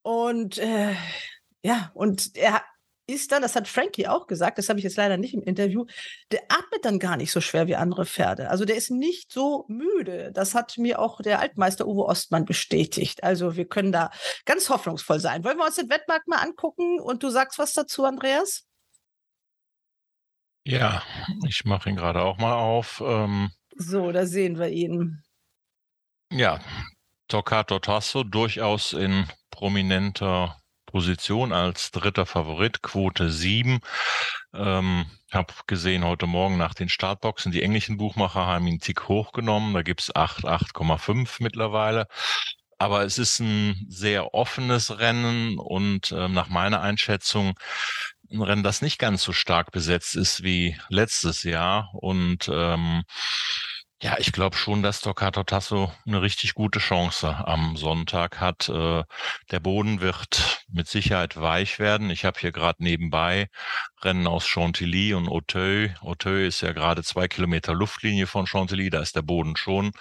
Und 0.03 0.59
äh, 0.59 0.95
ja, 1.63 1.91
und 1.95 2.37
er 2.37 2.63
ist 3.07 3.33
dann, 3.33 3.43
das 3.43 3.57
hat 3.57 3.69
Frankie 3.69 4.07
auch 4.07 4.27
gesagt, 4.27 4.59
das 4.59 4.69
habe 4.69 4.79
ich 4.79 4.85
jetzt 4.85 4.97
leider 4.97 5.17
nicht 5.17 5.35
im 5.35 5.43
Interview, 5.43 5.87
der 6.31 6.43
atmet 6.49 6.85
dann 6.85 6.99
gar 6.99 7.17
nicht 7.17 7.33
so 7.33 7.41
schwer 7.41 7.67
wie 7.67 7.75
andere 7.75 8.07
Pferde. 8.07 8.49
Also 8.49 8.65
der 8.65 8.77
ist 8.77 8.91
nicht 8.91 9.33
so 9.33 9.65
müde. 9.69 10.31
Das 10.33 10.55
hat 10.55 10.79
mir 10.79 11.01
auch 11.01 11.21
der 11.21 11.41
Altmeister 11.41 11.87
Uwe 11.87 12.05
Ostmann 12.05 12.45
bestätigt. 12.45 13.25
Also 13.25 13.57
wir 13.57 13.67
können 13.67 13.93
da 13.93 14.11
ganz 14.45 14.71
hoffnungsvoll 14.71 15.21
sein. 15.21 15.45
Wollen 15.45 15.59
wir 15.59 15.67
uns 15.67 15.77
den 15.77 15.91
Wettmarkt 15.91 16.29
mal 16.29 16.39
angucken 16.39 17.01
und 17.01 17.23
du 17.23 17.31
sagst 17.31 17.59
was 17.59 17.75
dazu, 17.75 18.05
Andreas? 18.05 18.67
Ja, 20.65 21.03
ich 21.49 21.65
mache 21.65 21.91
ihn 21.91 21.97
gerade 21.97 22.23
auch 22.23 22.39
mal 22.39 22.55
auf. 22.55 23.03
Ähm, 23.05 23.51
so, 23.77 24.13
da 24.13 24.27
sehen 24.27 24.59
wir 24.59 24.69
ihn. 24.69 25.23
Ja, 26.31 26.61
Toccato 27.27 27.81
Tasso 27.81 28.23
durchaus 28.23 28.93
in 28.93 29.27
prominenter 29.51 30.62
Position 30.93 31.53
als 31.53 31.91
dritter 31.91 32.27
Favorit, 32.27 32.83
Quote 32.83 33.31
7. 33.31 33.81
Ähm, 34.55 35.07
habe 35.33 35.55
gesehen 35.67 36.05
heute 36.05 36.27
Morgen 36.27 36.59
nach 36.59 36.75
den 36.75 36.89
Startboxen, 36.91 37.51
die 37.51 37.63
englischen 37.63 37.97
Buchmacher 37.97 38.47
haben 38.47 38.67
ihn 38.67 38.79
Tick 38.79 39.09
hochgenommen. 39.09 39.75
Da 39.75 39.83
gibt's 39.83 40.15
8, 40.15 40.45
8,5 40.45 41.37
mittlerweile. 41.41 42.07
Aber 42.79 43.05
es 43.05 43.19
ist 43.19 43.41
ein 43.41 43.87
sehr 43.89 44.35
offenes 44.35 44.99
Rennen 44.99 45.59
und 45.59 46.13
äh, 46.13 46.29
nach 46.29 46.49
meiner 46.49 46.83
Einschätzung 46.83 47.55
ein 48.31 48.43
Rennen, 48.43 48.63
das 48.63 48.83
nicht 48.83 48.99
ganz 48.99 49.23
so 49.23 49.33
stark 49.33 49.73
besetzt 49.73 50.17
ist 50.17 50.43
wie 50.43 50.77
letztes 50.89 51.43
Jahr. 51.43 51.91
Und 51.95 52.51
ähm, 52.53 53.05
ja, 54.03 54.17
ich 54.19 54.33
glaube 54.33 54.57
schon, 54.57 54.83
dass 54.83 54.99
Stoccato 54.99 55.45
Tasso 55.45 55.93
eine 56.05 56.23
richtig 56.23 56.55
gute 56.55 56.81
Chance 56.81 57.37
am 57.47 57.77
Sonntag 57.77 58.41
hat. 58.41 58.69
Äh, 58.69 59.05
der 59.53 59.61
Boden 59.61 60.01
wird 60.01 60.65
mit 60.69 60.89
Sicherheit 60.89 61.41
weich 61.41 61.79
werden. 61.79 62.11
Ich 62.11 62.25
habe 62.25 62.41
hier 62.41 62.51
gerade 62.51 62.83
nebenbei 62.83 63.49
Rennen 64.05 64.27
aus 64.27 64.47
Chantilly 64.47 65.15
und 65.15 65.29
Auteuil. 65.29 65.95
Auteuil 66.01 66.47
ist 66.47 66.61
ja 66.61 66.73
gerade 66.73 67.03
zwei 67.03 67.29
Kilometer 67.29 67.75
Luftlinie 67.75 68.27
von 68.27 68.47
Chantilly. 68.47 68.91
Da 68.91 69.01
ist 69.01 69.17
der 69.17 69.23
Boden 69.23 69.57
schon 69.57 69.93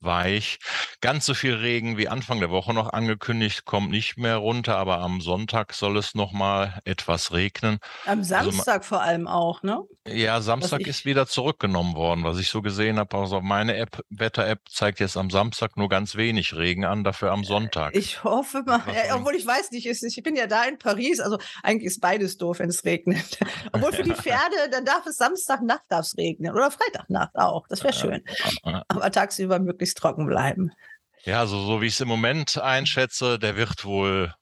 weich. 0.00 0.58
Ganz 1.00 1.26
so 1.26 1.34
viel 1.34 1.54
Regen 1.54 1.96
wie 1.96 2.08
Anfang 2.08 2.40
der 2.40 2.50
Woche 2.50 2.74
noch 2.74 2.92
angekündigt, 2.92 3.64
kommt 3.64 3.90
nicht 3.90 4.16
mehr 4.18 4.36
runter. 4.36 4.76
Aber 4.76 4.98
am 4.98 5.20
Sonntag 5.20 5.72
soll 5.74 5.96
es 5.96 6.14
noch 6.14 6.32
mal 6.32 6.80
etwas 6.84 7.32
regnen. 7.32 7.78
Am 8.04 8.18
also 8.18 8.28
Samstag 8.28 8.76
also, 8.76 8.88
vor 8.88 9.02
allem 9.02 9.26
auch, 9.26 9.62
ne? 9.62 9.82
Ja, 10.06 10.40
Samstag 10.40 10.82
ist 10.82 11.04
wieder 11.04 11.26
zurückgenommen 11.26 11.94
worden, 11.94 12.24
was 12.24 12.38
ich 12.38 12.48
so 12.48 12.62
gesehen 12.62 12.98
habe. 12.98 13.16
Also 13.16 13.40
meine 13.40 13.76
App, 13.76 14.02
Wetter-App, 14.10 14.60
zeigt 14.68 15.00
jetzt 15.00 15.16
am 15.16 15.30
Samstag 15.30 15.76
nur 15.76 15.88
ganz 15.88 16.14
wenig 16.14 16.54
Regen 16.54 16.84
an, 16.84 17.04
dafür 17.04 17.32
am 17.32 17.44
Sonntag. 17.44 17.94
Ich 17.96 18.22
hoffe 18.22 18.62
mal, 18.66 18.82
ja, 18.86 19.16
obwohl 19.16 19.34
ich 19.34 19.46
weiß 19.46 19.70
nicht, 19.72 19.86
ich 19.86 20.22
bin 20.22 20.36
ja 20.36 20.46
da 20.46 20.64
in 20.64 20.78
Paris, 20.78 21.20
also 21.20 21.38
eigentlich 21.62 21.86
ist 21.86 22.00
beides 22.00 22.36
doof, 22.36 22.58
wenn 22.58 22.68
es 22.68 22.84
regnet. 22.84 23.38
obwohl 23.72 23.92
für 23.92 24.02
die 24.02 24.14
Pferde, 24.14 24.70
dann 24.70 24.84
darf 24.84 25.06
es 25.06 25.16
Samstagnacht 25.16 25.84
darf 25.88 26.06
es 26.06 26.16
regnen 26.16 26.52
oder 26.52 26.70
Freitagnacht 26.70 27.34
auch, 27.36 27.66
das 27.68 27.82
wäre 27.82 27.92
schön. 27.92 28.24
Aber 28.62 29.10
tagsüber 29.10 29.58
möglichst 29.58 29.98
trocken 29.98 30.26
bleiben. 30.26 30.72
Ja, 31.24 31.46
so, 31.46 31.64
so 31.64 31.80
wie 31.80 31.86
ich 31.86 31.94
es 31.94 32.00
im 32.00 32.08
Moment 32.08 32.58
einschätze, 32.58 33.38
der 33.38 33.56
wird 33.56 33.84
wohl 33.84 34.32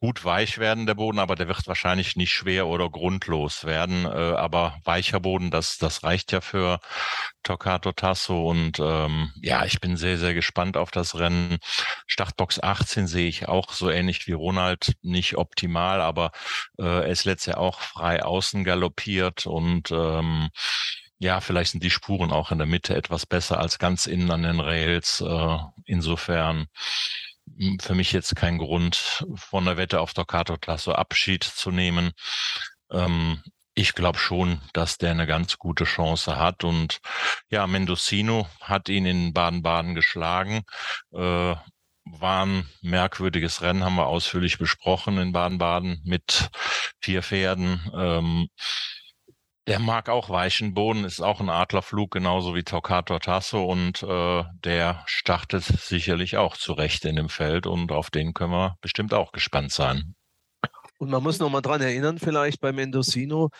gut 0.00 0.24
weich 0.24 0.58
werden, 0.58 0.86
der 0.86 0.94
Boden, 0.94 1.18
aber 1.18 1.34
der 1.34 1.48
wird 1.48 1.66
wahrscheinlich 1.66 2.16
nicht 2.16 2.32
schwer 2.32 2.66
oder 2.66 2.88
grundlos 2.88 3.64
werden. 3.64 4.04
Äh, 4.04 4.08
aber 4.08 4.78
weicher 4.84 5.20
Boden, 5.20 5.50
das, 5.50 5.78
das 5.78 6.04
reicht 6.04 6.32
ja 6.32 6.40
für 6.40 6.80
Torquato 7.42 7.92
Tasso. 7.92 8.48
Und 8.48 8.78
ähm, 8.78 9.32
ja, 9.42 9.64
ich 9.64 9.80
bin 9.80 9.96
sehr, 9.96 10.18
sehr 10.18 10.34
gespannt 10.34 10.76
auf 10.76 10.90
das 10.90 11.18
Rennen. 11.18 11.58
Startbox 12.06 12.62
18 12.62 13.06
sehe 13.06 13.28
ich 13.28 13.48
auch 13.48 13.72
so 13.72 13.90
ähnlich 13.90 14.26
wie 14.26 14.32
Ronald, 14.32 14.94
nicht 15.02 15.36
optimal, 15.36 16.00
aber 16.00 16.30
äh, 16.78 16.84
er 16.84 17.06
ist 17.06 17.24
letztes 17.24 17.54
Jahr 17.54 17.58
auch 17.58 17.80
frei 17.80 18.22
außen 18.22 18.64
galoppiert 18.64 19.46
und 19.46 19.90
ähm, 19.90 20.50
ja, 21.20 21.40
vielleicht 21.40 21.72
sind 21.72 21.82
die 21.82 21.90
Spuren 21.90 22.30
auch 22.30 22.52
in 22.52 22.58
der 22.58 22.66
Mitte 22.66 22.94
etwas 22.94 23.26
besser 23.26 23.58
als 23.58 23.78
ganz 23.80 24.06
innen 24.06 24.30
an 24.30 24.44
den 24.44 24.60
Rails. 24.60 25.20
Äh, 25.20 25.58
insofern 25.84 26.68
für 27.80 27.94
mich 27.94 28.12
jetzt 28.12 28.36
kein 28.36 28.58
Grund, 28.58 29.24
von 29.34 29.64
der 29.64 29.76
Wette 29.76 30.00
auf 30.00 30.14
Torquato 30.14 30.56
Tasso 30.56 30.92
Abschied 30.92 31.44
zu 31.44 31.70
nehmen. 31.70 32.12
Ähm, 32.90 33.42
ich 33.74 33.94
glaube 33.94 34.18
schon, 34.18 34.60
dass 34.72 34.98
der 34.98 35.12
eine 35.12 35.26
ganz 35.26 35.58
gute 35.58 35.84
Chance 35.84 36.36
hat. 36.36 36.64
Und 36.64 37.00
ja, 37.48 37.66
Mendocino 37.66 38.48
hat 38.60 38.88
ihn 38.88 39.06
in 39.06 39.32
Baden-Baden 39.32 39.94
geschlagen. 39.94 40.62
Äh, 41.12 41.54
war 42.10 42.46
ein 42.46 42.68
merkwürdiges 42.80 43.62
Rennen, 43.62 43.84
haben 43.84 43.96
wir 43.96 44.06
ausführlich 44.06 44.58
besprochen 44.58 45.18
in 45.18 45.32
Baden-Baden 45.32 46.00
mit 46.04 46.50
vier 47.00 47.22
Pferden. 47.22 47.80
Ähm, 47.94 48.48
der 49.68 49.78
mag 49.78 50.08
auch 50.08 50.30
weichen 50.30 50.74
Boden, 50.74 51.04
ist 51.04 51.20
auch 51.20 51.40
ein 51.40 51.50
Adlerflug, 51.50 52.10
genauso 52.10 52.54
wie 52.54 52.64
Torquato 52.64 53.18
Tasso 53.18 53.64
und 53.64 54.02
äh, 54.02 54.44
der 54.64 55.02
startet 55.06 55.62
sicherlich 55.64 56.36
auch 56.38 56.56
zurecht 56.56 57.04
in 57.04 57.16
dem 57.16 57.28
Feld 57.28 57.66
und 57.66 57.92
auf 57.92 58.10
den 58.10 58.32
können 58.34 58.52
wir 58.52 58.76
bestimmt 58.80 59.12
auch 59.12 59.30
gespannt 59.30 59.72
sein. 59.72 60.14
Und 60.98 61.10
man 61.10 61.22
muss 61.22 61.38
noch 61.38 61.50
mal 61.50 61.60
dran 61.60 61.80
erinnern, 61.80 62.18
vielleicht 62.18 62.60
bei 62.60 62.72
Mendocino, 62.72 63.50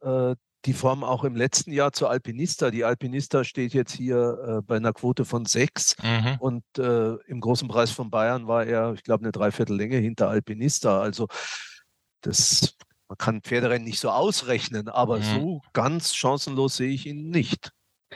äh, 0.00 0.34
die 0.64 0.72
Form 0.72 1.04
auch 1.04 1.22
im 1.22 1.36
letzten 1.36 1.70
Jahr 1.70 1.92
zur 1.92 2.10
Alpinista. 2.10 2.70
Die 2.70 2.84
Alpinista 2.84 3.44
steht 3.44 3.74
jetzt 3.74 3.92
hier 3.92 4.58
äh, 4.58 4.62
bei 4.62 4.76
einer 4.76 4.92
Quote 4.92 5.24
von 5.24 5.44
sechs 5.44 5.94
mhm. 6.02 6.36
und 6.40 6.64
äh, 6.78 7.14
im 7.26 7.40
großen 7.40 7.68
Preis 7.68 7.90
von 7.90 8.10
Bayern 8.10 8.48
war 8.48 8.64
er, 8.64 8.94
ich 8.94 9.04
glaube, 9.04 9.22
eine 9.22 9.32
Dreiviertellänge 9.32 9.98
hinter 9.98 10.28
Alpinista. 10.28 11.00
Also 11.00 11.28
das 12.22 12.76
man 13.08 13.18
kann 13.18 13.40
Pferderennen 13.42 13.84
nicht 13.84 14.00
so 14.00 14.10
ausrechnen, 14.10 14.88
aber 14.88 15.18
mhm. 15.18 15.22
so 15.22 15.62
ganz 15.72 16.14
chancenlos 16.14 16.76
sehe 16.76 16.90
ich 16.90 17.06
ihn 17.06 17.30
nicht. 17.30 17.72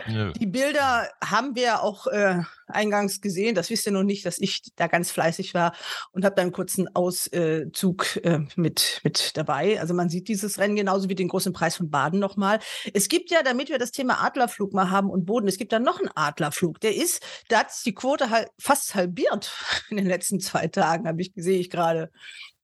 Die 0.06 0.46
Bilder 0.46 1.10
haben 1.22 1.54
wir 1.54 1.82
auch 1.82 2.06
äh, 2.06 2.40
eingangs 2.66 3.20
gesehen. 3.20 3.54
Das 3.54 3.68
wisst 3.68 3.84
ihr 3.84 3.92
noch 3.92 4.02
nicht, 4.02 4.24
dass 4.24 4.38
ich 4.38 4.62
da 4.74 4.86
ganz 4.86 5.10
fleißig 5.10 5.52
war 5.52 5.74
und 6.12 6.24
habe 6.24 6.34
da 6.34 6.40
einen 6.40 6.52
kurzen 6.52 6.88
Auszug 6.96 8.16
äh, 8.24 8.40
mit, 8.56 9.00
mit 9.04 9.36
dabei. 9.36 9.78
Also 9.80 9.92
man 9.92 10.08
sieht 10.08 10.28
dieses 10.28 10.58
Rennen 10.58 10.76
genauso 10.76 11.10
wie 11.10 11.14
den 11.14 11.28
großen 11.28 11.52
Preis 11.52 11.76
von 11.76 11.90
Baden 11.90 12.20
nochmal. 12.20 12.58
Es 12.94 13.08
gibt 13.08 13.30
ja, 13.30 13.42
damit 13.42 13.68
wir 13.68 13.78
das 13.78 13.92
Thema 13.92 14.24
Adlerflug 14.24 14.72
mal 14.72 14.90
haben 14.90 15.10
und 15.10 15.26
Boden, 15.26 15.46
es 15.46 15.58
gibt 15.58 15.72
da 15.72 15.78
noch 15.78 15.98
einen 15.98 16.10
Adlerflug. 16.14 16.80
Der 16.80 16.96
ist, 16.96 17.22
da 17.48 17.58
hat 17.58 17.68
die 17.84 17.94
Quote 17.94 18.30
halt 18.30 18.48
fast 18.58 18.94
halbiert 18.94 19.52
in 19.90 19.98
den 19.98 20.06
letzten 20.06 20.40
zwei 20.40 20.68
Tagen, 20.68 21.06
habe 21.06 21.20
ich 21.20 21.32
sehe 21.36 21.58
ich 21.58 21.68
gerade. 21.68 22.10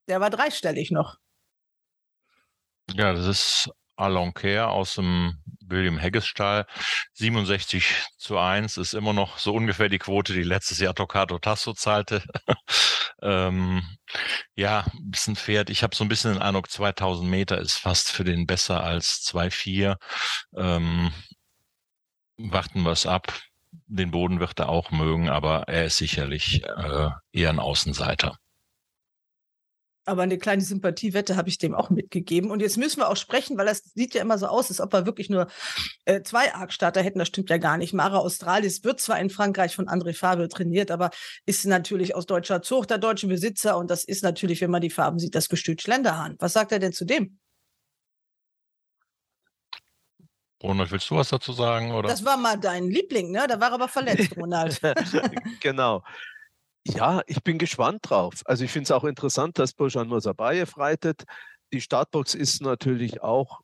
Der 0.08 0.20
war 0.20 0.30
dreistellig 0.30 0.90
noch. 0.90 1.18
Ja, 2.94 3.12
das 3.12 3.26
ist 3.26 3.70
Aloncaire 3.96 4.68
aus 4.68 4.94
dem 4.94 5.42
William 5.60 5.98
Hegges 5.98 6.26
Stall. 6.26 6.66
67 7.14 7.84
zu 8.16 8.38
1 8.38 8.76
ist 8.78 8.94
immer 8.94 9.12
noch 9.12 9.38
so 9.38 9.52
ungefähr 9.54 9.88
die 9.88 9.98
Quote, 9.98 10.32
die 10.32 10.42
letztes 10.42 10.78
Jahr 10.78 10.94
Toccato 10.94 11.38
Tasso 11.38 11.74
zahlte. 11.74 12.22
ähm, 13.22 13.82
ja, 14.54 14.86
ein 14.94 15.36
Pferd. 15.36 15.70
Ich 15.70 15.82
habe 15.82 15.94
so 15.94 16.04
ein 16.04 16.08
bisschen 16.08 16.34
den 16.34 16.42
Eindruck, 16.42 16.70
2000 16.70 17.28
Meter 17.28 17.58
ist 17.58 17.74
fast 17.74 18.10
für 18.12 18.24
den 18.24 18.46
besser 18.46 18.82
als 18.82 19.22
2,4. 19.26 19.96
Ähm, 20.56 21.12
warten 22.38 22.82
wir 22.82 22.92
es 22.92 23.06
ab. 23.06 23.32
Den 23.86 24.10
Boden 24.10 24.40
wird 24.40 24.58
er 24.58 24.70
auch 24.70 24.90
mögen, 24.90 25.28
aber 25.28 25.68
er 25.68 25.86
ist 25.86 25.98
sicherlich 25.98 26.64
äh, 26.64 27.10
eher 27.32 27.50
ein 27.50 27.58
Außenseiter 27.58 28.38
aber 30.08 30.22
eine 30.22 30.38
kleine 30.38 30.62
Sympathiewette 30.62 31.36
habe 31.36 31.48
ich 31.48 31.58
dem 31.58 31.74
auch 31.74 31.90
mitgegeben. 31.90 32.50
Und 32.50 32.60
jetzt 32.60 32.76
müssen 32.76 33.00
wir 33.00 33.08
auch 33.08 33.16
sprechen, 33.16 33.56
weil 33.58 33.66
das 33.66 33.82
sieht 33.94 34.14
ja 34.14 34.22
immer 34.22 34.38
so 34.38 34.46
aus, 34.46 34.70
als 34.70 34.80
ob 34.80 34.92
wir 34.92 35.06
wirklich 35.06 35.30
nur 35.30 35.46
äh, 36.06 36.22
zwei 36.22 36.54
Arc-Starter 36.54 37.02
hätten. 37.02 37.18
Das 37.18 37.28
stimmt 37.28 37.50
ja 37.50 37.58
gar 37.58 37.76
nicht. 37.76 37.92
Mara 37.92 38.18
Australis 38.18 38.82
wird 38.84 39.00
zwar 39.00 39.20
in 39.20 39.30
Frankreich 39.30 39.76
von 39.76 39.88
André 39.88 40.14
Fabel 40.14 40.48
trainiert, 40.48 40.90
aber 40.90 41.10
ist 41.46 41.64
natürlich 41.66 42.14
aus 42.14 42.26
deutscher 42.26 42.62
Zucht 42.62 42.90
der 42.90 42.98
deutsche 42.98 43.28
Besitzer. 43.28 43.76
Und 43.76 43.90
das 43.90 44.04
ist 44.04 44.22
natürlich, 44.22 44.60
wenn 44.60 44.70
man 44.70 44.80
die 44.80 44.90
Farben 44.90 45.18
sieht, 45.18 45.34
das 45.34 45.48
Gestüt 45.48 45.82
Schlenderhahn. 45.82 46.36
Was 46.38 46.54
sagt 46.54 46.72
er 46.72 46.78
denn 46.78 46.92
zu 46.92 47.04
dem? 47.04 47.38
Ronald, 50.62 50.90
willst 50.90 51.08
du 51.10 51.16
was 51.16 51.28
dazu 51.28 51.52
sagen? 51.52 51.92
Oder? 51.92 52.08
Das 52.08 52.24
war 52.24 52.36
mal 52.36 52.58
dein 52.58 52.88
Liebling, 52.88 53.30
ne? 53.30 53.46
Da 53.48 53.60
war 53.60 53.72
aber 53.72 53.88
verletzt, 53.88 54.32
Ronald. 54.36 54.80
genau. 55.60 56.02
Ja, 56.94 57.22
ich 57.26 57.42
bin 57.42 57.58
gespannt 57.58 58.00
drauf. 58.02 58.42
Also 58.44 58.64
ich 58.64 58.70
finde 58.70 58.84
es 58.84 58.90
auch 58.90 59.04
interessant, 59.04 59.58
dass 59.58 59.72
Bojan 59.72 60.08
Mosabayev 60.08 60.76
reitet. 60.78 61.24
Die 61.72 61.80
Startbox 61.80 62.34
ist 62.34 62.62
natürlich 62.62 63.22
auch 63.22 63.60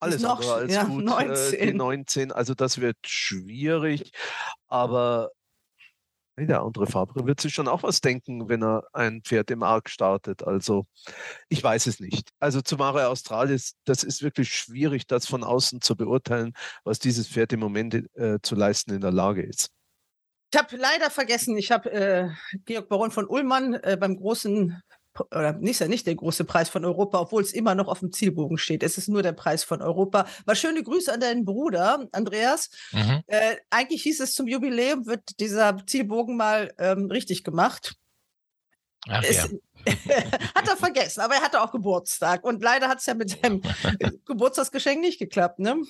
alles 0.00 0.22
noch, 0.22 0.36
andere 0.36 0.54
als 0.54 0.72
ja, 0.72 0.84
gut. 0.84 1.04
19. 1.04 1.58
Äh, 1.58 1.66
die 1.66 1.74
19. 1.74 2.32
Also 2.32 2.54
das 2.54 2.80
wird 2.80 2.96
schwierig. 3.06 4.12
Aber 4.68 5.30
der 6.36 6.62
andere 6.62 6.86
Fabre 6.86 7.26
wird 7.26 7.40
sich 7.40 7.54
schon 7.54 7.68
auch 7.68 7.84
was 7.84 8.00
denken, 8.00 8.48
wenn 8.48 8.62
er 8.62 8.84
ein 8.92 9.22
Pferd 9.22 9.50
im 9.52 9.62
Arc 9.62 9.88
startet. 9.88 10.42
Also 10.42 10.86
ich 11.48 11.62
weiß 11.62 11.86
es 11.86 12.00
nicht. 12.00 12.30
Also 12.40 12.60
zu 12.60 12.76
Mare 12.76 13.08
Australis, 13.08 13.76
das 13.84 14.02
ist 14.02 14.22
wirklich 14.22 14.52
schwierig, 14.52 15.06
das 15.06 15.26
von 15.26 15.44
außen 15.44 15.80
zu 15.80 15.96
beurteilen, 15.96 16.52
was 16.82 16.98
dieses 16.98 17.28
Pferd 17.28 17.52
im 17.52 17.60
Moment 17.60 17.94
äh, 18.16 18.38
zu 18.42 18.56
leisten 18.56 18.92
in 18.92 19.00
der 19.00 19.12
Lage 19.12 19.42
ist. 19.42 19.70
Ich 20.54 20.58
habe 20.58 20.76
leider 20.76 21.10
vergessen, 21.10 21.58
ich 21.58 21.72
habe 21.72 21.90
äh, 21.90 22.28
Georg 22.64 22.88
Baron 22.88 23.10
von 23.10 23.26
Ullmann 23.26 23.74
äh, 23.74 23.96
beim 23.98 24.16
großen 24.16 24.80
oder 25.32 25.54
nicht, 25.54 25.80
ja 25.80 25.88
nicht 25.88 26.06
der 26.06 26.14
große 26.14 26.44
Preis 26.44 26.68
von 26.68 26.84
Europa, 26.84 27.18
obwohl 27.18 27.42
es 27.42 27.52
immer 27.52 27.74
noch 27.74 27.88
auf 27.88 27.98
dem 27.98 28.12
Zielbogen 28.12 28.56
steht. 28.56 28.84
Es 28.84 28.96
ist 28.96 29.08
nur 29.08 29.24
der 29.24 29.32
Preis 29.32 29.64
von 29.64 29.82
Europa. 29.82 30.28
Mal 30.46 30.54
schöne 30.54 30.84
Grüße 30.84 31.12
an 31.12 31.18
deinen 31.18 31.44
Bruder, 31.44 32.06
Andreas. 32.12 32.70
Mhm. 32.92 33.24
Äh, 33.26 33.56
eigentlich 33.68 34.04
hieß 34.04 34.20
es 34.20 34.34
zum 34.34 34.46
Jubiläum, 34.46 35.06
wird 35.06 35.40
dieser 35.40 35.76
Zielbogen 35.88 36.36
mal 36.36 36.72
ähm, 36.78 37.10
richtig 37.10 37.42
gemacht. 37.42 37.96
Ach, 39.08 39.24
es, 39.24 39.36
ja. 39.36 39.48
hat 40.54 40.68
er 40.68 40.76
vergessen, 40.76 41.20
aber 41.20 41.34
er 41.34 41.42
hatte 41.42 41.62
auch 41.62 41.72
Geburtstag. 41.72 42.44
Und 42.44 42.62
leider 42.62 42.86
hat 42.86 43.00
es 43.00 43.06
ja 43.06 43.14
mit 43.14 43.30
seinem 43.30 43.60
Geburtstagsgeschenk 44.24 45.00
nicht 45.00 45.18
geklappt, 45.18 45.58
ne? 45.58 45.82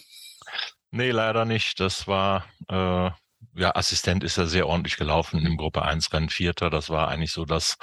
Nee, 0.90 1.10
leider 1.10 1.44
nicht. 1.44 1.80
Das 1.80 2.08
war 2.08 2.46
äh, 2.70 3.10
ja, 3.56 3.74
Assistent 3.74 4.24
ist 4.24 4.36
ja 4.36 4.46
sehr 4.46 4.66
ordentlich 4.66 4.96
gelaufen 4.96 5.44
im 5.46 5.56
Gruppe 5.56 5.82
1 5.82 6.12
Rennen 6.12 6.28
Vierter. 6.28 6.70
Das 6.70 6.90
war 6.90 7.08
eigentlich 7.08 7.32
so 7.32 7.44
das, 7.44 7.76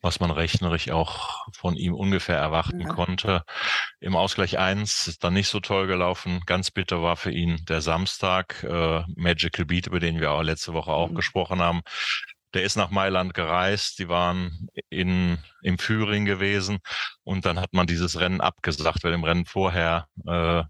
was 0.00 0.20
man 0.20 0.30
rechnerisch 0.30 0.90
auch 0.90 1.46
von 1.52 1.76
ihm 1.76 1.94
ungefähr 1.94 2.38
erwarten 2.38 2.80
ja. 2.80 2.88
konnte. 2.88 3.42
Im 4.00 4.16
Ausgleich 4.16 4.58
1 4.58 5.06
ist 5.06 5.24
dann 5.24 5.34
nicht 5.34 5.48
so 5.48 5.60
toll 5.60 5.86
gelaufen. 5.86 6.40
Ganz 6.46 6.70
bitter 6.70 7.02
war 7.02 7.16
für 7.16 7.30
ihn 7.30 7.64
der 7.68 7.80
Samstag, 7.80 8.64
äh, 8.64 9.02
Magical 9.14 9.64
Beat, 9.64 9.86
über 9.86 10.00
den 10.00 10.20
wir 10.20 10.32
auch 10.32 10.42
letzte 10.42 10.72
Woche 10.72 10.90
auch 10.90 11.10
mhm. 11.10 11.14
gesprochen 11.14 11.60
haben. 11.60 11.82
Der 12.54 12.62
ist 12.62 12.76
nach 12.76 12.90
Mailand 12.90 13.34
gereist, 13.34 13.98
die 13.98 14.08
waren 14.08 14.68
in, 14.88 15.38
im 15.62 15.78
Führing 15.78 16.24
gewesen 16.24 16.78
und 17.22 17.44
dann 17.44 17.60
hat 17.60 17.74
man 17.74 17.86
dieses 17.86 18.18
Rennen 18.18 18.40
abgesagt, 18.40 19.04
weil 19.04 19.12
im 19.12 19.24
Rennen 19.24 19.46
vorher 19.46 20.06
äh, 20.26 20.62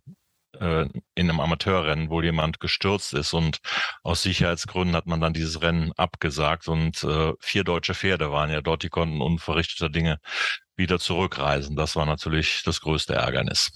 äh, 0.60 0.88
in 1.14 1.30
einem 1.30 1.40
Amateurrennen 1.40 2.10
wohl 2.10 2.24
jemand 2.24 2.60
gestürzt 2.60 3.14
ist 3.14 3.32
und 3.32 3.58
aus 4.02 4.22
Sicherheitsgründen 4.22 4.96
hat 4.96 5.06
man 5.06 5.20
dann 5.20 5.32
dieses 5.32 5.62
Rennen 5.62 5.92
abgesagt 5.96 6.68
und 6.68 7.02
äh, 7.04 7.32
vier 7.40 7.64
deutsche 7.64 7.94
Pferde 7.94 8.30
waren 8.30 8.50
ja 8.50 8.60
dort, 8.60 8.82
die 8.82 8.88
konnten 8.88 9.20
unverrichteter 9.20 9.88
Dinge 9.88 10.18
wieder 10.76 10.98
zurückreisen. 10.98 11.76
Das 11.76 11.96
war 11.96 12.06
natürlich 12.06 12.62
das 12.64 12.80
größte 12.80 13.14
Ärgernis. 13.14 13.72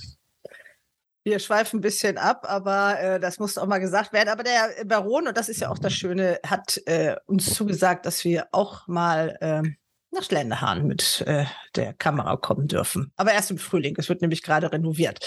Wir 1.22 1.39
schweifen 1.39 1.78
ein 1.78 1.83
bisschen 1.83 2.16
ab, 2.16 2.47
aber 2.49 2.99
äh, 2.99 3.20
das 3.20 3.39
muss 3.39 3.59
auch 3.59 3.66
mal 3.66 3.78
gesagt 3.78 4.12
werden. 4.12 4.31
Aber 4.31 4.43
der 4.43 4.85
Baron, 4.87 5.28
und 5.28 5.37
das 5.37 5.51
ist 5.51 5.61
ja 5.61 5.68
auch 5.68 5.78
das 5.78 5.93
Schöne, 5.93 6.41
hat 6.47 6.81
äh, 6.87 7.16
uns 7.26 7.55
zugesagt, 7.55 8.07
dass 8.07 8.24
wir 8.24 8.49
auch 8.53 8.89
mal 8.89 9.37
äh, 9.41 9.62
nach 10.12 10.24
Schlenderhahn 10.24 10.89
mit 10.89 11.24
der 11.76 11.95
Kamera 11.95 12.37
kommen 12.37 12.66
dürfen. 12.66 13.12
Aber 13.14 13.33
erst 13.33 13.53
im 13.53 13.59
Frühling. 13.59 13.95
Es 13.97 14.09
wird 14.09 14.22
nämlich 14.22 14.43
gerade 14.43 14.72
renoviert. 14.72 15.24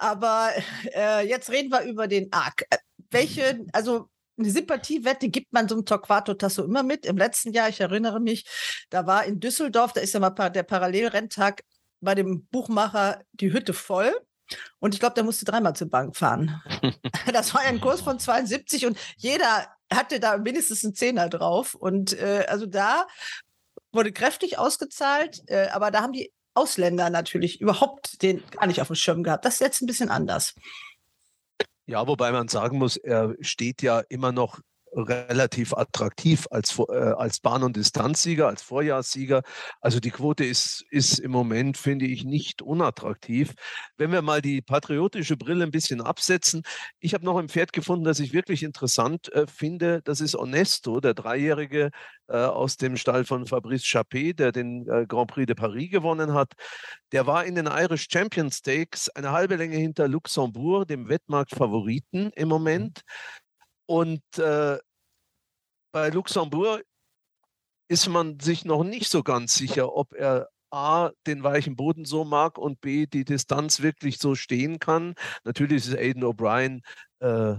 Aber 0.00 0.50
äh, 0.94 1.28
jetzt 1.28 1.50
reden 1.50 1.70
wir 1.70 1.82
über 1.82 2.08
den 2.08 2.32
Arc. 2.32 2.62
Äh, 2.70 2.78
welche, 3.10 3.66
also 3.72 4.08
eine 4.38 4.50
Sympathiewette 4.50 5.28
gibt 5.28 5.52
man 5.52 5.68
so 5.68 5.74
einem 5.74 5.84
Torquato 5.84 6.32
Tasso 6.34 6.64
immer 6.64 6.82
mit. 6.82 7.04
Im 7.04 7.18
letzten 7.18 7.52
Jahr, 7.52 7.68
ich 7.68 7.80
erinnere 7.80 8.18
mich, 8.18 8.46
da 8.88 9.06
war 9.06 9.24
in 9.26 9.40
Düsseldorf, 9.40 9.92
da 9.92 10.00
ist 10.00 10.14
ja 10.14 10.20
mal 10.20 10.30
der 10.30 10.62
Parallelrenntag 10.62 11.62
bei 12.00 12.14
dem 12.14 12.46
Buchmacher 12.46 13.22
die 13.32 13.52
Hütte 13.52 13.74
voll. 13.74 14.14
Und 14.78 14.94
ich 14.94 15.00
glaube, 15.00 15.14
der 15.14 15.24
musste 15.24 15.44
dreimal 15.44 15.76
zur 15.76 15.90
Bank 15.90 16.16
fahren. 16.16 16.62
das 17.32 17.54
war 17.54 17.60
ein 17.60 17.80
Kurs 17.80 18.00
von 18.00 18.18
72 18.18 18.86
und 18.86 18.98
jeder 19.18 19.68
hatte 19.92 20.18
da 20.18 20.38
mindestens 20.38 20.82
einen 20.82 20.94
Zehner 20.94 21.28
drauf. 21.28 21.74
Und 21.74 22.18
äh, 22.18 22.46
also 22.48 22.64
da 22.64 23.06
wurde 23.92 24.12
kräftig 24.12 24.58
ausgezahlt, 24.58 25.42
äh, 25.46 25.68
aber 25.68 25.90
da 25.90 26.00
haben 26.00 26.12
die 26.12 26.32
Ausländer 26.60 27.08
natürlich 27.08 27.60
überhaupt 27.60 28.22
den 28.22 28.42
gar 28.50 28.66
nicht 28.66 28.80
auf 28.80 28.88
dem 28.88 28.96
Schirm 28.96 29.22
gehabt. 29.22 29.44
Das 29.44 29.54
ist 29.54 29.60
jetzt 29.60 29.80
ein 29.80 29.86
bisschen 29.86 30.10
anders. 30.10 30.54
Ja, 31.86 32.06
wobei 32.06 32.30
man 32.32 32.48
sagen 32.48 32.78
muss, 32.78 32.96
er 32.96 33.34
steht 33.40 33.82
ja 33.82 34.00
immer 34.08 34.30
noch 34.30 34.60
relativ 34.92 35.74
attraktiv 35.74 36.46
als, 36.50 36.78
äh, 36.78 36.92
als 36.92 37.40
Bahn- 37.40 37.62
und 37.62 37.76
Distanzsieger, 37.76 38.48
als 38.48 38.62
Vorjahrssieger. 38.62 39.42
Also 39.80 40.00
die 40.00 40.10
Quote 40.10 40.44
ist, 40.44 40.84
ist 40.90 41.18
im 41.18 41.30
Moment, 41.30 41.76
finde 41.76 42.06
ich, 42.06 42.24
nicht 42.24 42.62
unattraktiv. 42.62 43.54
Wenn 43.96 44.12
wir 44.12 44.22
mal 44.22 44.42
die 44.42 44.62
patriotische 44.62 45.36
Brille 45.36 45.64
ein 45.64 45.70
bisschen 45.70 46.00
absetzen, 46.00 46.62
ich 46.98 47.14
habe 47.14 47.24
noch 47.24 47.38
ein 47.38 47.48
Pferd 47.48 47.72
gefunden, 47.72 48.04
das 48.04 48.20
ich 48.20 48.32
wirklich 48.32 48.62
interessant 48.62 49.32
äh, 49.32 49.46
finde. 49.46 50.02
Das 50.02 50.20
ist 50.20 50.34
Onesto, 50.36 51.00
der 51.00 51.14
Dreijährige 51.14 51.90
äh, 52.28 52.36
aus 52.36 52.76
dem 52.76 52.96
Stall 52.96 53.24
von 53.24 53.46
Fabrice 53.46 53.84
Chappé, 53.84 54.34
der 54.34 54.52
den 54.52 54.88
äh, 54.88 55.06
Grand 55.06 55.30
Prix 55.30 55.46
de 55.46 55.54
Paris 55.54 55.90
gewonnen 55.90 56.34
hat. 56.34 56.52
Der 57.12 57.26
war 57.26 57.44
in 57.44 57.54
den 57.54 57.66
Irish 57.66 58.06
Champion 58.10 58.50
Stakes 58.50 59.08
eine 59.10 59.32
halbe 59.32 59.56
Länge 59.56 59.76
hinter 59.76 60.08
Luxembourg, 60.08 60.86
dem 60.86 61.08
Wettmarktfavoriten 61.08 62.30
im 62.34 62.48
Moment. 62.48 63.02
Und 63.90 64.22
äh, 64.38 64.78
bei 65.92 66.10
Luxemburg 66.10 66.84
ist 67.88 68.06
man 68.06 68.38
sich 68.38 68.64
noch 68.64 68.84
nicht 68.84 69.10
so 69.10 69.24
ganz 69.24 69.54
sicher, 69.54 69.96
ob 69.96 70.12
er 70.12 70.48
A, 70.70 71.10
den 71.26 71.42
weichen 71.42 71.74
Boden 71.74 72.04
so 72.04 72.24
mag 72.24 72.56
und 72.56 72.80
B, 72.80 73.06
die 73.06 73.24
Distanz 73.24 73.80
wirklich 73.80 74.18
so 74.18 74.36
stehen 74.36 74.78
kann. 74.78 75.16
Natürlich 75.42 75.88
ist 75.88 75.96
Aiden 75.96 76.22
O'Brien 76.22 76.82
äh, 77.18 77.56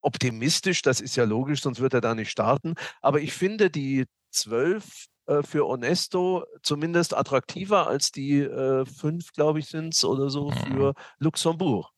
optimistisch, 0.00 0.82
das 0.82 1.00
ist 1.00 1.14
ja 1.14 1.22
logisch, 1.22 1.62
sonst 1.62 1.78
wird 1.78 1.94
er 1.94 2.00
da 2.00 2.16
nicht 2.16 2.32
starten. 2.32 2.74
Aber 3.00 3.20
ich 3.20 3.32
finde 3.32 3.70
die 3.70 4.06
zwölf 4.32 5.06
äh, 5.26 5.44
für 5.44 5.68
Onesto 5.68 6.44
zumindest 6.64 7.16
attraktiver 7.16 7.86
als 7.86 8.10
die 8.10 8.40
äh, 8.40 8.84
fünf, 8.84 9.30
glaube 9.30 9.60
ich, 9.60 9.66
sind 9.66 9.94
es 9.94 10.04
oder 10.04 10.28
so 10.28 10.50
für 10.50 10.94
Luxemburg. 11.20 11.88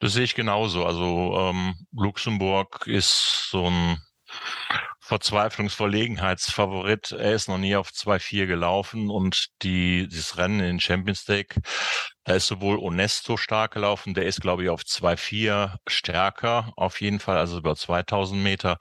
Das 0.00 0.12
sehe 0.12 0.24
ich 0.24 0.34
genauso. 0.34 0.84
Also 0.84 1.34
ähm, 1.38 1.74
Luxemburg 1.92 2.86
ist 2.86 3.48
so 3.50 3.70
ein 3.70 3.98
Verzweiflungsverlegenheitsfavorit. 5.00 7.12
Er 7.12 7.34
ist 7.34 7.48
noch 7.48 7.58
nie 7.58 7.76
auf 7.76 7.90
2-4 7.90 8.46
gelaufen 8.46 9.10
und 9.10 9.48
die, 9.62 10.08
dieses 10.08 10.38
Rennen 10.38 10.60
in 10.60 10.80
Champions 10.80 11.28
League, 11.28 11.56
da 12.24 12.34
ist 12.34 12.46
sowohl 12.46 12.78
Onesto 12.78 13.36
stark 13.36 13.74
gelaufen, 13.74 14.14
der 14.14 14.24
ist, 14.26 14.40
glaube 14.40 14.64
ich, 14.64 14.70
auf 14.70 14.82
2-4 14.82 15.76
stärker, 15.86 16.72
auf 16.76 17.00
jeden 17.02 17.20
Fall, 17.20 17.36
also 17.36 17.58
über 17.58 17.76
2000 17.76 18.42
Meter. 18.42 18.78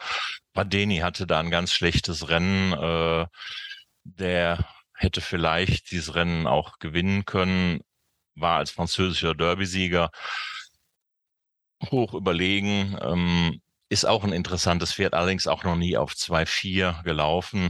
Badeni 0.53 0.99
hatte 0.99 1.27
da 1.27 1.39
ein 1.39 1.51
ganz 1.51 1.73
schlechtes 1.73 2.29
Rennen. 2.29 2.73
Äh, 2.73 3.25
der 4.05 4.65
hätte 4.95 5.21
vielleicht 5.21 5.91
dieses 5.91 6.15
Rennen 6.15 6.47
auch 6.47 6.79
gewinnen 6.79 7.25
können, 7.25 7.81
war 8.35 8.57
als 8.57 8.71
französischer 8.71 9.35
Derby-Sieger 9.35 10.09
hoch 11.91 12.13
überlegen. 12.13 12.97
Ähm, 13.01 13.61
ist 13.93 14.05
auch 14.05 14.23
ein 14.23 14.33
interessantes 14.33 14.93
Pferd, 14.93 15.13
allerdings 15.13 15.45
auch 15.47 15.63
noch 15.63 15.75
nie 15.75 15.97
auf 15.97 16.13
2-4 16.13 17.03
gelaufen. 17.03 17.69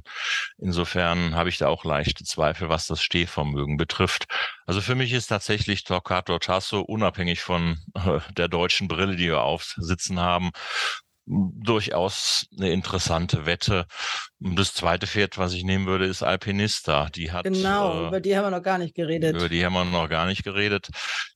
Insofern 0.57 1.36
habe 1.36 1.49
ich 1.49 1.57
da 1.57 1.68
auch 1.68 1.84
leichte 1.84 2.24
Zweifel, 2.24 2.70
was 2.70 2.88
das 2.88 3.01
Stehvermögen 3.01 3.76
betrifft. 3.78 4.26
Also 4.66 4.80
für 4.80 4.95
mich 4.95 5.11
ist 5.11 5.28
tatsächlich 5.28 5.84
Torquato 5.84 6.39
Tasso, 6.39 6.80
unabhängig 6.80 7.41
von 7.41 7.78
äh, 7.95 8.20
der 8.38 8.47
deutschen 8.47 8.88
Brille, 8.88 9.18
die 9.18 9.28
wir 9.28 9.41
aufsitzen 9.41 10.20
haben, 10.20 10.51
durchaus 11.26 12.45
eine 12.57 12.71
interessante 12.71 13.45
Wette. 13.45 13.86
Das 14.39 14.74
zweite 14.74 15.07
Pferd, 15.07 15.38
was 15.38 15.53
ich 15.53 15.63
nehmen 15.63 15.86
würde, 15.86 16.05
ist 16.05 16.21
Alpinista. 16.21 17.07
Die 17.09 17.32
hat 17.32 17.45
genau, 17.45 18.03
äh, 18.03 18.07
über 18.07 18.19
die 18.19 18.36
haben 18.36 18.45
wir 18.45 18.51
noch 18.51 18.63
gar 18.63 18.78
nicht 18.78 18.93
geredet. 18.93 19.36
Über 19.36 19.47
die 19.47 19.63
haben 19.65 19.74
wir 19.74 19.86
noch 19.86 20.09
gar 20.09 20.26
nicht 20.26 20.43
geredet. 20.43 20.89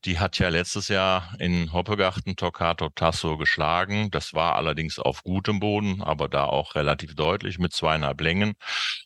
Die 0.03 0.19
hat 0.19 0.39
ja 0.39 0.49
letztes 0.49 0.89
Jahr 0.89 1.33
in 1.39 1.71
Hoppegarten 1.71 2.35
Toccato 2.35 2.89
Tasso 2.89 3.37
geschlagen. 3.37 4.11
Das 4.11 4.33
war 4.33 4.55
allerdings 4.55 4.99
auf 4.99 5.23
gutem 5.23 5.59
Boden, 5.59 6.01
aber 6.01 6.27
da 6.27 6.45
auch 6.45 6.75
relativ 6.75 7.15
deutlich 7.15 7.57
mit 7.57 7.73
zweieinhalb 7.73 8.19
Längen. 8.19 8.55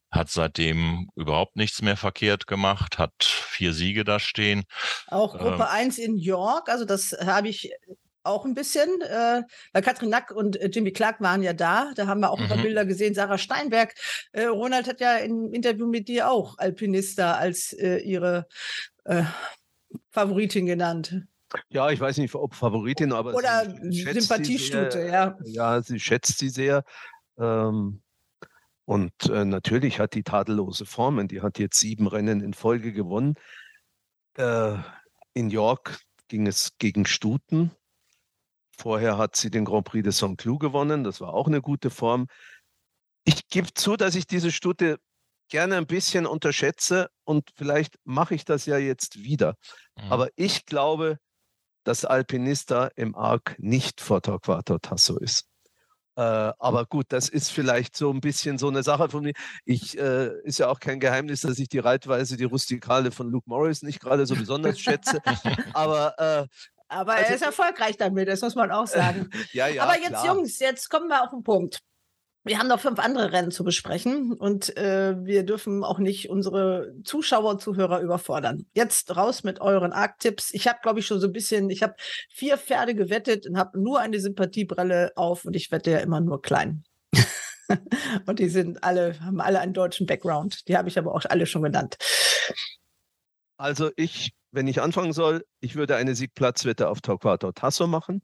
Hat 0.10 0.30
seitdem 0.30 1.10
überhaupt 1.16 1.56
nichts 1.56 1.82
mehr 1.82 1.96
verkehrt 1.96 2.48
gemacht, 2.48 2.98
hat 2.98 3.14
vier 3.24 3.72
Siege 3.72 4.04
da 4.04 4.20
stehen. 4.20 4.64
Auch 5.08 5.38
Gruppe 5.38 5.54
ähm, 5.54 5.62
1 5.62 6.00
in 6.00 6.18
York, 6.18 6.70
also 6.70 6.86
das 6.86 7.16
habe 7.24 7.48
ich 7.48 7.72
auch 8.24 8.46
ein 8.46 8.54
bisschen, 8.54 8.90
äh, 9.02 9.44
weil 9.74 9.82
Katrin 9.82 10.10
Nack 10.10 10.32
und 10.32 10.60
äh, 10.60 10.68
Jimmy 10.68 10.92
Clark 10.92 11.22
waren 11.22 11.44
ja 11.44 11.54
da. 11.54 11.92
Da 11.96 12.08
haben 12.08 12.22
wir 12.22 12.32
auch 12.32 12.40
ein 12.40 12.48
paar 12.48 12.58
mhm. 12.58 12.64
Bilder 12.64 12.86
gesehen. 12.86 13.14
Sarah 13.14 13.38
Steinberg. 13.38 13.94
Äh, 14.32 14.46
Ronald 14.46 14.88
hat 14.88 15.00
ja 15.00 15.18
im 15.18 15.54
Interview 15.54 15.88
mit 15.88 16.08
dir 16.08 16.30
auch 16.30 16.58
Alpinista 16.58 17.34
als 17.34 17.74
äh, 17.74 17.98
ihre 17.98 18.48
äh, 19.06 19.24
Favoritin 20.12 20.66
genannt. 20.66 21.24
Ja, 21.70 21.90
ich 21.90 22.00
weiß 22.00 22.18
nicht, 22.18 22.34
ob 22.34 22.56
Favoritin, 22.56 23.12
aber. 23.12 23.34
Oder 23.34 23.66
Sympathiestute, 23.90 25.02
ja. 25.02 25.38
Ja, 25.44 25.82
sie 25.82 26.00
schätzt 26.00 26.40
sie 26.40 26.50
sehr. 26.50 26.84
Ähm, 27.38 28.02
und 28.86 29.14
äh, 29.30 29.46
natürlich 29.46 30.00
hat 30.00 30.14
die 30.14 30.24
tadellose 30.24 30.86
Formen. 30.86 31.28
Die 31.28 31.42
hat 31.42 31.60
jetzt 31.60 31.80
sieben 31.80 32.08
Rennen 32.08 32.42
in 32.42 32.54
Folge 32.54 32.94
gewonnen. 32.94 33.36
Äh, 34.38 34.76
in 35.34 35.50
York 35.50 36.00
ging 36.28 36.48
es 36.48 36.78
gegen 36.78 37.06
Stuten. 37.06 37.72
Vorher 38.82 39.20
hat 39.20 39.36
sie 39.36 39.52
den 39.52 39.64
Grand 39.64 39.86
Prix 39.86 40.04
de 40.04 40.12
Saint-Cloud 40.12 40.60
gewonnen. 40.60 41.04
Das 41.04 41.22
war 41.22 41.36
auch 41.36 41.46
eine 41.46 41.62
gute 41.62 41.92
Form. 41.92 42.26
Ich 43.26 43.48
gebe 43.48 43.72
zu, 43.76 43.96
dass 43.96 44.16
ich 44.16 44.26
diese 44.26 44.52
Stute 44.52 44.98
gerne 45.50 45.78
ein 45.78 45.86
bisschen 45.86 46.26
unterschätze 46.26 47.10
und 47.24 47.52
vielleicht 47.56 48.00
mache 48.06 48.34
ich 48.34 48.44
das 48.44 48.66
ja 48.66 48.80
jetzt 48.80 49.24
wieder. 49.24 49.54
Mhm. 49.98 50.12
Aber 50.12 50.30
ich 50.36 50.66
glaube, 50.66 51.20
dass 51.84 52.06
Alpinista 52.06 52.90
im 52.96 53.16
Arc 53.16 53.56
nicht 53.60 54.02
vor 54.02 54.24
Torquato 54.24 54.80
Tasso 54.80 55.20
ist. 55.20 55.46
Äh, 56.16 56.22
aber 56.22 56.86
gut, 56.88 57.06
das 57.10 57.30
ist 57.30 57.52
vielleicht 57.52 57.96
so 57.96 58.10
ein 58.10 58.20
bisschen 58.20 58.58
so 58.58 58.68
eine 58.68 58.82
Sache 58.82 59.10
von 59.10 59.24
mir. 59.24 59.34
Ich 59.64 59.96
äh, 59.96 60.32
ist 60.44 60.58
ja 60.58 60.70
auch 60.70 60.80
kein 60.80 61.00
Geheimnis, 61.00 61.42
dass 61.42 61.60
ich 61.60 61.70
die 61.70 61.80
Reitweise, 61.80 62.36
die 62.36 62.46
Rustikale 62.46 63.12
von 63.12 63.30
Luke 63.30 63.48
Morris 63.48 63.84
nicht 63.84 64.00
gerade 64.00 64.26
so 64.26 64.36
besonders 64.36 64.80
schätze. 64.80 65.20
aber 65.74 66.18
äh, 66.18 66.48
aber 66.92 67.14
also, 67.14 67.30
er 67.30 67.36
ist 67.36 67.42
erfolgreich 67.42 67.96
damit, 67.98 68.28
das 68.28 68.42
muss 68.42 68.56
man 68.56 68.70
auch 68.70 68.88
sagen. 68.88 69.30
ja, 69.54 69.68
ja, 69.68 69.84
Aber 69.84 69.98
jetzt, 69.98 70.10
klar. 70.10 70.26
Jungs, 70.26 70.60
jetzt 70.60 70.90
kommen 70.90 71.08
wir 71.08 71.24
auf 71.24 71.30
den 71.30 71.42
Punkt. 71.44 71.80
Wir 72.44 72.58
haben 72.58 72.68
noch 72.68 72.80
fünf 72.80 73.00
andere 73.00 73.32
Rennen 73.32 73.52
zu 73.52 73.64
besprechen 73.64 74.34
und 74.34 74.76
äh, 74.76 75.16
wir 75.24 75.44
dürfen 75.44 75.84
auch 75.84 76.00
nicht 76.00 76.30
unsere 76.30 76.92
Zuschauer 77.04 77.52
und 77.52 77.62
Zuhörer 77.62 78.02
überfordern. 78.02 78.66
Jetzt 78.74 79.16
raus 79.16 79.44
mit 79.44 79.62
euren 79.62 79.94
Arc-Tipps. 79.94 80.52
Ich 80.54 80.68
habe, 80.68 80.80
glaube 80.82 81.00
ich, 81.00 81.06
schon 81.06 81.22
so 81.22 81.28
ein 81.28 81.34
bisschen, 81.34 81.70
ich 81.70 81.84
habe 81.84 81.94
vier 82.30 82.58
Pferde 82.58 82.96
gewettet 82.96 83.48
und 83.48 83.58
habe 83.58 83.80
nur 83.80 84.00
eine 84.00 84.20
Sympathiebrille 84.20 85.12
auf 85.16 85.46
und 85.46 85.56
ich 85.56 85.72
wette 85.72 85.92
ja 85.92 86.00
immer 86.00 86.20
nur 86.20 86.42
klein. 86.42 86.84
und 88.26 88.40
die 88.40 88.50
sind 88.50 88.84
alle, 88.84 89.20
haben 89.22 89.40
alle 89.40 89.60
einen 89.60 89.74
deutschen 89.74 90.08
Background. 90.08 90.68
Die 90.68 90.76
habe 90.76 90.90
ich 90.90 90.98
aber 90.98 91.14
auch 91.14 91.24
alle 91.30 91.46
schon 91.46 91.62
genannt. 91.62 91.96
Also 93.56 93.92
ich 93.96 94.34
wenn 94.52 94.68
ich 94.68 94.82
anfangen 94.82 95.14
soll, 95.14 95.46
ich 95.60 95.76
würde 95.76 95.96
eine 95.96 96.16
Siegplatzwette 96.16 96.90
auf 96.90 97.02
Torquato 97.02 97.52
Tasso 97.52 97.88
machen. 97.88 98.22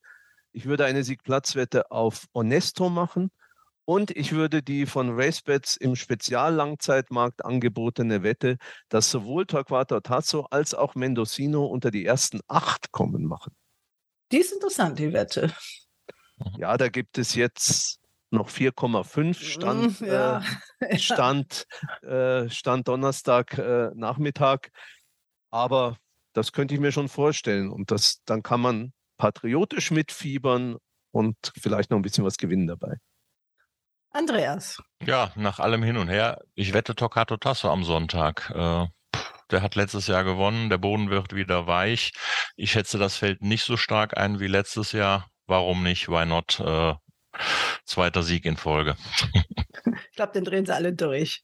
Ich 0.52 0.66
würde 0.66 0.86
eine 0.86 1.04
Siegplatzwette 1.04 1.92
auf 1.92 2.26
Onesto 2.34 2.90
machen. 2.90 3.32
Und 3.86 4.12
ich 4.12 4.34
würde 4.34 4.62
die 4.62 4.86
von 4.86 5.18
RaceBets 5.18 5.78
im 5.78 5.96
Speziallangzeitmarkt 5.96 7.46
angebotene 7.46 8.22
Wette, 8.22 8.58
dass 8.90 9.10
sowohl 9.10 9.46
Torquato 9.46 10.02
Tasso 10.02 10.46
als 10.52 10.74
auch 10.74 10.96
Mendocino 10.96 11.66
unter 11.66 11.90
die 11.90 12.06
ersten 12.06 12.42
acht 12.48 12.92
kommen, 12.92 13.24
machen. 13.26 13.56
Die 14.34 14.40
ist 14.40 14.52
interessant, 14.52 15.00
die 15.00 15.14
Wette. 15.14 15.54
Ja, 16.58 16.76
da 16.76 16.90
gibt 16.90 17.18
es 17.18 17.34
jetzt 17.34 18.02
noch 18.30 18.50
4,5 18.50 19.34
Stand, 19.36 20.02
ja. 20.02 20.44
äh, 20.80 21.00
Stand, 21.00 21.66
äh, 22.02 22.50
Stand 22.50 22.90
Donnerstag 22.90 23.58
äh, 23.58 23.92
Nachmittag. 23.96 24.70
Aber 25.50 25.98
das 26.38 26.52
könnte 26.52 26.76
ich 26.76 26.80
mir 26.80 26.92
schon 26.92 27.10
vorstellen. 27.10 27.72
Und 27.72 27.90
das, 27.90 28.22
dann 28.26 28.44
kann 28.44 28.62
man 28.62 28.94
patriotisch 29.18 29.90
mitfiebern 29.90 30.78
und 31.12 31.36
vielleicht 31.60 31.90
noch 31.90 31.98
ein 31.98 32.04
bisschen 32.04 32.24
was 32.24 32.38
gewinnen 32.38 32.68
dabei. 32.68 32.98
Andreas. 34.12 34.80
Ja, 35.04 35.32
nach 35.36 35.60
allem 35.60 35.82
hin 35.82 35.98
und 35.98 36.10
her. 36.10 36.40
Ich 36.54 36.74
wette 36.74 36.96
Toccato 36.96 37.38
Tasso 37.38 37.72
am 37.72 37.84
Sonntag. 37.84 38.52
Äh, 38.54 38.86
der 39.50 39.62
hat 39.64 39.76
letztes 39.76 40.06
Jahr 40.06 40.24
gewonnen. 40.24 40.70
Der 40.70 40.78
Boden 40.78 41.10
wird 41.10 41.34
wieder 41.34 41.66
weich. 41.66 42.12
Ich 42.56 42.72
schätze 42.72 43.00
das 43.00 43.18
Feld 43.18 43.42
nicht 43.42 43.64
so 43.64 43.76
stark 43.76 44.16
ein 44.16 44.40
wie 44.40 44.48
letztes 44.48 44.92
Jahr. 44.92 45.28
Warum 45.48 45.82
nicht? 45.82 46.08
Why 46.08 46.26
not? 46.26 46.60
Äh, 46.60 46.94
zweiter 47.84 48.22
Sieg 48.22 48.46
in 48.46 48.58
Folge. 48.58 48.96
ich 49.34 50.16
glaube, 50.16 50.34
den 50.34 50.46
drehen 50.46 50.66
sie 50.68 50.76
alle 50.76 50.94
durch. 50.94 51.44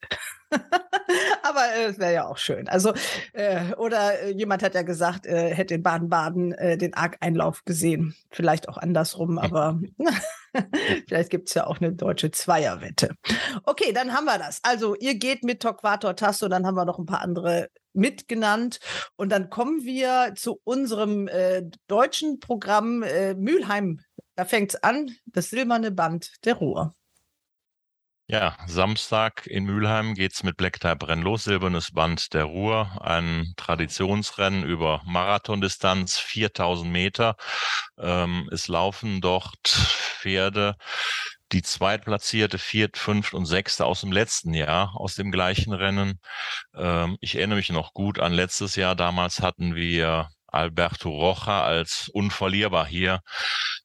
Aber 1.44 1.62
äh, 1.76 1.86
es 1.86 2.00
wäre 2.00 2.14
ja 2.14 2.28
auch 2.28 2.38
schön. 2.38 2.68
Also, 2.68 2.94
äh, 3.34 3.74
oder 3.76 4.22
äh, 4.22 4.32
jemand 4.32 4.64
hat 4.64 4.76
ja 4.76 4.82
gesagt, 4.82 5.26
äh, 5.26 5.54
hätte 5.54 5.76
in 5.76 5.84
Baden-Baden 5.84 6.54
äh, 6.54 6.78
den 6.78 6.94
Arc-Einlauf 6.94 7.66
gesehen. 7.66 8.16
Vielleicht 8.32 8.70
auch 8.70 8.78
andersrum, 8.78 9.38
aber 9.38 9.80
Vielleicht 11.08 11.30
gibt 11.30 11.50
es 11.50 11.56
ja 11.56 11.68
auch 11.68 11.80
eine 11.80 11.94
deutsche 11.94 12.32
Zweierwette. 12.32 13.16
Okay, 13.64 13.94
dann 13.94 14.14
haben 14.14 14.26
wir 14.26 14.38
das. 14.38 14.60
Also 14.64 14.96
ihr 14.96 15.16
geht 15.16 15.44
mit 15.44 15.62
Torquator 15.62 16.16
Tasso, 16.16 16.48
dann 16.48 16.66
haben 16.66 16.76
wir 16.76 16.86
noch 16.86 17.00
ein 17.00 17.06
paar 17.06 17.22
andere 17.22 17.70
mitgenannt. 17.94 18.80
Und 19.16 19.32
dann 19.32 19.50
kommen 19.50 19.84
wir 19.84 20.34
zu 20.36 20.60
unserem 20.64 21.28
äh, 21.28 21.64
deutschen 21.88 22.40
Programm 22.40 23.04
äh, 23.04 23.36
Mülheim. 23.36 24.00
Da 24.36 24.46
fängt 24.46 24.74
es 24.74 24.84
an, 24.84 25.12
das 25.26 25.50
silberne 25.50 25.92
Band 25.92 26.32
der 26.46 26.56
Ruhr. 26.56 26.96
Ja, 28.28 28.56
Samstag 28.68 29.46
in 29.48 29.66
Mülheim 29.66 30.14
geht's 30.14 30.44
mit 30.44 30.56
Black 30.56 30.80
Type 30.80 31.08
Rennen 31.08 31.24
los. 31.24 31.44
Silbernes 31.44 31.92
Band 31.92 32.34
der 32.34 32.46
Ruhr, 32.46 33.00
ein 33.02 33.54
Traditionsrennen 33.58 34.64
über 34.64 35.02
Marathondistanz, 35.06 36.18
4000 36.20 36.90
Meter. 36.90 37.36
Ähm, 37.98 38.50
es 38.52 38.70
laufen 38.70 39.20
dort 39.20 39.68
Pferde, 39.68 40.76
die 41.52 41.62
zweitplatzierte, 41.62 42.60
viert, 42.60 42.98
fünft 42.98 43.34
und 43.34 43.46
sechste 43.46 43.86
aus 43.86 44.02
dem 44.02 44.12
letzten 44.14 44.54
Jahr, 44.54 44.96
aus 44.96 45.16
dem 45.16 45.32
gleichen 45.32 45.74
Rennen. 45.74 46.20
Ähm, 46.76 47.18
ich 47.20 47.36
erinnere 47.36 47.58
mich 47.58 47.70
noch 47.72 47.94
gut 47.94 48.20
an 48.20 48.32
letztes 48.34 48.76
Jahr. 48.78 48.96
Damals 48.96 49.42
hatten 49.42 49.76
wir 49.76 50.30
Alberto 50.54 51.10
Rocha 51.10 51.64
als 51.64 52.10
unverlierbar 52.14 52.86
hier 52.86 53.22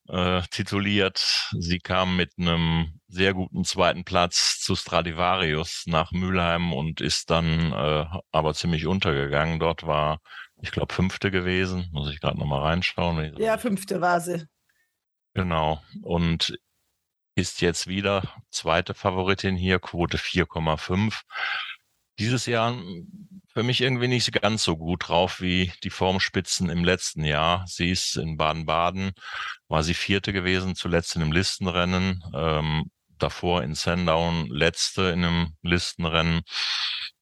äh, 0.09 0.43
tituliert. 0.51 1.51
Sie 1.59 1.79
kam 1.79 2.17
mit 2.17 2.33
einem 2.39 3.01
sehr 3.09 3.35
guten 3.35 3.65
zweiten 3.65 4.05
Platz 4.05 4.61
zu 4.61 4.77
Stradivarius 4.77 5.85
nach 5.87 6.13
Mülheim 6.13 6.73
und 6.73 7.01
ist 7.01 7.31
dann 7.31 7.73
äh, 7.73 8.07
aber 8.31 8.55
ziemlich 8.55 8.87
untergegangen. 8.87 9.61
Dort 9.61 9.87
war, 9.87 10.21
ich 10.61 10.71
glaube, 10.71 10.95
fünfte 10.95 11.31
gewesen. 11.31 11.89
Muss 11.93 12.11
ich 12.11 12.21
gerade 12.21 12.39
nochmal 12.39 12.63
reinschauen. 12.63 13.37
Ja, 13.39 13.59
fünfte 13.59 14.01
war 14.01 14.21
sie. 14.21 14.45
Genau. 15.35 15.83
Und 16.03 16.59
ist 17.35 17.61
jetzt 17.61 17.87
wieder 17.87 18.23
zweite 18.51 18.95
Favoritin 18.95 19.57
hier, 19.57 19.79
Quote 19.79 20.19
4,5 20.19 21.23
dieses 22.19 22.47
Jahr 22.47 22.77
für 23.53 23.63
mich 23.63 23.81
irgendwie 23.81 24.09
nicht 24.09 24.31
ganz 24.41 24.63
so 24.63 24.77
gut 24.77 25.09
drauf 25.09 25.41
wie 25.41 25.73
die 25.83 25.91
Formspitzen 25.91 26.71
im 26.71 26.85
letzten 26.85 27.25
Jahr. 27.25 27.65
Sie 27.67 27.91
ist 27.91 28.17
in 28.17 28.37
Baden-Baden, 28.37 29.13
war 29.69 29.83
sie 29.83 29.95
vierte 29.95 30.33
gewesen, 30.33 30.75
zuletzt 30.75 31.17
in 31.17 31.23
einem 31.23 31.33
Listenrennen, 31.33 32.23
ähm, 32.35 32.91
davor 33.19 33.63
in 33.63 33.75
Sandown 33.75 34.47
letzte 34.49 35.11
in 35.11 35.25
einem 35.25 35.57
Listenrennen. 35.63 36.43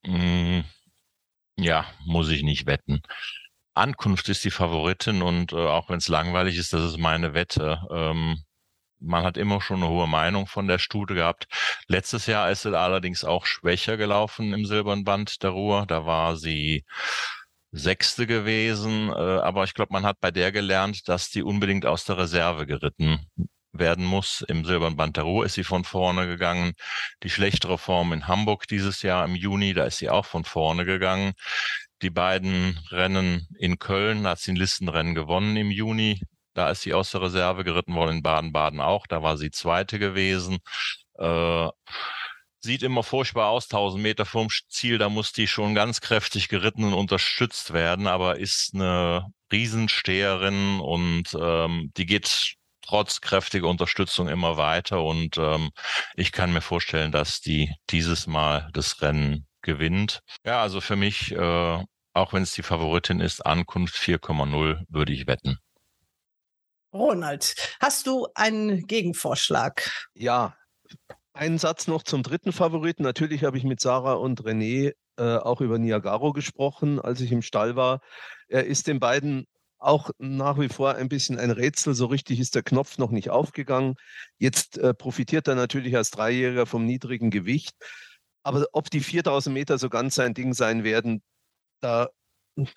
Hm, 0.05 0.65
ja, 1.57 1.87
muss 2.05 2.29
ich 2.29 2.43
nicht 2.43 2.67
wetten. 2.67 3.01
Ankunft 3.75 4.29
ist 4.29 4.45
die 4.45 4.51
Favoritin 4.51 5.23
und 5.23 5.53
äh, 5.53 5.57
auch 5.57 5.89
wenn 5.89 5.99
es 5.99 6.09
langweilig 6.09 6.57
ist, 6.59 6.73
das 6.73 6.83
ist 6.83 6.99
meine 6.99 7.35
Wette. 7.35 7.81
Ähm, 7.91 8.43
man 9.01 9.25
hat 9.25 9.37
immer 9.37 9.61
schon 9.61 9.83
eine 9.83 9.89
hohe 9.91 10.07
Meinung 10.07 10.47
von 10.47 10.67
der 10.69 10.79
Stute 10.79 11.15
gehabt. 11.15 11.47
Letztes 11.89 12.27
Jahr 12.27 12.51
ist 12.51 12.63
sie 12.63 12.77
allerdings 12.77 13.25
auch 13.25 13.47
schwächer 13.47 13.97
gelaufen 13.97 14.53
im 14.53 14.67
Silbernen 14.67 15.05
Band 15.05 15.43
der 15.43 15.51
Ruhr. 15.51 15.87
Da 15.87 16.07
war 16.07 16.37
sie 16.37 16.85
Sechste 17.73 18.27
gewesen. 18.27 19.11
Äh, 19.11 19.13
aber 19.13 19.65
ich 19.65 19.75
glaube, 19.75 19.93
man 19.93 20.05
hat 20.05 20.21
bei 20.21 20.31
der 20.31 20.53
gelernt, 20.53 21.09
dass 21.09 21.31
die 21.31 21.43
unbedingt 21.43 21.87
aus 21.87 22.05
der 22.05 22.19
Reserve 22.19 22.67
geritten 22.67 23.27
werden 23.73 24.05
muss. 24.05 24.43
Im 24.49 24.65
Silbernen 24.65 24.97
Band 24.97 25.17
der 25.17 25.25
Ruhr 25.25 25.45
ist 25.45 25.55
sie 25.55 25.65
von 25.65 25.85
vorne 25.85 26.27
gegangen. 26.27 26.73
Die 27.23 27.31
schlechtere 27.31 27.79
Form 27.79 28.13
in 28.13 28.27
Hamburg 28.29 28.67
dieses 28.69 29.03
Jahr 29.03 29.25
im 29.25 29.35
Juni, 29.35 29.75
da 29.75 29.85
ist 29.85 29.99
sie 29.99 30.11
auch 30.11 30.27
von 30.27 30.45
vorne 30.45 30.85
gegangen. 30.85 31.33
Die 32.03 32.11
beiden 32.11 32.79
Rennen 32.91 33.47
in 33.59 33.79
Köln, 33.79 34.25
da 34.25 34.31
hat 34.31 34.39
sie 34.39 34.53
ein 34.53 34.57
Listenrennen 34.57 35.15
gewonnen 35.15 35.57
im 35.57 35.71
Juni. 35.71 36.21
Da 36.57 36.71
ist 36.71 36.81
sie 36.81 36.95
aus 36.95 37.11
der 37.11 37.21
Reserve 37.21 37.65
geritten 37.65 37.95
worden, 37.95 38.17
in 38.17 38.23
Baden-Baden 38.23 38.81
auch. 38.81 39.07
Da 39.07 39.23
war 39.23 39.37
sie 39.37 39.51
Zweite 39.51 39.99
gewesen. 39.99 40.57
Äh, 41.19 41.69
sieht 42.61 42.83
immer 42.83 43.03
furchtbar 43.03 43.51
aus, 43.51 43.67
1000 43.67 44.03
Meter 44.03 44.25
vom 44.25 44.49
Ziel. 44.71 44.97
Da 44.97 45.11
muss 45.11 45.33
die 45.33 45.49
schon 45.49 45.75
ganz 45.75 46.01
kräftig 46.01 46.49
geritten 46.49 46.85
und 46.85 46.95
unterstützt 46.95 47.75
werden, 47.75 48.07
aber 48.07 48.39
ist 48.39 48.71
eine 48.73 49.27
Riesensteherin 49.53 50.81
und 50.81 51.37
ähm, 51.39 51.93
die 51.99 52.07
geht 52.07 52.55
trotz 52.81 53.21
kräftiger 53.21 53.69
Unterstützung 53.69 54.29
immer 54.29 54.57
weiter. 54.57 55.03
Und 55.03 55.37
ähm, 55.37 55.73
ich 56.15 56.33
kann 56.33 56.55
mir 56.55 56.63
vorstellen, 56.63 57.13
dass 57.13 57.43
die 57.43 57.71
dieses 57.91 58.27
Mal 58.27 58.71
das 58.73 59.03
Rennen 59.03 59.47
gewinnt. 59.61 60.21
Ja, 60.43 60.63
also 60.63 60.81
für 60.81 60.97
mich, 60.97 61.33
äh, 61.33 61.85
auch 62.15 62.33
wenn 62.33 62.43
es 62.43 62.53
die 62.53 62.63
Favoritin 62.63 63.21
ist, 63.21 63.45
Ankunft 63.45 63.97
4,0 63.97 64.85
würde 64.89 65.13
ich 65.13 65.27
wetten. 65.27 65.59
Ronald, 66.97 67.55
hast 67.81 68.07
du 68.07 68.29
einen 68.35 68.87
Gegenvorschlag? 68.87 69.91
Ja, 70.15 70.57
einen 71.33 71.59
Satz 71.59 71.87
noch 71.87 72.03
zum 72.03 72.23
dritten 72.23 72.53
Favoriten. 72.53 73.03
Natürlich 73.03 73.45
habe 73.45 73.59
ich 73.59 73.65
mit 73.65 73.81
Sarah 73.81 74.15
und 74.15 74.43
René 74.43 74.93
äh, 75.19 75.37
auch 75.37 75.61
über 75.61 75.79
Niagaro 75.79 76.33
gesprochen, 76.33 77.01
als 77.01 77.21
ich 77.21 77.33
im 77.33 77.43
Stall 77.43 77.77
war. 77.77 78.01
Er 78.49 78.67
ist 78.67 78.87
den 78.87 79.01
beiden 79.01 79.47
auch 79.79 80.11
nach 80.19 80.59
wie 80.59 80.69
vor 80.69 80.95
ein 80.95 81.09
bisschen 81.09 81.39
ein 81.39 81.51
Rätsel. 81.51 81.95
So 81.95 82.07
richtig 82.07 82.41
ist 82.41 82.55
der 82.55 82.63
Knopf 82.63 82.99
noch 82.99 83.11
nicht 83.11 83.31
aufgegangen. 83.31 83.95
Jetzt 84.39 84.79
äh, 84.79 84.95
profitiert 84.95 85.49
er 85.49 85.55
natürlich 85.55 85.97
als 85.97 86.11
Dreijähriger 86.11 86.67
vom 86.67 86.87
niedrigen 86.87 87.31
Gewicht. 87.31 87.75
Aber 88.43 88.67
ob 88.73 88.91
die 88.91 89.01
4000 89.01 89.53
Meter 89.53 89.79
so 89.79 89.89
ganz 89.91 90.15
sein 90.15 90.35
Ding 90.35 90.55
sein 90.55 90.85
werden, 90.85 91.23
da 91.81 92.09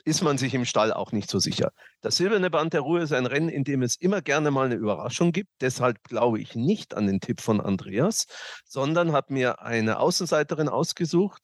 ist 0.03 0.21
man 0.21 0.38
sich 0.38 0.53
im 0.53 0.65
Stall 0.65 0.91
auch 0.91 1.11
nicht 1.11 1.30
so 1.30 1.39
sicher. 1.39 1.71
Das 2.01 2.17
Silberne 2.17 2.49
Band 2.49 2.73
der 2.73 2.82
Ruhe 2.82 3.01
ist 3.01 3.13
ein 3.13 3.25
Rennen, 3.25 3.49
in 3.49 3.63
dem 3.63 3.82
es 3.82 3.95
immer 3.95 4.21
gerne 4.21 4.51
mal 4.51 4.65
eine 4.65 4.75
Überraschung 4.75 5.32
gibt. 5.32 5.49
Deshalb 5.61 6.03
glaube 6.03 6.39
ich 6.39 6.55
nicht 6.55 6.95
an 6.95 7.07
den 7.07 7.21
Tipp 7.21 7.39
von 7.39 7.61
Andreas, 7.61 8.25
sondern 8.65 9.13
habe 9.13 9.34
mir 9.34 9.61
eine 9.61 9.99
Außenseiterin 9.99 10.67
ausgesucht, 10.67 11.41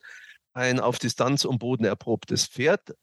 ein 0.54 0.80
auf 0.80 1.00
Distanz 1.00 1.46
und 1.46 1.60
Boden 1.60 1.86
erprobtes 1.86 2.46
Pferd, 2.46 2.94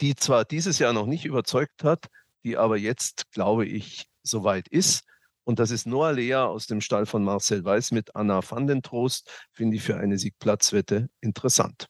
die 0.00 0.14
zwar 0.14 0.44
dieses 0.44 0.78
Jahr 0.78 0.92
noch 0.92 1.06
nicht 1.06 1.24
überzeugt 1.24 1.84
hat, 1.84 2.06
die 2.44 2.56
aber 2.56 2.76
jetzt, 2.76 3.30
glaube 3.30 3.66
ich, 3.66 4.06
soweit 4.22 4.68
ist. 4.68 5.04
Und 5.44 5.58
das 5.58 5.70
ist 5.70 5.86
Noah 5.86 6.12
Lea 6.12 6.34
aus 6.34 6.66
dem 6.66 6.80
Stall 6.80 7.06
von 7.06 7.24
Marcel 7.24 7.64
Weiß 7.64 7.92
mit 7.92 8.14
Anna 8.14 8.40
van 8.48 8.66
den 8.66 8.82
Trost, 8.82 9.30
finde 9.52 9.76
ich 9.76 9.82
für 9.82 9.96
eine 9.96 10.18
Siegplatzwette 10.18 11.08
interessant. 11.20 11.88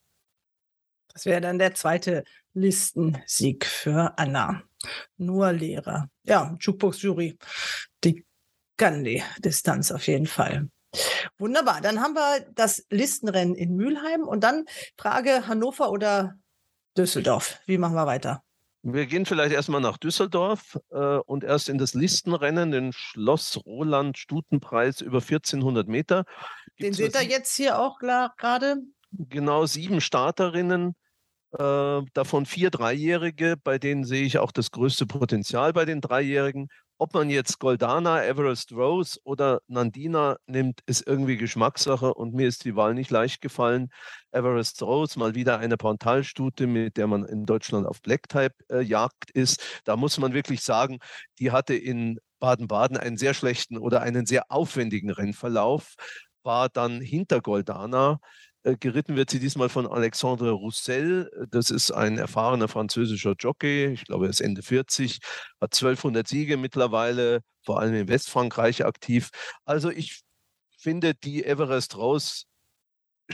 Das 1.13 1.27
wäre 1.27 1.41
dann 1.41 1.59
der 1.59 1.75
zweite 1.75 2.25
Listensieg 2.55 3.67
für 3.67 4.17
Anna. 4.19 4.63
Nur 5.17 5.53
Lehrer. 5.53 6.09
Ja, 6.25 6.57
Jukebox-Jury. 6.59 7.39
Die 8.05 8.25
kann 8.77 9.05
die 9.05 9.23
Distanz 9.39 9.93
auf 9.93 10.07
jeden 10.07 10.27
Fall. 10.27 10.69
Wunderbar. 11.39 11.81
Dann 11.81 12.01
haben 12.01 12.15
wir 12.15 12.47
das 12.55 12.85
Listenrennen 12.91 13.55
in 13.55 13.77
Mülheim 13.77 14.23
und 14.23 14.43
dann 14.45 14.65
Frage 14.97 15.47
Hannover 15.47 15.91
oder 15.91 16.35
Düsseldorf. 16.97 17.61
Wie 17.67 17.79
machen 17.79 17.95
wir 17.95 18.07
weiter? 18.07 18.43
Wir 18.85 19.07
gehen 19.07 19.25
vielleicht 19.25 19.53
erstmal 19.53 19.81
nach 19.81 19.97
Düsseldorf 19.97 20.79
äh, 20.91 20.97
und 20.97 21.45
erst 21.45 21.69
in 21.69 21.79
das 21.79 21.95
Listenrennen, 21.95 22.73
den 22.73 22.93
Schloss 22.93 23.65
Roland 23.65 24.19
Stutenpreis 24.19 25.01
über 25.01 25.19
1400 25.19 25.87
Meter. 25.87 26.25
Gibt's 26.77 26.97
den 26.99 27.13
seht 27.13 27.15
ihr 27.15 27.29
jetzt 27.29 27.55
hier 27.55 27.79
auch 27.79 27.99
gerade? 27.99 28.79
Genau, 29.13 29.67
sieben 29.67 30.01
Starterinnen 30.01 30.97
äh, 31.59 32.03
davon 32.15 32.47
vier 32.47 32.71
Dreijährige, 32.71 33.57
bei 33.63 33.79
denen 33.79 34.05
sehe 34.05 34.25
ich 34.25 34.39
auch 34.39 34.53
das 34.53 34.71
größte 34.71 35.07
Potenzial 35.07 35.73
bei 35.73 35.85
den 35.85 36.01
Dreijährigen. 36.01 36.69
Ob 36.99 37.15
man 37.15 37.31
jetzt 37.31 37.59
Goldana, 37.59 38.25
Everest 38.25 38.73
Rose 38.73 39.19
oder 39.25 39.61
Nandina 39.67 40.37
nimmt, 40.47 40.81
ist 40.87 41.07
irgendwie 41.07 41.37
Geschmackssache 41.37 42.15
und 42.15 42.33
mir 42.33 42.47
ist 42.47 42.65
die 42.65 42.77
Wahl 42.77 42.95
nicht 42.95 43.11
leicht 43.11 43.41
gefallen. 43.41 43.91
Everest 44.31 44.81
Rose, 44.83 45.19
mal 45.19 45.35
wieder 45.35 45.59
eine 45.59 45.77
Pontalstute, 45.77 46.67
mit 46.67 46.97
der 46.97 47.09
man 47.09 47.25
in 47.25 47.45
Deutschland 47.45 47.87
auf 47.87 48.01
Blacktype 48.03 48.55
äh, 48.71 48.81
jagt 48.83 49.31
ist. 49.33 49.83
Da 49.85 49.97
muss 49.97 50.19
man 50.19 50.33
wirklich 50.33 50.63
sagen, 50.63 51.01
die 51.39 51.51
hatte 51.51 51.75
in 51.75 52.21
Baden-Baden 52.39 52.97
einen 52.97 53.17
sehr 53.17 53.35
schlechten 53.35 53.79
oder 53.79 54.03
einen 54.03 54.25
sehr 54.25 54.45
aufwendigen 54.51 55.11
Rennverlauf, 55.11 55.95
war 56.45 56.69
dann 56.69 57.01
hinter 57.01 57.41
Goldana 57.41 58.21
geritten 58.65 59.17
wird 59.17 59.31
sie 59.31 59.41
diesmal 59.41 59.69
von 59.69 59.87
Alexandre 59.87 60.51
Roussel. 60.53 61.31
Das 61.51 61.71
ist 61.71 61.91
ein 61.91 62.19
erfahrener 62.19 62.69
französischer 62.69 63.35
Jockey. 63.39 63.87
Ich 63.87 64.05
glaube, 64.05 64.27
er 64.27 64.31
ist 64.31 64.41
Ende 64.41 64.63
40, 64.63 65.19
hat 65.61 65.75
1200 65.75 66.27
Siege 66.27 66.57
mittlerweile, 66.57 67.41
vor 67.65 67.81
allem 67.81 67.95
in 67.95 68.09
Westfrankreich 68.09 68.85
aktiv. 68.85 69.31
Also 69.65 69.91
ich 69.91 70.23
finde 70.79 71.15
die 71.15 71.45
Everest 71.45 71.97
Rose 71.97 72.45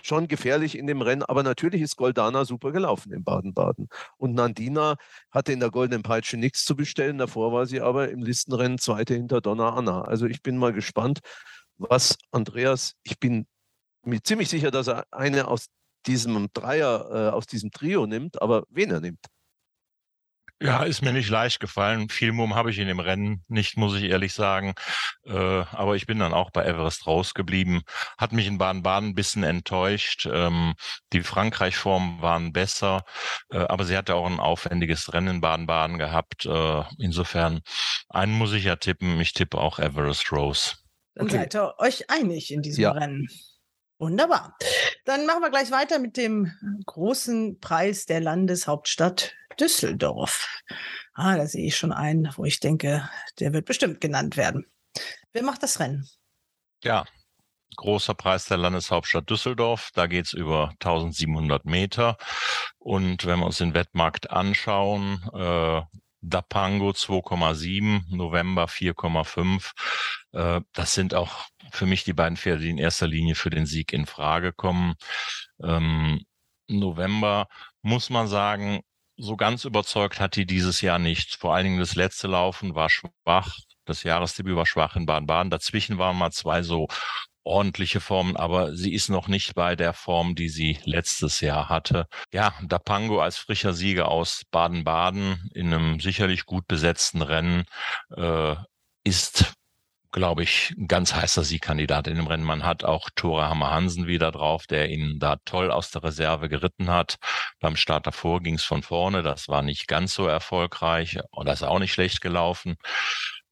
schon 0.03 0.29
gefährlich 0.29 0.77
in 0.79 0.87
dem 0.87 1.03
Rennen, 1.03 1.23
aber 1.23 1.43
natürlich 1.43 1.83
ist 1.83 1.97
Goldana 1.97 2.45
super 2.45 2.73
gelaufen 2.73 3.13
in 3.13 3.25
Baden-Baden. 3.25 3.89
Und 4.17 4.35
Nandina 4.35 4.97
hatte 5.31 5.53
in 5.53 5.61
der 5.61 5.71
Goldenen 5.71 6.03
Peitsche 6.03 6.37
nichts 6.37 6.65
zu 6.65 6.77
bestellen, 6.77 7.19
davor 7.19 7.53
war 7.53 7.67
sie 7.67 7.81
aber 7.81 8.11
im 8.11 8.23
Listenrennen 8.23 8.79
Zweite 8.79 9.15
hinter 9.15 9.41
Donna 9.41 9.71
Anna. 9.71 10.03
Also 10.03 10.27
ich 10.27 10.43
bin 10.43 10.57
mal 10.57 10.73
gespannt, 10.73 11.21
was 11.79 12.17
Andreas, 12.31 12.95
ich 13.03 13.19
bin 13.19 13.47
mir 14.05 14.23
ziemlich 14.23 14.49
sicher, 14.49 14.71
dass 14.71 14.89
er 14.89 15.07
eine 15.11 15.49
aus 15.49 15.67
diesem 16.07 16.49
Dreier, 16.53 17.09
äh, 17.11 17.31
aus 17.31 17.47
diesem 17.47 17.71
Trio 17.71 18.07
nimmt, 18.07 18.41
aber 18.41 18.65
wen 18.71 18.91
er 18.91 19.01
nimmt. 19.01 19.25
Ja, 20.61 20.83
ist 20.83 21.03
mir 21.03 21.13
nicht 21.13 21.29
leicht 21.29 21.61
gefallen. 21.61 22.09
Viel 22.09 22.33
Mumm 22.33 22.57
habe 22.57 22.71
ich 22.73 22.79
in 22.81 22.89
dem 22.89 22.99
Rennen 22.99 23.45
nicht, 23.47 23.77
muss 23.77 23.95
ich 23.95 24.03
ehrlich 24.03 24.33
sagen. 24.33 24.75
Äh, 25.25 25.33
aber 25.33 25.95
ich 25.95 26.07
bin 26.07 26.19
dann 26.19 26.35
auch 26.35 26.51
bei 26.51 26.65
Everest 26.65 27.07
rausgeblieben. 27.07 27.83
Hat 28.19 28.33
mich 28.33 28.49
in 28.49 28.59
Baden-Baden 28.59 29.11
ein 29.11 29.15
bisschen 29.15 29.45
enttäuscht. 29.45 30.29
Ähm, 30.29 30.75
die 31.13 31.23
Frankreich-Formen 31.23 32.23
waren 32.23 32.53
besser, 32.53 33.05
äh, 33.53 33.59
aber 33.59 33.85
sie 33.85 33.97
hatte 33.97 34.17
auch 34.17 34.27
ein 34.27 34.41
aufwendiges 34.41 35.13
Rennen 35.13 35.37
in 35.37 35.41
Baden-Baden 35.41 35.97
gehabt. 35.97 36.45
Äh, 36.45 36.83
insofern, 36.99 37.61
einen 38.09 38.33
muss 38.33 38.53
ich 38.53 38.65
ja 38.65 38.75
tippen. 38.75 39.21
Ich 39.21 39.35
tippe 39.35 39.59
auch 39.59 39.79
Everest 39.79 40.33
Rose. 40.33 40.75
Dann 41.15 41.27
okay. 41.27 41.37
seid 41.37 41.55
ihr 41.55 41.75
euch 41.79 42.11
einig 42.11 42.53
in 42.53 42.63
diesem 42.63 42.83
ja. 42.83 42.91
Rennen. 42.91 43.29
Wunderbar. 43.99 44.57
Dann 45.05 45.27
machen 45.27 45.43
wir 45.43 45.51
gleich 45.51 45.71
weiter 45.71 45.99
mit 45.99 46.17
dem 46.17 46.53
großen 46.87 47.59
Preis 47.61 48.07
der 48.07 48.21
Landeshauptstadt 48.21 49.35
Düsseldorf. 49.59 50.63
Ah, 51.15 51.37
da 51.37 51.47
sehe 51.47 51.67
ich 51.67 51.77
schon 51.77 51.93
einen, 51.93 52.33
wo 52.37 52.45
ich 52.45 52.61
denke, 52.61 53.09
der 53.41 53.53
wird 53.53 53.67
bestimmt 53.67 54.01
genannt 54.01 54.37
werden. 54.37 54.67
Wer 55.33 55.43
macht 55.43 55.65
das 55.65 55.81
Rennen? 55.81 56.09
Ja, 56.85 57.07
großer 57.77 58.15
Preis 58.15 58.47
der 58.47 58.57
Landeshauptstadt 58.57 59.29
Düsseldorf. 59.29 59.91
Da 59.95 60.07
geht 60.07 60.27
es 60.27 60.33
über 60.33 60.71
1700 60.81 61.65
Meter. 61.65 62.17
Und 62.79 63.27
wenn 63.27 63.41
wir 63.41 63.47
uns 63.47 63.59
den 63.59 63.75
Wettmarkt 63.75 64.31
anschauen, 64.31 65.23
äh, 65.35 65.83
Dapango 66.21 66.91
2,7, 66.91 68.15
November 68.15 68.67
4,5. 68.67 69.73
Äh, 70.33 70.61
das 70.73 70.95
sind 70.95 71.15
auch 71.15 71.47
für 71.71 71.87
mich 71.87 72.05
die 72.05 72.13
beiden 72.13 72.37
Pferde, 72.37 72.63
die 72.63 72.71
in 72.71 72.79
erster 72.79 73.07
Linie 73.07 73.35
für 73.35 73.51
den 73.51 73.67
Sieg 73.67 73.93
in 73.93 74.07
Frage 74.07 74.53
kommen. 74.53 74.95
Ähm, 75.63 76.25
November 76.69 77.49
muss 77.83 78.11
man 78.11 78.29
sagen, 78.29 78.81
so 79.17 79.37
ganz 79.37 79.65
überzeugt 79.65 80.21
hat 80.21 80.37
die 80.37 80.47
dieses 80.47 80.81
Jahr 80.81 80.99
nicht. 80.99 81.37
Vor 81.37 81.55
allen 81.55 81.65
Dingen 81.65 81.81
das 81.81 81.97
letzte 81.97 82.29
Laufen 82.29 82.75
war 82.75 82.89
schwach. 82.89 83.57
Das 83.85 84.03
Jahresdebüt 84.03 84.55
war 84.55 84.67
schwach 84.67 84.97
in 84.97 85.07
Baden-Baden. 85.07 85.51
Dazwischen 85.51 85.99
waren 85.99 86.17
mal 86.17 86.31
zwei 86.31 86.63
so 86.63 86.89
ordentliche 87.49 88.01
Formen, 88.01 88.37
aber 88.37 88.77
sie 88.77 88.95
ist 88.95 89.09
noch 89.09 89.29
nicht 89.29 89.55
bei 89.55 89.75
der 89.77 89.93
Form, 89.95 90.35
die 90.35 90.49
sie 90.49 90.79
letztes 90.85 91.41
Jahr 91.41 91.69
hatte. 91.69 92.07
Ja, 92.33 92.55
Dapango 92.63 93.21
als 93.21 93.39
frischer 93.39 93.73
Sieger 93.75 94.09
aus 94.09 94.43
Baden-Baden 94.51 95.51
in 95.55 95.73
einem 95.73 96.01
sicherlich 96.01 96.47
gut 96.47 96.67
besetzten 96.69 97.23
Rennen 97.23 97.65
äh, 98.17 98.55
ist 99.05 99.53
glaube 100.11 100.43
ich, 100.43 100.75
ein 100.79 100.89
ganz 100.89 101.15
heißer 101.15 101.45
Siegkandidat 101.45 102.07
in 102.07 102.17
dem 102.17 102.27
Rennen. 102.27 102.45
Man 102.45 102.65
hat 102.65 102.85
auch 102.85 103.11
Tore 103.15 103.49
Hammer 103.49 103.71
Hansen 103.71 104.07
wieder 104.07 104.33
drauf, 104.33 104.67
der 104.67 104.89
ihn 104.91 105.19
da 105.19 105.37
toll 105.45 105.71
aus 105.71 105.91
der 105.91 106.03
Reserve 106.03 106.49
geritten 106.49 106.91
hat. 106.91 107.17
Beim 107.61 107.77
Start 107.77 108.07
davor 108.07 108.43
ging 108.43 108.55
es 108.55 108.65
von 108.65 108.83
vorne. 108.83 109.23
Das 109.23 109.49
war 109.49 109.63
nicht 109.63 109.87
ganz 109.87 110.15
so 110.15 110.27
erfolgreich 110.27 111.19
oder 111.33 111.53
ist 111.53 111.63
auch 111.63 111.79
nicht 111.79 111.93
schlecht 111.93 112.21
gelaufen. 112.21 112.77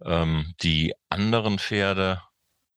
Ähm, 0.05 0.55
die 0.63 0.95
anderen 1.11 1.59
Pferde, 1.59 2.23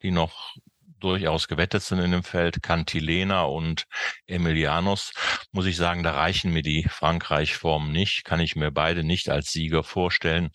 die 0.02 0.12
noch 0.12 0.56
durchaus 1.00 1.48
gewettet 1.48 1.84
sind 1.84 2.00
in 2.00 2.12
dem 2.12 2.24
Feld, 2.24 2.62
Cantilena 2.62 3.44
und 3.44 3.86
Emilianos, 4.28 5.12
muss 5.52 5.66
ich 5.66 5.78
sagen, 5.78 6.04
da 6.04 6.12
reichen 6.12 6.52
mir 6.52 6.62
die 6.62 6.88
Frankreich-Formen 6.90 7.92
nicht. 7.92 8.24
Kann 8.26 8.40
ich 8.40 8.56
mir 8.56 8.72
beide 8.72 9.04
nicht 9.04 9.30
als 9.30 9.52
Sieger 9.52 9.84
vorstellen. 9.84 10.50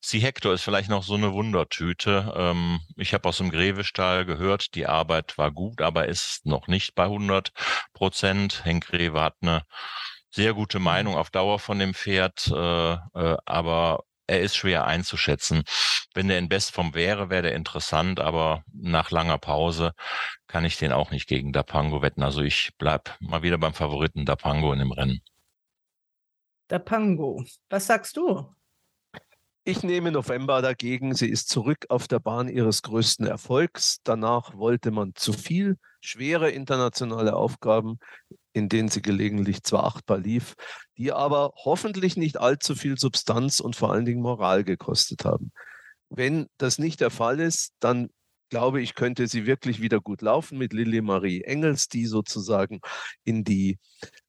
Sie 0.00 0.20
Hector 0.20 0.54
ist 0.54 0.62
vielleicht 0.62 0.88
noch 0.90 1.02
so 1.02 1.14
eine 1.14 1.32
Wundertüte. 1.32 2.32
Ähm, 2.36 2.80
ich 2.96 3.14
habe 3.14 3.28
aus 3.28 3.38
dem 3.38 3.50
Grevestall 3.50 4.24
gehört, 4.24 4.74
die 4.74 4.86
Arbeit 4.86 5.36
war 5.38 5.50
gut, 5.50 5.82
aber 5.82 6.06
ist 6.06 6.46
noch 6.46 6.68
nicht 6.68 6.94
bei 6.94 7.04
100 7.04 7.52
Prozent. 7.92 8.64
Henk 8.64 8.86
Greve 8.86 9.20
hat 9.20 9.36
eine 9.42 9.64
sehr 10.30 10.54
gute 10.54 10.78
Meinung 10.78 11.16
auf 11.16 11.30
Dauer 11.30 11.58
von 11.58 11.78
dem 11.78 11.94
Pferd, 11.94 12.46
äh, 12.48 12.92
äh, 12.92 13.36
aber 13.44 14.04
er 14.28 14.40
ist 14.40 14.56
schwer 14.56 14.86
einzuschätzen. 14.86 15.64
Wenn 16.14 16.28
der 16.28 16.38
in 16.38 16.48
Bestform 16.48 16.94
wäre, 16.94 17.30
wäre 17.30 17.42
der 17.42 17.54
interessant, 17.54 18.20
aber 18.20 18.62
nach 18.72 19.10
langer 19.10 19.38
Pause 19.38 19.92
kann 20.46 20.64
ich 20.64 20.76
den 20.76 20.92
auch 20.92 21.10
nicht 21.10 21.28
gegen 21.28 21.52
Dapango 21.52 22.02
wetten. 22.02 22.22
Also 22.22 22.42
ich 22.42 22.72
bleib 22.78 23.16
mal 23.20 23.42
wieder 23.42 23.58
beim 23.58 23.74
Favoriten 23.74 24.24
Dapango 24.24 24.72
in 24.72 24.78
dem 24.78 24.92
Rennen. 24.92 25.20
Dapango, 26.68 27.44
was 27.70 27.86
sagst 27.86 28.16
du? 28.16 28.54
Ich 29.64 29.82
nehme 29.82 30.12
November 30.12 30.62
dagegen. 30.62 31.14
Sie 31.14 31.28
ist 31.28 31.48
zurück 31.48 31.86
auf 31.88 32.08
der 32.08 32.20
Bahn 32.20 32.48
ihres 32.48 32.82
größten 32.82 33.26
Erfolgs. 33.26 33.98
Danach 34.02 34.54
wollte 34.54 34.90
man 34.90 35.14
zu 35.14 35.32
viel, 35.32 35.76
schwere 36.00 36.50
internationale 36.50 37.34
Aufgaben 37.34 37.98
in 38.58 38.68
denen 38.68 38.88
sie 38.88 39.00
gelegentlich 39.00 39.62
zwar 39.62 39.84
achtbar 39.84 40.18
lief, 40.18 40.54
die 40.98 41.12
aber 41.12 41.52
hoffentlich 41.56 42.16
nicht 42.16 42.38
allzu 42.38 42.74
viel 42.74 42.98
Substanz 42.98 43.60
und 43.60 43.76
vor 43.76 43.92
allen 43.92 44.04
Dingen 44.04 44.20
Moral 44.20 44.64
gekostet 44.64 45.24
haben. 45.24 45.52
Wenn 46.10 46.48
das 46.58 46.78
nicht 46.78 47.00
der 47.00 47.10
Fall 47.10 47.40
ist, 47.40 47.72
dann 47.80 48.10
glaube 48.50 48.80
ich, 48.80 48.94
könnte 48.94 49.26
sie 49.26 49.46
wirklich 49.46 49.80
wieder 49.80 50.00
gut 50.00 50.22
laufen 50.22 50.58
mit 50.58 50.72
Lilly 50.72 51.02
Marie 51.02 51.42
Engels, 51.42 51.88
die 51.88 52.06
sozusagen 52.06 52.80
in 53.24 53.44
die 53.44 53.78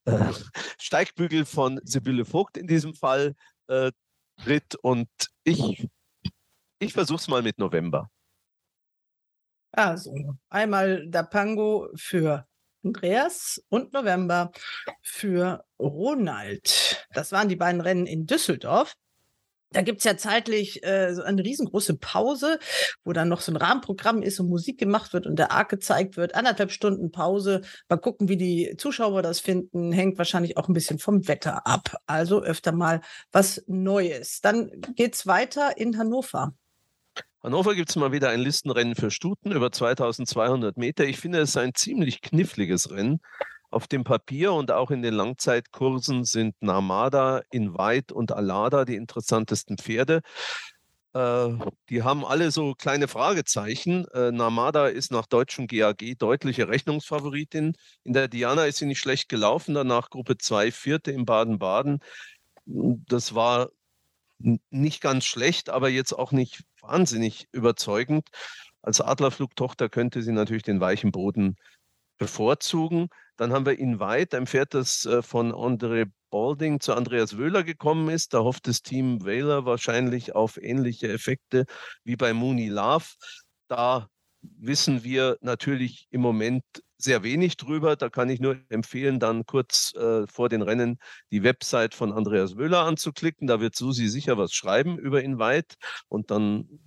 äh, 0.05 0.33
Steigbügel 0.77 1.45
von 1.45 1.79
Sibylle 1.83 2.25
Vogt 2.25 2.57
in 2.57 2.67
diesem 2.67 2.93
Fall 2.93 3.33
äh, 3.67 3.91
tritt. 4.43 4.75
Und 4.75 5.07
ich, 5.45 5.87
ich 6.79 6.93
versuche 6.93 7.19
es 7.19 7.27
mal 7.29 7.41
mit 7.41 7.59
November. 7.59 8.09
Also 9.71 10.13
einmal 10.49 11.07
Dapango 11.09 11.89
für 11.95 12.45
Andreas 12.83 13.61
und 13.69 13.93
November 13.93 14.51
für 15.01 15.63
Ronald. 15.79 17.05
Das 17.13 17.31
waren 17.31 17.49
die 17.49 17.55
beiden 17.55 17.81
Rennen 17.81 18.05
in 18.05 18.25
Düsseldorf. 18.25 18.95
Da 19.71 19.83
gibt's 19.83 20.03
ja 20.03 20.17
zeitlich 20.17 20.83
äh, 20.83 21.13
so 21.13 21.21
eine 21.21 21.43
riesengroße 21.43 21.95
Pause, 21.97 22.57
wo 23.03 23.13
dann 23.13 23.29
noch 23.29 23.41
so 23.41 23.51
ein 23.51 23.55
Rahmenprogramm 23.55 24.23
ist 24.23 24.39
und 24.39 24.49
Musik 24.49 24.79
gemacht 24.79 25.13
wird 25.13 25.27
und 25.27 25.37
der 25.37 25.51
Arc 25.51 25.69
gezeigt 25.69 26.17
wird. 26.17 26.33
Anderthalb 26.33 26.71
Stunden 26.71 27.11
Pause. 27.11 27.61
Mal 27.87 27.97
gucken, 27.97 28.29
wie 28.29 28.37
die 28.37 28.75
Zuschauer 28.79 29.21
das 29.21 29.39
finden. 29.39 29.91
Hängt 29.91 30.17
wahrscheinlich 30.17 30.57
auch 30.57 30.67
ein 30.67 30.73
bisschen 30.73 30.97
vom 30.97 31.27
Wetter 31.27 31.67
ab. 31.67 31.97
Also 32.07 32.41
öfter 32.41 32.71
mal 32.71 33.01
was 33.31 33.63
Neues. 33.67 34.41
Dann 34.41 34.71
geht's 34.95 35.27
weiter 35.27 35.77
in 35.77 35.99
Hannover. 35.99 36.55
Hannover 37.41 37.73
gibt 37.73 37.89
es 37.89 37.95
mal 37.95 38.11
wieder 38.11 38.29
ein 38.29 38.41
Listenrennen 38.41 38.95
für 38.95 39.11
Stuten 39.11 39.53
über 39.53 39.71
2200 39.71 40.75
Meter. 40.75 41.05
Ich 41.05 41.19
finde 41.19 41.39
es 41.39 41.55
ein 41.55 41.73
ziemlich 41.73 42.21
kniffliges 42.21 42.91
Rennen. 42.91 43.21
Auf 43.71 43.87
dem 43.87 44.03
Papier 44.03 44.51
und 44.51 44.71
auch 44.71 44.91
in 44.91 45.01
den 45.01 45.13
Langzeitkursen 45.13 46.25
sind 46.25 46.55
Namada, 46.61 47.41
Invite 47.51 48.13
und 48.13 48.33
Alada 48.33 48.83
die 48.83 48.95
interessantesten 48.95 49.77
Pferde. 49.77 50.21
Äh, 51.13 51.49
die 51.89 52.03
haben 52.03 52.25
alle 52.25 52.51
so 52.51 52.73
kleine 52.73 53.07
Fragezeichen. 53.07 54.05
Äh, 54.09 54.31
Namada 54.33 54.87
ist 54.87 55.11
nach 55.11 55.25
deutschem 55.25 55.67
GAG 55.67 56.17
deutliche 56.17 56.67
Rechnungsfavoritin. 56.67 57.73
In 58.03 58.13
der 58.13 58.27
Diana 58.27 58.65
ist 58.65 58.79
sie 58.79 58.85
nicht 58.85 58.99
schlecht 58.99 59.29
gelaufen, 59.29 59.75
danach 59.75 60.09
Gruppe 60.09 60.37
2, 60.37 60.73
vierte 60.73 61.11
in 61.11 61.25
Baden-Baden. 61.25 61.99
Das 62.65 63.33
war 63.33 63.69
nicht 64.39 65.01
ganz 65.01 65.25
schlecht, 65.25 65.69
aber 65.69 65.89
jetzt 65.89 66.13
auch 66.13 66.31
nicht 66.31 66.63
wahnsinnig 66.81 67.47
überzeugend. 67.51 68.29
Als 68.81 69.01
Adlerflugtochter 69.01 69.89
könnte 69.89 70.23
sie 70.23 70.31
natürlich 70.31 70.63
den 70.63 70.79
weichen 70.79 71.11
Boden 71.11 71.55
bevorzugen. 72.17 73.09
Dann 73.37 73.53
haben 73.53 73.65
wir 73.65 73.79
Invite, 73.79 74.37
ein 74.37 74.47
Pferd, 74.47 74.73
das 74.73 75.05
äh, 75.05 75.21
von 75.21 75.53
André 75.53 76.11
Balding 76.29 76.79
zu 76.79 76.93
Andreas 76.93 77.37
Wöhler 77.37 77.63
gekommen 77.63 78.09
ist. 78.09 78.33
Da 78.33 78.39
hofft 78.39 78.67
das 78.67 78.81
Team 78.81 79.25
Whaler 79.25 79.65
wahrscheinlich 79.65 80.35
auf 80.35 80.61
ähnliche 80.61 81.11
Effekte 81.11 81.65
wie 82.03 82.15
bei 82.15 82.33
Mooney 82.33 82.69
Love. 82.69 83.05
Da 83.67 84.09
wissen 84.41 85.03
wir 85.03 85.37
natürlich 85.41 86.07
im 86.11 86.21
Moment 86.21 86.63
sehr 86.99 87.23
wenig 87.23 87.57
drüber. 87.57 87.95
Da 87.95 88.09
kann 88.09 88.29
ich 88.29 88.39
nur 88.39 88.57
empfehlen, 88.69 89.19
dann 89.19 89.45
kurz 89.45 89.93
äh, 89.95 90.27
vor 90.27 90.49
den 90.49 90.61
Rennen 90.61 90.99
die 91.31 91.43
Website 91.43 91.95
von 91.95 92.13
Andreas 92.13 92.57
Wöhler 92.57 92.85
anzuklicken. 92.85 93.47
Da 93.47 93.59
wird 93.59 93.75
Susi 93.75 94.07
sicher 94.09 94.37
was 94.37 94.53
schreiben 94.53 94.99
über 94.99 95.23
Invite 95.23 95.75
und 96.09 96.29
dann 96.29 96.79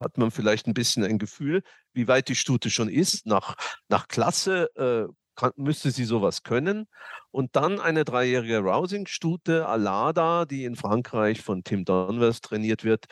hat 0.00 0.18
man 0.18 0.30
vielleicht 0.30 0.66
ein 0.66 0.74
bisschen 0.74 1.04
ein 1.04 1.18
Gefühl, 1.18 1.62
wie 1.92 2.08
weit 2.08 2.28
die 2.28 2.34
Stute 2.34 2.68
schon 2.68 2.88
ist. 2.88 3.26
Nach, 3.26 3.56
nach 3.88 4.08
Klasse 4.08 4.68
äh, 4.76 5.12
kann, 5.36 5.52
müsste 5.56 5.90
sie 5.90 6.04
sowas 6.04 6.42
können. 6.42 6.86
Und 7.30 7.56
dann 7.56 7.80
eine 7.80 8.04
dreijährige 8.04 8.58
Rousing-Stute, 8.58 9.66
Alada, 9.66 10.44
die 10.44 10.64
in 10.64 10.76
Frankreich 10.76 11.40
von 11.40 11.64
Tim 11.64 11.84
Donvers 11.84 12.40
trainiert 12.40 12.84
wird. 12.84 13.06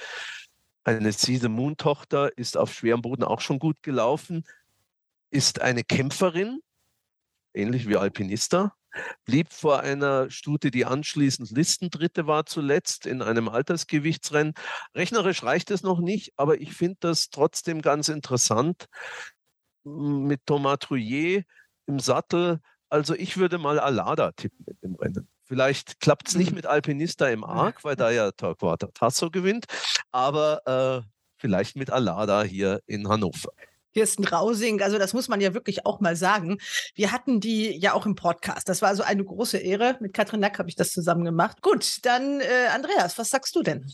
Eine 0.84 1.12
Season 1.12 1.52
Moon-Tochter 1.52 2.36
ist 2.36 2.56
auf 2.56 2.72
schwerem 2.72 3.02
Boden 3.02 3.22
auch 3.22 3.40
schon 3.40 3.60
gut 3.60 3.82
gelaufen, 3.82 4.44
ist 5.32 5.60
eine 5.60 5.82
Kämpferin, 5.82 6.60
ähnlich 7.54 7.88
wie 7.88 7.96
Alpinista, 7.96 8.74
blieb 9.24 9.52
vor 9.52 9.80
einer 9.80 10.30
Stute, 10.30 10.70
die 10.70 10.84
anschließend 10.84 11.50
Listendritte 11.50 12.26
war 12.26 12.44
zuletzt 12.46 13.06
in 13.06 13.22
einem 13.22 13.48
Altersgewichtsrennen. 13.48 14.52
Rechnerisch 14.94 15.42
reicht 15.42 15.70
es 15.70 15.82
noch 15.82 16.00
nicht, 16.00 16.32
aber 16.36 16.60
ich 16.60 16.74
finde 16.74 16.98
das 17.00 17.30
trotzdem 17.30 17.80
ganz 17.80 18.08
interessant 18.08 18.86
mit 19.84 20.44
Thomas 20.46 20.78
Trouillet 20.80 21.44
im 21.86 21.98
Sattel. 21.98 22.60
Also 22.90 23.14
ich 23.14 23.38
würde 23.38 23.56
mal 23.56 23.80
Alada 23.80 24.32
tippen 24.32 24.64
mit 24.66 24.82
dem 24.82 24.94
Rennen. 24.96 25.28
vielleicht 25.44 26.00
klappt 26.00 26.28
es 26.28 26.34
nicht 26.34 26.52
mit 26.52 26.66
Alpinista 26.66 27.28
im 27.28 27.44
Arc, 27.44 27.84
weil 27.84 27.96
da 27.96 28.10
ja 28.10 28.30
Torquato 28.32 28.88
Tasso 28.88 29.30
gewinnt, 29.30 29.64
aber 30.10 30.66
äh, 30.66 31.08
vielleicht 31.38 31.76
mit 31.76 31.90
Alada 31.90 32.42
hier 32.42 32.82
in 32.86 33.08
Hannover. 33.08 33.50
Kirsten 33.92 34.24
Rausing, 34.24 34.82
also 34.82 34.98
das 34.98 35.12
muss 35.12 35.28
man 35.28 35.40
ja 35.40 35.54
wirklich 35.54 35.86
auch 35.86 36.00
mal 36.00 36.16
sagen. 36.16 36.58
Wir 36.94 37.12
hatten 37.12 37.40
die 37.40 37.76
ja 37.78 37.92
auch 37.94 38.06
im 38.06 38.14
Podcast. 38.14 38.68
Das 38.68 38.82
war 38.82 38.88
also 38.88 39.02
eine 39.02 39.24
große 39.24 39.58
Ehre. 39.58 39.96
Mit 40.00 40.14
Katrin 40.14 40.40
Nack 40.40 40.58
habe 40.58 40.68
ich 40.68 40.76
das 40.76 40.92
zusammen 40.92 41.24
gemacht. 41.24 41.62
Gut, 41.62 41.98
dann 42.02 42.40
äh, 42.40 42.68
Andreas, 42.72 43.18
was 43.18 43.30
sagst 43.30 43.54
du 43.56 43.62
denn? 43.62 43.90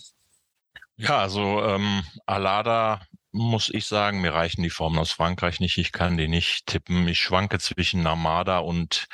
Ja, 0.96 1.18
also 1.18 1.62
ähm, 1.62 2.02
Alada 2.26 3.00
muss 3.30 3.68
ich 3.72 3.86
sagen, 3.86 4.20
mir 4.20 4.32
reichen 4.32 4.62
die 4.62 4.70
Formen 4.70 4.98
aus 4.98 5.12
Frankreich 5.12 5.60
nicht. 5.60 5.78
Ich 5.78 5.92
kann 5.92 6.16
die 6.16 6.28
nicht 6.28 6.66
tippen. 6.66 7.06
Ich 7.06 7.20
schwanke 7.20 7.58
zwischen 7.58 8.02
Namada 8.02 8.58
und 8.58 9.06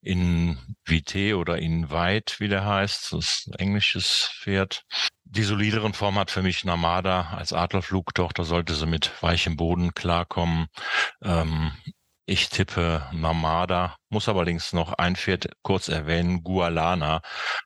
in 0.00 0.58
Vite 0.84 1.36
oder 1.36 1.58
in 1.58 1.90
Weit, 1.90 2.36
wie 2.38 2.48
der 2.48 2.64
heißt. 2.64 3.12
Das 3.12 3.24
ist 3.24 3.48
ein 3.48 3.58
englisches 3.58 4.30
Pferd. 4.40 4.84
Die 5.36 5.42
solideren 5.42 5.92
Form 5.92 6.18
hat 6.18 6.30
für 6.30 6.40
mich 6.40 6.64
Namada 6.64 7.34
als 7.36 7.52
Adlerflugtochter, 7.52 8.44
sollte 8.44 8.74
sie 8.74 8.86
mit 8.86 9.12
weichem 9.22 9.58
Boden 9.58 9.92
klarkommen. 9.92 10.68
Ähm, 11.22 11.72
ich 12.24 12.48
tippe 12.48 13.06
Namada, 13.12 13.96
muss 14.08 14.30
allerdings 14.30 14.72
noch 14.72 14.94
ein 14.94 15.14
Pferd 15.14 15.50
kurz 15.60 15.88
erwähnen, 15.88 16.42
Gualana, 16.42 17.20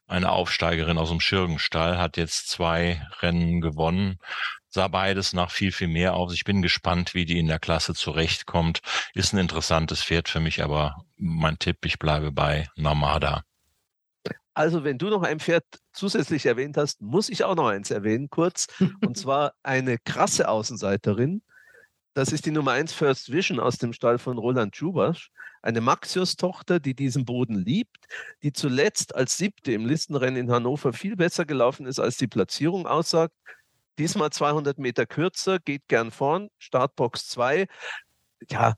eine 0.08 0.32
Aufsteigerin 0.32 0.98
aus 0.98 1.10
dem 1.10 1.20
Schirgenstall, 1.20 1.96
hat 1.96 2.16
jetzt 2.16 2.48
zwei 2.48 3.06
Rennen 3.20 3.60
gewonnen, 3.60 4.18
sah 4.66 4.88
beides 4.88 5.32
nach 5.32 5.52
viel, 5.52 5.70
viel 5.70 5.86
mehr 5.86 6.14
aus. 6.14 6.34
Ich 6.34 6.42
bin 6.42 6.62
gespannt, 6.62 7.14
wie 7.14 7.24
die 7.24 7.38
in 7.38 7.46
der 7.46 7.60
Klasse 7.60 7.94
zurechtkommt. 7.94 8.80
Ist 9.14 9.32
ein 9.32 9.38
interessantes 9.38 10.02
Pferd 10.02 10.28
für 10.28 10.40
mich, 10.40 10.60
aber 10.60 11.04
mein 11.16 11.56
Tipp, 11.60 11.84
ich 11.84 12.00
bleibe 12.00 12.32
bei 12.32 12.68
Namada. 12.74 13.44
Also, 14.54 14.84
wenn 14.84 14.98
du 14.98 15.08
noch 15.08 15.22
ein 15.22 15.40
Pferd 15.40 15.64
zusätzlich 15.92 16.44
erwähnt 16.46 16.76
hast, 16.76 17.00
muss 17.00 17.28
ich 17.28 17.44
auch 17.44 17.54
noch 17.54 17.68
eins 17.68 17.90
erwähnen, 17.90 18.28
kurz. 18.30 18.66
und 19.00 19.16
zwar 19.16 19.54
eine 19.62 19.98
krasse 19.98 20.48
Außenseiterin. 20.48 21.42
Das 22.14 22.32
ist 22.32 22.44
die 22.44 22.50
Nummer 22.50 22.72
1 22.72 22.92
First 22.92 23.30
Vision 23.30 23.60
aus 23.60 23.78
dem 23.78 23.92
Stall 23.92 24.18
von 24.18 24.36
Roland 24.36 24.74
Schubasch. 24.74 25.30
Eine 25.62 25.80
Maxius-Tochter, 25.80 26.80
die 26.80 26.94
diesen 26.94 27.24
Boden 27.24 27.54
liebt, 27.54 28.06
die 28.42 28.52
zuletzt 28.52 29.14
als 29.14 29.36
siebte 29.36 29.72
im 29.72 29.86
Listenrennen 29.86 30.36
in 30.36 30.50
Hannover 30.50 30.92
viel 30.92 31.16
besser 31.16 31.44
gelaufen 31.44 31.86
ist, 31.86 32.00
als 32.00 32.16
die 32.16 32.26
Platzierung 32.26 32.86
aussagt. 32.86 33.34
Diesmal 33.98 34.30
200 34.30 34.78
Meter 34.78 35.06
kürzer, 35.06 35.58
geht 35.58 35.86
gern 35.86 36.10
vorn, 36.10 36.48
Startbox 36.58 37.28
2. 37.28 37.66
Ja, 38.50 38.74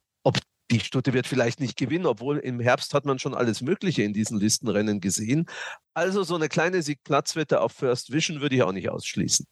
die 0.73 0.81
Stute 0.81 1.13
wird 1.13 1.27
vielleicht 1.27 1.61
nicht 1.61 1.77
gewinnen, 1.77 2.07
obwohl 2.07 2.39
im 2.39 2.59
Herbst 2.59 2.95
hat 2.95 3.05
man 3.05 3.19
schon 3.19 3.35
alles 3.35 3.61
Mögliche 3.61 4.03
in 4.03 4.15
diesen 4.15 4.39
Listenrennen 4.39 5.01
gesehen. 5.01 5.47
Also 5.93 6.23
so 6.23 6.35
eine 6.35 6.49
kleine 6.49 6.83
Siegplatzwette 6.83 7.61
auf 7.61 7.73
First 7.73 8.11
Vision 8.11 8.41
würde 8.41 8.57
ich 8.57 8.63
auch 8.63 8.73
nicht 8.73 8.89
ausschließen. 8.89 9.47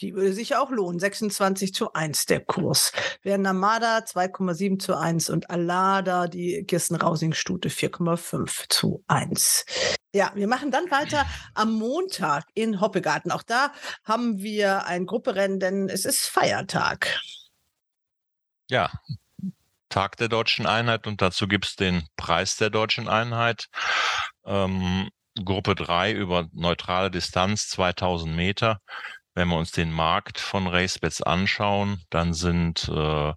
Die 0.00 0.14
würde 0.14 0.32
sich 0.32 0.56
auch 0.56 0.70
lohnen. 0.70 0.98
26 0.98 1.74
zu 1.74 1.92
1 1.92 2.24
der 2.24 2.40
Kurs. 2.40 2.92
Während 3.20 3.44
Namada 3.44 3.98
2,7 3.98 4.78
zu 4.78 4.96
1 4.96 5.28
und 5.28 5.50
Alada, 5.50 6.26
die 6.26 6.64
Kirsten-Rausing-Stute, 6.64 7.68
4,5 7.68 8.64
zu 8.70 9.04
1. 9.08 9.66
Ja, 10.14 10.32
wir 10.34 10.48
machen 10.48 10.70
dann 10.70 10.90
weiter 10.90 11.26
am 11.52 11.74
Montag 11.74 12.46
in 12.54 12.80
Hoppegarten. 12.80 13.30
Auch 13.30 13.42
da 13.42 13.72
haben 14.04 14.38
wir 14.38 14.86
ein 14.86 15.04
Grupperennen, 15.04 15.60
denn 15.60 15.90
es 15.90 16.06
ist 16.06 16.26
Feiertag. 16.28 17.20
Ja, 18.70 18.90
Tag 19.90 20.16
der 20.16 20.28
deutschen 20.28 20.66
Einheit 20.66 21.06
und 21.06 21.20
dazu 21.20 21.46
gibt 21.46 21.66
es 21.66 21.76
den 21.76 22.06
Preis 22.16 22.56
der 22.56 22.70
deutschen 22.70 23.08
Einheit. 23.08 23.66
Ähm, 24.46 25.10
Gruppe 25.44 25.74
3 25.74 26.12
über 26.12 26.48
neutrale 26.52 27.10
Distanz 27.10 27.68
2000 27.68 28.34
Meter. 28.34 28.80
Wenn 29.34 29.48
wir 29.48 29.56
uns 29.56 29.70
den 29.70 29.92
Markt 29.92 30.38
von 30.38 30.66
Racebets 30.66 31.22
anschauen, 31.22 32.02
dann 32.10 32.34
sind 32.34 32.88
äh, 32.88 33.32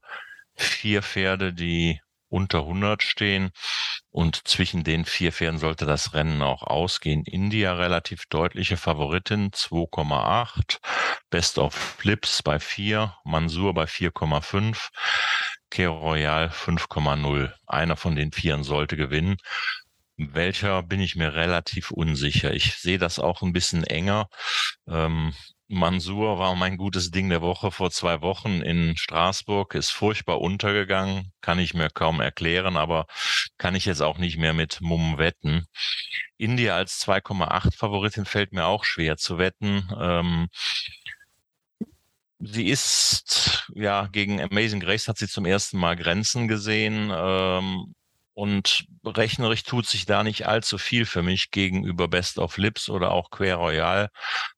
vier 0.56 1.04
Pferde, 1.04 1.54
die 1.54 1.99
unter 2.30 2.60
100 2.60 3.04
stehen. 3.04 3.51
Und 4.10 4.47
zwischen 4.47 4.84
den 4.84 5.06
vier 5.06 5.32
Pferden 5.32 5.60
sollte 5.60 5.86
das 5.86 6.14
Rennen 6.14 6.41
auch 6.41 6.64
ausgehen. 6.64 7.24
India 7.26 7.74
relativ 7.74 8.26
deutliche 8.28 8.78
Favoritin, 8.78 9.51
2,8. 9.51 10.80
Best 11.30 11.58
of 11.58 11.74
Flips 11.74 12.43
bei 12.43 12.60
4. 12.60 13.16
Mansur 13.24 13.74
bei 13.74 13.86
4,5. 13.86 14.89
Care 15.74 15.89
Royal 15.89 16.49
5,0. 16.49 17.51
Einer 17.65 17.95
von 17.95 18.15
den 18.15 18.32
Vieren 18.32 18.63
sollte 18.63 18.95
gewinnen. 18.95 19.38
Welcher 20.17 20.84
bin 20.84 20.99
ich 20.99 21.15
mir 21.15 21.34
relativ 21.34 21.89
unsicher. 21.89 22.53
Ich 22.53 22.76
sehe 22.76 22.99
das 22.99 23.17
auch 23.17 23.41
ein 23.41 23.53
bisschen 23.53 23.84
enger. 23.84 24.30
Ähm, 24.88 25.34
Mansur 25.67 26.38
war 26.38 26.53
mein 26.55 26.78
gutes 26.78 27.09
Ding 27.09 27.28
der 27.30 27.41
Woche 27.41 27.71
vor 27.71 27.89
zwei 27.89 28.21
Wochen 28.21 28.61
in 28.61 28.95
Straßburg, 28.95 29.74
ist 29.74 29.89
furchtbar 29.89 30.41
untergegangen, 30.41 31.32
kann 31.41 31.57
ich 31.57 31.74
mir 31.74 31.89
kaum 31.89 32.21
erklären, 32.21 32.78
aber 32.78 33.07
kann 33.57 33.74
ich 33.74 33.86
jetzt 33.86 34.01
auch 34.01 34.19
nicht 34.19 34.38
mehr 34.38 34.53
mit 34.53 34.80
Mumm 34.80 35.17
wetten. 35.17 35.65
India 36.38 36.76
als 36.76 37.03
2,8 37.03 37.76
Favoritin 37.76 38.26
fällt 38.26 38.53
mir 38.53 38.67
auch 38.67 38.86
schwer 38.86 39.17
zu 39.17 39.39
wetten. 39.39 39.89
Ähm, 39.99 40.49
Sie 42.46 42.68
ist, 42.68 43.70
ja, 43.74 44.08
gegen 44.08 44.41
Amazing 44.41 44.80
Grace 44.80 45.08
hat 45.08 45.18
sie 45.18 45.28
zum 45.28 45.46
ersten 45.46 45.78
Mal 45.78 45.96
Grenzen 45.96 46.48
gesehen. 46.48 47.12
Ähm, 47.14 47.94
und 48.36 48.86
rechnerisch 49.06 49.64
tut 49.64 49.86
sich 49.86 50.06
da 50.06 50.24
nicht 50.24 50.48
allzu 50.48 50.80
viel 50.80 51.06
für 51.06 51.22
mich 51.22 51.52
gegenüber 51.52 52.08
Best 52.08 52.39
of 52.39 52.58
Lips 52.58 52.89
oder 52.89 53.12
auch 53.12 53.30
Quer 53.30 53.58
Royal, 53.58 54.10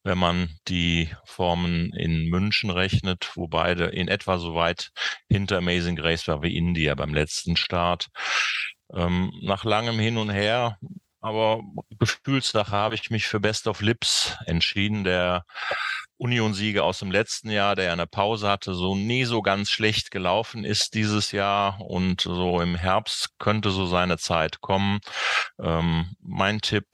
wenn 0.03 0.17
man 0.17 0.49
die 0.69 1.09
Formen 1.25 1.91
in 1.93 2.29
München 2.29 2.69
rechnet, 2.69 3.31
wo 3.35 3.47
beide 3.47 3.85
in 3.85 4.07
etwa 4.07 4.37
so 4.37 4.55
weit 4.55 4.91
hinter 5.29 5.57
Amazing 5.57 5.97
Grace 5.97 6.27
war 6.27 6.41
wie 6.41 6.55
India 6.55 6.95
beim 6.95 7.13
letzten 7.13 7.57
Start. 7.57 8.07
Ähm, 8.93 9.31
nach 9.41 9.65
langem 9.65 9.99
Hin 9.99 10.17
und 10.17 10.29
Her 10.29 10.77
aber 11.25 11.63
Gefühlssache 11.97 12.69
habe 12.69 12.93
ich 12.93 13.09
mich 13.09 13.25
für 13.25 13.39
Best 13.39 13.65
of 13.65 13.81
Lips 13.81 14.37
entschieden. 14.45 15.03
Der 15.03 15.43
Union-Sieger 16.17 16.83
aus 16.83 16.99
dem 16.99 17.11
letzten 17.11 17.49
Jahr, 17.49 17.75
der 17.75 17.85
ja 17.85 17.93
eine 17.93 18.07
Pause 18.07 18.47
hatte, 18.49 18.73
so 18.73 18.95
nie 18.95 19.25
so 19.25 19.41
ganz 19.41 19.69
schlecht 19.69 20.11
gelaufen 20.11 20.63
ist 20.63 20.93
dieses 20.93 21.31
Jahr 21.31 21.81
und 21.81 22.21
so 22.21 22.61
im 22.61 22.75
Herbst 22.75 23.29
könnte 23.39 23.69
so 23.69 23.85
seine 23.85 24.17
Zeit 24.17 24.61
kommen. 24.61 24.99
Ähm, 25.59 26.15
mein 26.21 26.61
Tipp, 26.61 26.87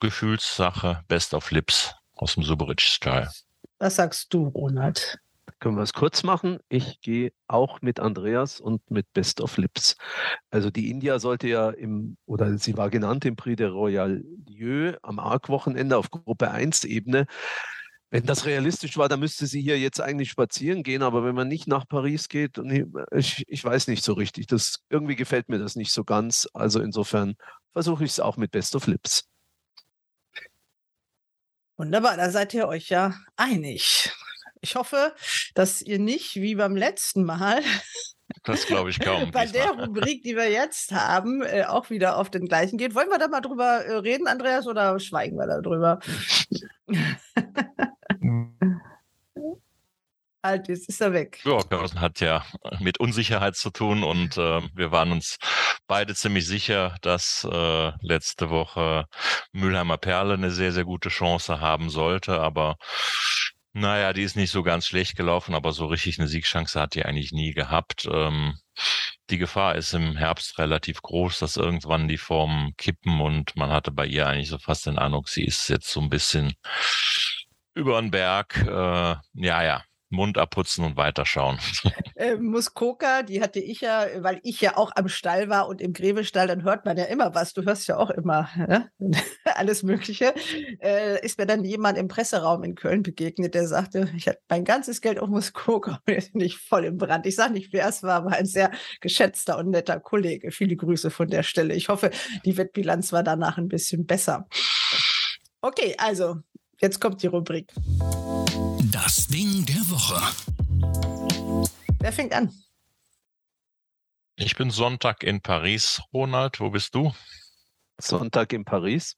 Gefühlssache, 0.00 1.02
Best 1.08 1.34
of 1.34 1.50
Lips 1.50 1.94
aus 2.16 2.34
dem 2.34 2.42
Suberich-Style. 2.44 3.30
Was 3.78 3.96
sagst 3.96 4.32
du, 4.32 4.46
Ronald? 4.48 5.18
Können 5.58 5.76
wir 5.76 5.82
es 5.82 5.92
kurz 5.92 6.24
machen? 6.24 6.58
Ich 6.68 7.00
gehe 7.02 7.32
auch 7.46 7.82
mit 7.82 8.00
Andreas 8.00 8.60
und 8.60 8.90
mit 8.90 9.12
Best 9.12 9.40
of 9.40 9.58
Lips. 9.58 9.96
Also 10.50 10.70
die 10.70 10.90
India 10.90 11.18
sollte 11.20 11.46
ja 11.46 11.70
im, 11.70 12.16
oder 12.26 12.58
sie 12.58 12.76
war 12.76 12.90
genannt 12.90 13.24
im 13.24 13.36
Prix 13.36 13.58
de 13.58 13.68
Royal 13.68 14.24
Lieu 14.48 14.94
am 15.02 15.20
Arc-Wochenende 15.20 15.96
auf 15.96 16.10
Gruppe 16.10 16.50
1-Ebene. 16.52 17.26
Wenn 18.12 18.26
das 18.26 18.44
realistisch 18.44 18.98
war, 18.98 19.08
dann 19.08 19.20
müsste 19.20 19.46
sie 19.46 19.62
hier 19.62 19.78
jetzt 19.78 19.98
eigentlich 19.98 20.28
spazieren 20.30 20.82
gehen, 20.82 21.02
aber 21.02 21.24
wenn 21.24 21.34
man 21.34 21.48
nicht 21.48 21.66
nach 21.66 21.88
Paris 21.88 22.28
geht, 22.28 22.60
ich, 23.10 23.42
ich 23.46 23.64
weiß 23.64 23.86
nicht 23.86 24.04
so 24.04 24.12
richtig. 24.12 24.46
Das, 24.48 24.80
irgendwie 24.90 25.16
gefällt 25.16 25.48
mir 25.48 25.58
das 25.58 25.76
nicht 25.76 25.92
so 25.92 26.04
ganz. 26.04 26.46
Also 26.52 26.80
insofern 26.80 27.36
versuche 27.72 28.04
ich 28.04 28.10
es 28.10 28.20
auch 28.20 28.36
mit 28.36 28.50
Best 28.50 28.76
of 28.76 28.86
Lips. 28.86 29.24
Wunderbar, 31.78 32.18
da 32.18 32.28
seid 32.28 32.52
ihr 32.52 32.68
euch 32.68 32.90
ja 32.90 33.14
einig. 33.36 34.12
Ich 34.60 34.76
hoffe, 34.76 35.14
dass 35.54 35.80
ihr 35.80 35.98
nicht 35.98 36.36
wie 36.36 36.54
beim 36.54 36.76
letzten 36.76 37.24
Mal 37.24 37.62
das 38.44 38.66
glaube 38.66 38.90
ich 38.90 39.00
kaum. 39.00 39.30
Bei 39.30 39.46
der 39.46 39.70
Rubrik, 39.70 40.22
die 40.22 40.36
wir 40.36 40.50
jetzt 40.50 40.92
haben, 40.92 41.42
äh, 41.42 41.64
auch 41.64 41.88
wieder 41.88 42.18
auf 42.18 42.28
den 42.28 42.44
gleichen 42.44 42.76
geht. 42.76 42.94
Wollen 42.94 43.08
wir 43.08 43.18
da 43.18 43.28
mal 43.28 43.40
drüber 43.40 43.86
äh, 43.86 43.96
reden, 43.96 44.26
Andreas, 44.26 44.66
oder 44.66 45.00
schweigen 45.00 45.38
wir 45.38 45.46
da 45.46 45.98
halt, 50.42 50.68
jetzt 50.68 50.88
ist 50.88 51.00
er 51.00 51.12
weg. 51.12 51.40
Ja, 51.44 51.62
Carsten 51.62 52.00
hat 52.00 52.20
ja 52.20 52.44
mit 52.80 52.98
Unsicherheit 52.98 53.56
zu 53.56 53.70
tun 53.70 54.02
und 54.02 54.36
äh, 54.36 54.60
wir 54.74 54.90
waren 54.90 55.12
uns 55.12 55.38
beide 55.86 56.14
ziemlich 56.14 56.46
sicher, 56.46 56.96
dass 57.02 57.46
äh, 57.50 57.92
letzte 58.00 58.50
Woche 58.50 59.06
Mülheimer 59.52 59.98
Perle 59.98 60.34
eine 60.34 60.50
sehr, 60.50 60.72
sehr 60.72 60.84
gute 60.84 61.08
Chance 61.08 61.60
haben 61.60 61.90
sollte, 61.90 62.40
aber 62.40 62.76
naja, 63.74 64.12
die 64.12 64.22
ist 64.22 64.36
nicht 64.36 64.50
so 64.50 64.62
ganz 64.62 64.86
schlecht 64.86 65.16
gelaufen, 65.16 65.54
aber 65.54 65.72
so 65.72 65.86
richtig 65.86 66.18
eine 66.18 66.28
Siegchance 66.28 66.78
hat 66.78 66.94
die 66.94 67.04
eigentlich 67.06 67.32
nie 67.32 67.52
gehabt. 67.52 68.06
Ähm, 68.10 68.58
die 69.30 69.38
Gefahr 69.38 69.76
ist 69.76 69.94
im 69.94 70.16
Herbst 70.16 70.58
relativ 70.58 71.00
groß, 71.00 71.38
dass 71.38 71.56
irgendwann 71.56 72.06
die 72.06 72.18
Formen 72.18 72.76
kippen 72.76 73.20
und 73.20 73.56
man 73.56 73.70
hatte 73.70 73.90
bei 73.90 74.04
ihr 74.06 74.26
eigentlich 74.26 74.50
so 74.50 74.58
fast 74.58 74.86
den 74.86 74.98
Eindruck, 74.98 75.28
sie 75.28 75.44
ist 75.44 75.68
jetzt 75.68 75.88
so 75.88 76.00
ein 76.00 76.10
bisschen 76.10 76.52
über 77.74 78.00
den 78.00 78.10
Berg. 78.10 78.56
Äh, 78.66 79.16
ja, 79.34 79.62
ja, 79.62 79.82
Mund 80.12 80.38
abputzen 80.38 80.84
und 80.84 80.96
weiterschauen. 80.96 81.58
Äh, 82.14 82.36
Muskoka, 82.36 83.22
die 83.22 83.40
hatte 83.40 83.58
ich 83.58 83.80
ja, 83.80 84.06
weil 84.18 84.38
ich 84.44 84.60
ja 84.60 84.76
auch 84.76 84.92
am 84.94 85.08
Stall 85.08 85.48
war 85.48 85.66
und 85.66 85.80
im 85.80 85.92
Gräbestall, 85.92 86.46
dann 86.46 86.62
hört 86.62 86.84
man 86.84 86.96
ja 86.96 87.04
immer 87.04 87.34
was. 87.34 87.52
Du 87.54 87.64
hörst 87.64 87.88
ja 87.88 87.96
auch 87.96 88.10
immer 88.10 88.48
ne? 88.54 88.90
alles 89.44 89.82
Mögliche. 89.82 90.34
Äh, 90.80 91.24
ist 91.24 91.38
mir 91.38 91.46
dann 91.46 91.64
jemand 91.64 91.98
im 91.98 92.06
Presseraum 92.06 92.62
in 92.62 92.74
Köln 92.74 93.02
begegnet, 93.02 93.54
der 93.54 93.66
sagte, 93.66 94.12
ich 94.14 94.28
hatte 94.28 94.40
mein 94.48 94.64
ganzes 94.64 95.00
Geld 95.00 95.18
auf 95.18 95.30
Muskoka 95.30 96.00
und 96.06 96.12
jetzt 96.12 96.32
bin 96.34 96.42
ich 96.42 96.58
voll 96.58 96.84
im 96.84 96.98
Brand. 96.98 97.26
Ich 97.26 97.34
sage 97.34 97.54
nicht, 97.54 97.72
wer 97.72 97.88
es 97.88 98.02
war, 98.04 98.16
aber 98.16 98.32
ein 98.32 98.46
sehr 98.46 98.70
geschätzter 99.00 99.58
und 99.58 99.70
netter 99.70 99.98
Kollege. 99.98 100.52
Viele 100.52 100.76
Grüße 100.76 101.10
von 101.10 101.28
der 101.28 101.42
Stelle. 101.42 101.74
Ich 101.74 101.88
hoffe, 101.88 102.10
die 102.44 102.56
Wettbilanz 102.56 103.12
war 103.12 103.24
danach 103.24 103.56
ein 103.58 103.68
bisschen 103.68 104.06
besser. 104.06 104.46
Okay, 105.62 105.96
also, 105.98 106.36
jetzt 106.82 107.00
kommt 107.00 107.22
die 107.22 107.28
Rubrik. 107.28 107.72
Das 108.90 109.26
Ding 109.28 109.64
der 109.64 109.82
Woche. 109.88 110.20
Wer 112.00 112.12
fängt 112.12 112.34
an? 112.34 112.52
Ich 114.36 114.56
bin 114.56 114.70
Sonntag 114.70 115.22
in 115.22 115.40
Paris, 115.40 116.02
Ronald. 116.12 116.58
Wo 116.60 116.70
bist 116.70 116.94
du? 116.94 117.14
Sonntag 117.98 118.52
in 118.52 118.64
Paris. 118.64 119.16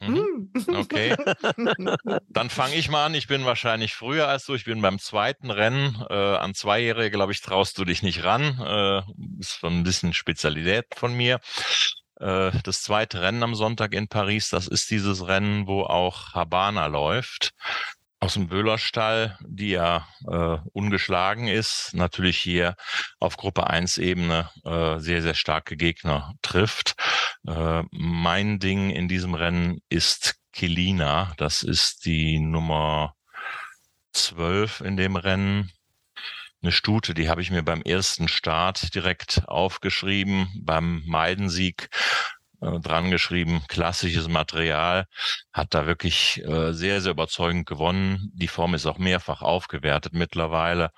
Mhm. 0.00 0.52
Okay. 0.68 1.16
Dann 2.28 2.50
fange 2.50 2.74
ich 2.74 2.88
mal 2.90 3.06
an. 3.06 3.14
Ich 3.14 3.26
bin 3.26 3.44
wahrscheinlich 3.44 3.94
früher 3.94 4.28
als 4.28 4.44
du. 4.44 4.54
Ich 4.54 4.64
bin 4.64 4.82
beim 4.82 4.98
zweiten 4.98 5.50
Rennen. 5.50 6.04
Äh, 6.10 6.14
an 6.14 6.54
Zweijährige, 6.54 7.10
glaube 7.10 7.32
ich, 7.32 7.40
traust 7.40 7.78
du 7.78 7.84
dich 7.84 8.02
nicht 8.02 8.22
ran. 8.24 8.58
Äh, 8.60 9.40
ist 9.40 9.60
so 9.60 9.66
ein 9.66 9.82
bisschen 9.82 10.12
Spezialität 10.12 10.86
von 10.94 11.14
mir. 11.14 11.40
Äh, 12.20 12.52
das 12.64 12.82
zweite 12.82 13.22
Rennen 13.22 13.42
am 13.42 13.54
Sonntag 13.54 13.94
in 13.94 14.08
Paris, 14.08 14.48
das 14.48 14.68
ist 14.68 14.90
dieses 14.90 15.26
Rennen, 15.26 15.66
wo 15.66 15.82
auch 15.82 16.34
Habana 16.34 16.86
läuft 16.86 17.54
aus 18.20 18.34
dem 18.34 18.48
Böhlerstall, 18.48 19.38
die 19.46 19.70
ja 19.70 20.06
äh, 20.26 20.58
ungeschlagen 20.72 21.46
ist, 21.46 21.90
natürlich 21.94 22.38
hier 22.38 22.74
auf 23.20 23.36
Gruppe 23.36 23.68
1 23.68 23.98
Ebene 23.98 24.50
äh, 24.64 24.98
sehr, 24.98 25.22
sehr 25.22 25.34
starke 25.34 25.76
Gegner 25.76 26.34
trifft. 26.42 26.94
Äh, 27.46 27.84
mein 27.92 28.58
Ding 28.58 28.90
in 28.90 29.08
diesem 29.08 29.34
Rennen 29.34 29.80
ist 29.88 30.36
Kelina. 30.52 31.32
Das 31.36 31.62
ist 31.62 32.06
die 32.06 32.40
Nummer 32.40 33.14
12 34.12 34.80
in 34.80 34.96
dem 34.96 35.14
Rennen. 35.14 35.70
Eine 36.60 36.72
Stute, 36.72 37.14
die 37.14 37.28
habe 37.28 37.40
ich 37.40 37.52
mir 37.52 37.62
beim 37.62 37.82
ersten 37.82 38.26
Start 38.26 38.92
direkt 38.94 39.42
aufgeschrieben, 39.46 40.48
beim 40.60 41.04
Meidensieg 41.06 41.88
äh, 42.60 42.80
dran 42.80 43.12
geschrieben, 43.12 43.62
klassisches 43.68 44.26
Material, 44.26 45.06
hat 45.52 45.72
da 45.74 45.86
wirklich 45.86 46.42
äh, 46.44 46.72
sehr, 46.72 47.00
sehr 47.00 47.12
überzeugend 47.12 47.66
gewonnen. 47.66 48.32
Die 48.34 48.48
Form 48.48 48.74
ist 48.74 48.86
auch 48.86 48.98
mehrfach 48.98 49.40
aufgewertet 49.42 50.14
mittlerweile. 50.14 50.90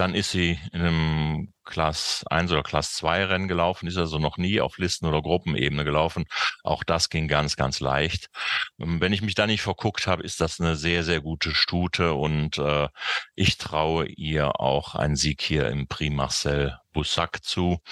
Dann 0.00 0.14
ist 0.14 0.30
sie 0.30 0.58
in 0.72 0.80
einem 0.80 1.52
Class 1.66 2.24
1 2.30 2.50
oder 2.52 2.62
Class 2.62 2.94
2 2.94 3.26
Rennen 3.26 3.48
gelaufen, 3.48 3.86
ist 3.86 3.98
also 3.98 4.18
noch 4.18 4.38
nie 4.38 4.58
auf 4.62 4.78
Listen- 4.78 5.04
oder 5.04 5.20
Gruppenebene 5.20 5.84
gelaufen. 5.84 6.24
Auch 6.64 6.84
das 6.84 7.10
ging 7.10 7.28
ganz, 7.28 7.54
ganz 7.54 7.80
leicht. 7.80 8.30
Ähm, 8.78 9.02
wenn 9.02 9.12
ich 9.12 9.20
mich 9.20 9.34
da 9.34 9.46
nicht 9.46 9.60
verguckt 9.60 10.06
habe, 10.06 10.22
ist 10.22 10.40
das 10.40 10.58
eine 10.58 10.74
sehr, 10.76 11.04
sehr 11.04 11.20
gute 11.20 11.54
Stute 11.54 12.14
und 12.14 12.56
äh, 12.56 12.88
ich 13.34 13.58
traue 13.58 14.06
ihr 14.06 14.58
auch 14.58 14.94
einen 14.94 15.16
Sieg 15.16 15.42
hier 15.42 15.68
im 15.68 15.86
Prix 15.86 16.14
Marcel 16.14 16.78
Boussac 16.94 17.44
zu. 17.44 17.82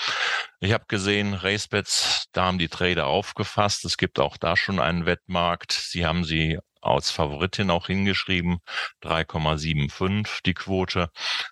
Ich 0.60 0.72
habe 0.72 0.86
gesehen, 0.88 1.34
Racebets, 1.34 2.24
da 2.32 2.46
haben 2.46 2.58
die 2.58 2.68
Trader 2.68 3.06
aufgefasst. 3.06 3.84
Es 3.84 3.98
gibt 3.98 4.18
auch 4.18 4.38
da 4.38 4.56
schon 4.56 4.80
einen 4.80 5.04
Wettmarkt. 5.04 5.72
Sie 5.72 6.06
haben 6.06 6.24
sie 6.24 6.58
als 6.80 7.10
Favoritin 7.10 7.70
auch 7.70 7.86
hingeschrieben. 7.86 8.58
3,75 9.02 10.42
die 10.44 10.54
Quote. 10.54 11.10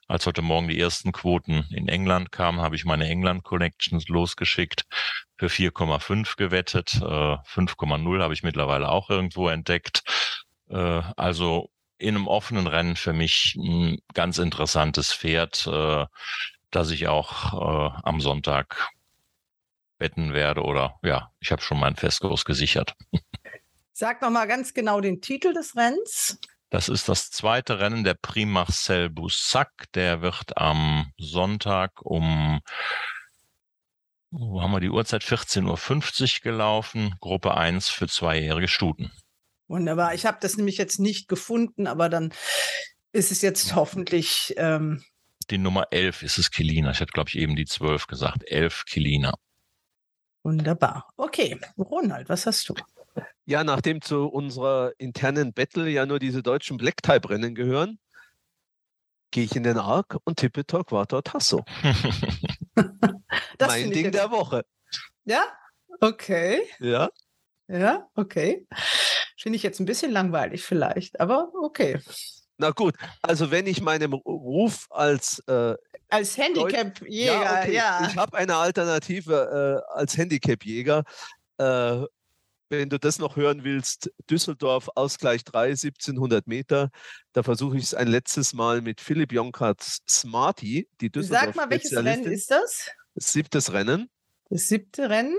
Als 0.08 0.26
heute 0.26 0.42
Morgen 0.42 0.68
die 0.68 0.80
ersten 0.80 1.12
Quoten 1.12 1.66
in 1.70 1.88
England 1.88 2.32
kamen, 2.32 2.60
habe 2.60 2.76
ich 2.76 2.84
meine 2.84 3.08
England 3.08 3.44
Connections 3.44 4.08
losgeschickt. 4.08 4.84
Für 5.38 5.48
4,5 5.48 6.36
gewettet. 6.36 6.90
5,0 6.90 8.18
äh, 8.18 8.22
habe 8.22 8.34
ich 8.34 8.42
mittlerweile 8.42 8.88
auch 8.88 9.10
irgendwo 9.10 9.48
entdeckt. 9.48 10.02
Äh, 10.68 11.02
also 11.16 11.70
in 11.98 12.16
einem 12.16 12.26
offenen 12.26 12.66
Rennen 12.66 12.96
für 12.96 13.12
mich 13.12 13.56
ein 13.58 13.98
ganz 14.14 14.38
interessantes 14.38 15.12
Pferd, 15.12 15.66
äh, 15.66 16.06
das 16.70 16.90
ich 16.90 17.08
auch 17.08 18.02
am 18.04 18.20
Sonntag 18.20 18.90
wetten 19.98 20.32
werde 20.32 20.62
oder 20.62 20.98
ja, 21.02 21.30
ich 21.40 21.52
habe 21.52 21.62
schon 21.62 21.80
meinen 21.80 21.96
Festkurs 21.96 22.44
gesichert. 22.44 22.94
Sag 23.98 24.20
noch 24.20 24.28
mal 24.28 24.44
ganz 24.44 24.74
genau 24.74 25.00
den 25.00 25.22
Titel 25.22 25.54
des 25.54 25.74
Rennens. 25.74 26.38
Das 26.68 26.90
ist 26.90 27.08
das 27.08 27.30
zweite 27.30 27.78
Rennen 27.78 28.04
der 28.04 28.12
Prix 28.12 28.46
Marcel 28.46 29.08
Boussac. 29.08 29.70
Der 29.94 30.20
wird 30.20 30.58
am 30.58 31.14
Sonntag 31.16 32.02
um, 32.02 32.60
wo 34.30 34.60
haben 34.60 34.72
wir 34.72 34.80
die 34.80 34.90
Uhrzeit? 34.90 35.22
14.50 35.22 36.40
Uhr 36.40 36.42
gelaufen. 36.42 37.14
Gruppe 37.20 37.56
1 37.56 37.88
für 37.88 38.06
zweijährige 38.06 38.68
Stuten. 38.68 39.12
Wunderbar. 39.66 40.12
Ich 40.12 40.26
habe 40.26 40.36
das 40.42 40.58
nämlich 40.58 40.76
jetzt 40.76 41.00
nicht 41.00 41.26
gefunden, 41.26 41.86
aber 41.86 42.10
dann 42.10 42.34
ist 43.12 43.32
es 43.32 43.40
jetzt 43.40 43.74
hoffentlich. 43.76 44.52
Ähm 44.58 45.02
die 45.48 45.56
Nummer 45.56 45.86
11 45.90 46.22
ist 46.22 46.36
es 46.36 46.50
Kilina. 46.50 46.90
Ich 46.90 47.00
hatte, 47.00 47.12
glaube 47.12 47.30
ich, 47.30 47.38
eben 47.38 47.56
die 47.56 47.64
12 47.64 48.08
gesagt. 48.08 48.44
11 48.46 48.84
Kilina. 48.84 49.32
Wunderbar. 50.42 51.08
Okay, 51.16 51.58
Ronald, 51.78 52.28
was 52.28 52.44
hast 52.44 52.68
du? 52.68 52.74
Ja, 53.48 53.62
nachdem 53.62 54.02
zu 54.02 54.26
unserer 54.26 54.92
internen 54.98 55.52
Battle 55.52 55.88
ja 55.88 56.04
nur 56.04 56.18
diese 56.18 56.42
deutschen 56.42 56.76
Black-Type-Rennen 56.76 57.54
gehören, 57.54 58.00
gehe 59.30 59.44
ich 59.44 59.54
in 59.54 59.62
den 59.62 59.78
Arc 59.78 60.16
und 60.24 60.40
tippe 60.40 60.66
Torquato 60.66 61.22
Tasso. 61.22 61.64
mein 63.60 63.90
Ding 63.92 64.10
der 64.10 64.32
Woche. 64.32 64.64
Ja? 65.24 65.44
Okay. 66.00 66.62
Ja. 66.80 67.08
Ja, 67.68 68.08
okay. 68.14 68.66
Finde 69.38 69.56
ich 69.56 69.62
jetzt 69.62 69.78
ein 69.78 69.86
bisschen 69.86 70.10
langweilig 70.10 70.64
vielleicht, 70.64 71.20
aber 71.20 71.52
okay. 71.54 72.00
Na 72.58 72.70
gut, 72.70 72.94
also 73.22 73.50
wenn 73.50 73.66
ich 73.66 73.80
meinem 73.80 74.12
Ruf 74.14 74.86
als 74.90 75.40
äh, 75.46 75.74
als 76.08 76.36
Handicap-Jäger, 76.36 77.42
ja, 77.42 77.60
okay. 77.60 77.74
ja, 77.74 78.08
Ich 78.08 78.16
habe 78.16 78.36
eine 78.36 78.56
Alternative 78.56 79.84
äh, 79.92 79.98
als 79.98 80.16
Handicap-Jäger. 80.16 81.04
Äh, 81.58 82.04
wenn 82.68 82.88
du 82.88 82.98
das 82.98 83.18
noch 83.18 83.36
hören 83.36 83.64
willst, 83.64 84.10
Düsseldorf 84.30 84.88
Ausgleich 84.94 85.44
3, 85.44 85.70
1700 85.70 86.46
Meter. 86.46 86.90
Da 87.32 87.42
versuche 87.42 87.76
ich 87.76 87.84
es 87.84 87.94
ein 87.94 88.08
letztes 88.08 88.52
Mal 88.52 88.82
mit 88.82 89.00
Philipp 89.00 89.32
Jonkarts 89.32 90.02
Smarty, 90.08 90.88
die 91.00 91.10
Düsseldorf 91.10 91.46
Sag 91.46 91.56
mal, 91.56 91.70
welches 91.70 91.96
Rennen 91.96 92.24
ist 92.24 92.50
das? 92.50 92.90
Siebtes 93.14 93.72
Rennen. 93.72 94.10
Das 94.50 94.68
siebte 94.68 95.10
Rennen? 95.10 95.36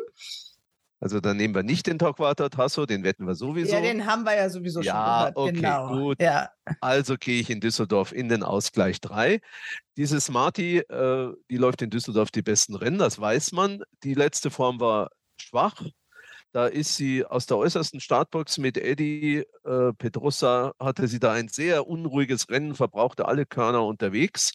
Also 0.99 1.19
dann 1.19 1.37
nehmen 1.37 1.53
wir 1.53 1.61
nicht 1.61 1.85
den 1.85 1.99
Torquato 1.99 2.49
Tasso, 2.49 2.87
den 2.87 3.03
wetten 3.03 3.27
wir 3.27 3.35
sowieso. 3.35 3.75
Ja, 3.75 3.81
den 3.81 4.07
haben 4.07 4.23
wir 4.23 4.35
ja 4.35 4.49
sowieso 4.49 4.81
ja, 4.81 4.93
schon 4.93 5.03
gehört. 5.03 5.37
Okay, 5.37 5.51
genau. 5.51 5.87
gut. 5.89 6.21
Ja. 6.21 6.49
Also 6.81 7.17
gehe 7.17 7.39
ich 7.39 7.51
in 7.51 7.59
Düsseldorf 7.59 8.11
in 8.11 8.29
den 8.29 8.41
Ausgleich 8.41 8.99
3. 8.99 9.39
Diese 9.95 10.19
Smarty, 10.19 10.79
äh, 10.79 11.33
die 11.51 11.57
läuft 11.57 11.83
in 11.83 11.91
Düsseldorf 11.91 12.31
die 12.31 12.41
besten 12.41 12.75
Rennen, 12.75 12.97
das 12.97 13.19
weiß 13.19 13.51
man. 13.51 13.83
Die 14.03 14.15
letzte 14.15 14.49
Form 14.49 14.79
war 14.79 15.11
schwach, 15.39 15.83
da 16.57 16.65
ist 16.65 16.95
sie 16.95 17.23
aus 17.23 17.45
der 17.45 17.57
äußersten 17.57 17.99
Startbox 17.99 18.57
mit 18.57 18.79
Eddie 18.79 19.43
äh, 19.63 19.93
Pedrosa, 19.93 20.73
hatte 20.79 21.07
sie 21.07 21.19
da 21.19 21.31
ein 21.33 21.49
sehr 21.49 21.85
unruhiges 21.85 22.49
Rennen, 22.49 22.73
verbrauchte 22.73 23.27
alle 23.27 23.45
Körner 23.45 23.85
unterwegs. 23.85 24.53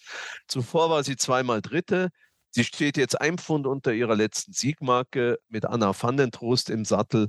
Zuvor 0.49 0.91
war 0.91 1.05
sie 1.05 1.15
zweimal 1.15 1.63
Dritte. 1.63 2.09
Sie 2.51 2.65
steht 2.65 2.97
jetzt 2.97 3.21
ein 3.21 3.39
Pfund 3.39 3.69
unter 3.69 3.93
ihrer 3.93 4.17
letzten 4.17 4.53
Siegmarke 4.53 5.39
mit 5.49 5.65
Anna 5.65 5.95
van 5.97 6.17
den 6.17 6.33
Trost 6.33 6.71
im 6.71 6.85
Sattel. 6.85 7.29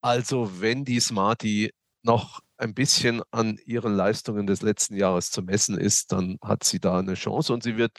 Also 0.00 0.60
wenn 0.60 0.84
die 0.84 0.98
Smarty 0.98 1.70
noch 2.02 2.40
ein 2.56 2.74
bisschen 2.74 3.22
an 3.30 3.60
ihren 3.64 3.94
Leistungen 3.94 4.48
des 4.48 4.60
letzten 4.62 4.96
Jahres 4.96 5.30
zu 5.30 5.40
messen 5.40 5.78
ist, 5.78 6.10
dann 6.10 6.36
hat 6.42 6.64
sie 6.64 6.80
da 6.80 6.98
eine 6.98 7.14
Chance 7.14 7.52
und 7.52 7.62
sie 7.62 7.76
wird 7.76 7.92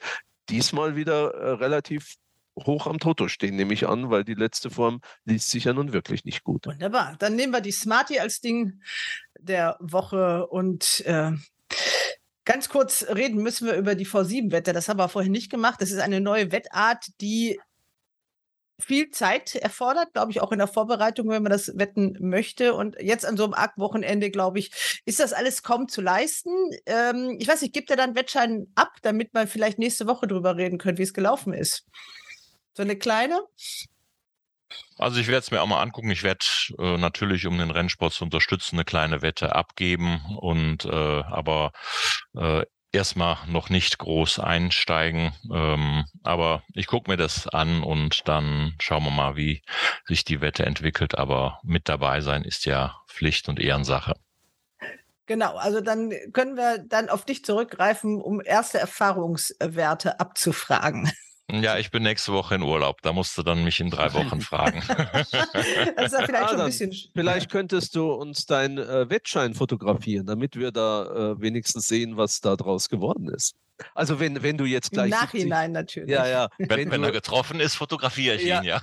diesmal 0.49 0.97
wieder 0.97 1.33
äh, 1.35 1.51
relativ 1.51 2.15
hoch 2.65 2.87
am 2.87 2.99
Toto 2.99 3.27
stehen, 3.27 3.55
nehme 3.55 3.73
ich 3.73 3.87
an, 3.87 4.09
weil 4.09 4.23
die 4.23 4.33
letzte 4.33 4.69
Form 4.69 5.01
liest 5.25 5.49
sich 5.49 5.65
ja 5.65 5.73
nun 5.73 5.93
wirklich 5.93 6.25
nicht 6.25 6.43
gut. 6.43 6.65
Wunderbar. 6.65 7.15
Dann 7.19 7.35
nehmen 7.35 7.53
wir 7.53 7.61
die 7.61 7.71
Smarty 7.71 8.19
als 8.19 8.41
Ding 8.41 8.81
der 9.39 9.77
Woche 9.79 10.47
und 10.47 11.03
äh, 11.05 11.31
ganz 12.45 12.69
kurz 12.69 13.05
reden 13.07 13.41
müssen 13.41 13.67
wir 13.67 13.75
über 13.75 13.95
die 13.95 14.07
V7-Wette. 14.07 14.73
Das 14.73 14.89
haben 14.89 14.97
wir 14.97 15.09
vorhin 15.09 15.31
nicht 15.31 15.51
gemacht. 15.51 15.81
Das 15.81 15.91
ist 15.91 15.99
eine 15.99 16.21
neue 16.21 16.51
Wettart, 16.51 17.07
die 17.21 17.59
viel 18.81 19.11
Zeit 19.11 19.55
erfordert, 19.55 20.13
glaube 20.13 20.31
ich, 20.31 20.41
auch 20.41 20.51
in 20.51 20.57
der 20.57 20.67
Vorbereitung, 20.67 21.29
wenn 21.29 21.43
man 21.43 21.51
das 21.51 21.77
wetten 21.77 22.17
möchte. 22.19 22.73
Und 22.73 22.97
jetzt 22.99 23.25
an 23.25 23.37
so 23.37 23.43
einem 23.43 23.53
Arc-Wochenende, 23.53 24.31
glaube 24.31 24.59
ich, 24.59 25.01
ist 25.05 25.19
das 25.19 25.33
alles 25.33 25.63
kaum 25.63 25.87
zu 25.87 26.01
leisten. 26.01 26.49
Ähm, 26.85 27.37
ich 27.39 27.47
weiß 27.47 27.61
nicht, 27.61 27.73
gibt 27.73 27.89
er 27.89 27.95
dann 27.95 28.15
Wettschein 28.15 28.67
ab, 28.75 28.91
damit 29.03 29.33
man 29.33 29.47
vielleicht 29.47 29.79
nächste 29.79 30.07
Woche 30.07 30.27
drüber 30.27 30.57
reden 30.57 30.77
könnte, 30.77 30.99
wie 30.99 31.03
es 31.03 31.13
gelaufen 31.13 31.53
ist? 31.53 31.85
So 32.73 32.83
eine 32.83 32.95
kleine? 32.95 33.41
Also 34.97 35.19
ich 35.19 35.27
werde 35.27 35.39
es 35.39 35.51
mir 35.51 35.61
auch 35.61 35.67
mal 35.67 35.81
angucken. 35.81 36.11
Ich 36.11 36.23
werde 36.23 36.45
äh, 36.77 36.97
natürlich, 36.97 37.45
um 37.47 37.57
den 37.57 37.71
Rennsport 37.71 38.13
zu 38.13 38.23
unterstützen, 38.23 38.75
eine 38.75 38.85
kleine 38.85 39.21
Wette 39.21 39.55
abgeben. 39.55 40.21
Und 40.37 40.85
äh, 40.85 40.89
aber 41.23 41.71
äh, 42.35 42.63
erstmal 42.91 43.37
noch 43.47 43.69
nicht 43.69 43.97
groß 43.97 44.39
einsteigen. 44.39 45.33
Ähm, 45.51 46.05
aber 46.23 46.63
ich 46.73 46.87
gucke 46.87 47.09
mir 47.09 47.17
das 47.17 47.47
an 47.47 47.83
und 47.83 48.27
dann 48.27 48.75
schauen 48.79 49.03
wir 49.03 49.11
mal, 49.11 49.35
wie 49.35 49.61
sich 50.05 50.23
die 50.23 50.41
Wette 50.41 50.65
entwickelt. 50.65 51.17
Aber 51.17 51.59
mit 51.63 51.89
dabei 51.89 52.21
sein 52.21 52.43
ist 52.43 52.65
ja 52.65 52.95
Pflicht 53.07 53.49
und 53.49 53.59
Ehrensache. 53.59 54.13
Genau, 55.25 55.55
also 55.55 55.79
dann 55.79 56.11
können 56.33 56.57
wir 56.57 56.79
dann 56.79 57.09
auf 57.09 57.25
dich 57.25 57.45
zurückgreifen, 57.45 58.21
um 58.21 58.41
erste 58.41 58.79
Erfahrungswerte 58.79 60.19
abzufragen. 60.19 61.11
Ja, 61.51 61.77
ich 61.77 61.91
bin 61.91 62.03
nächste 62.03 62.31
Woche 62.31 62.55
in 62.55 62.61
Urlaub. 62.61 63.01
Da 63.01 63.13
musst 63.13 63.37
du 63.37 63.43
dann 63.43 63.63
mich 63.63 63.79
in 63.79 63.89
drei 63.89 64.13
Wochen 64.13 64.41
fragen. 64.41 64.81
das 64.87 65.33
ist 65.33 65.33
ja 65.33 65.45
vielleicht 66.25 66.49
schon 66.49 66.59
ein 66.61 66.65
bisschen. 66.65 66.93
Vielleicht 67.13 67.51
könntest 67.51 67.95
du 67.95 68.11
uns 68.11 68.45
deinen 68.45 68.77
äh, 68.77 69.09
Wettschein 69.09 69.53
fotografieren, 69.53 70.25
damit 70.25 70.55
wir 70.55 70.71
da 70.71 71.33
äh, 71.33 71.41
wenigstens 71.41 71.87
sehen, 71.87 72.17
was 72.17 72.39
da 72.39 72.55
draus 72.55 72.89
geworden 72.89 73.29
ist. 73.29 73.55
Also 73.95 74.19
wenn, 74.19 74.43
wenn 74.43 74.57
du 74.57 74.65
jetzt 74.65 74.91
gleich. 74.91 75.11
Im 75.11 75.19
Nachhinein 75.19 75.73
70, 75.73 75.73
natürlich. 75.73 76.09
Ja, 76.11 76.27
ja. 76.27 76.49
Wenn, 76.59 76.91
wenn, 76.91 77.03
er 77.03 77.11
getroffen 77.11 77.59
ist, 77.59 77.75
fotografiere 77.75 78.35
ich 78.35 78.43
ja. 78.43 78.61
ihn, 78.61 78.65
ja. 78.65 78.81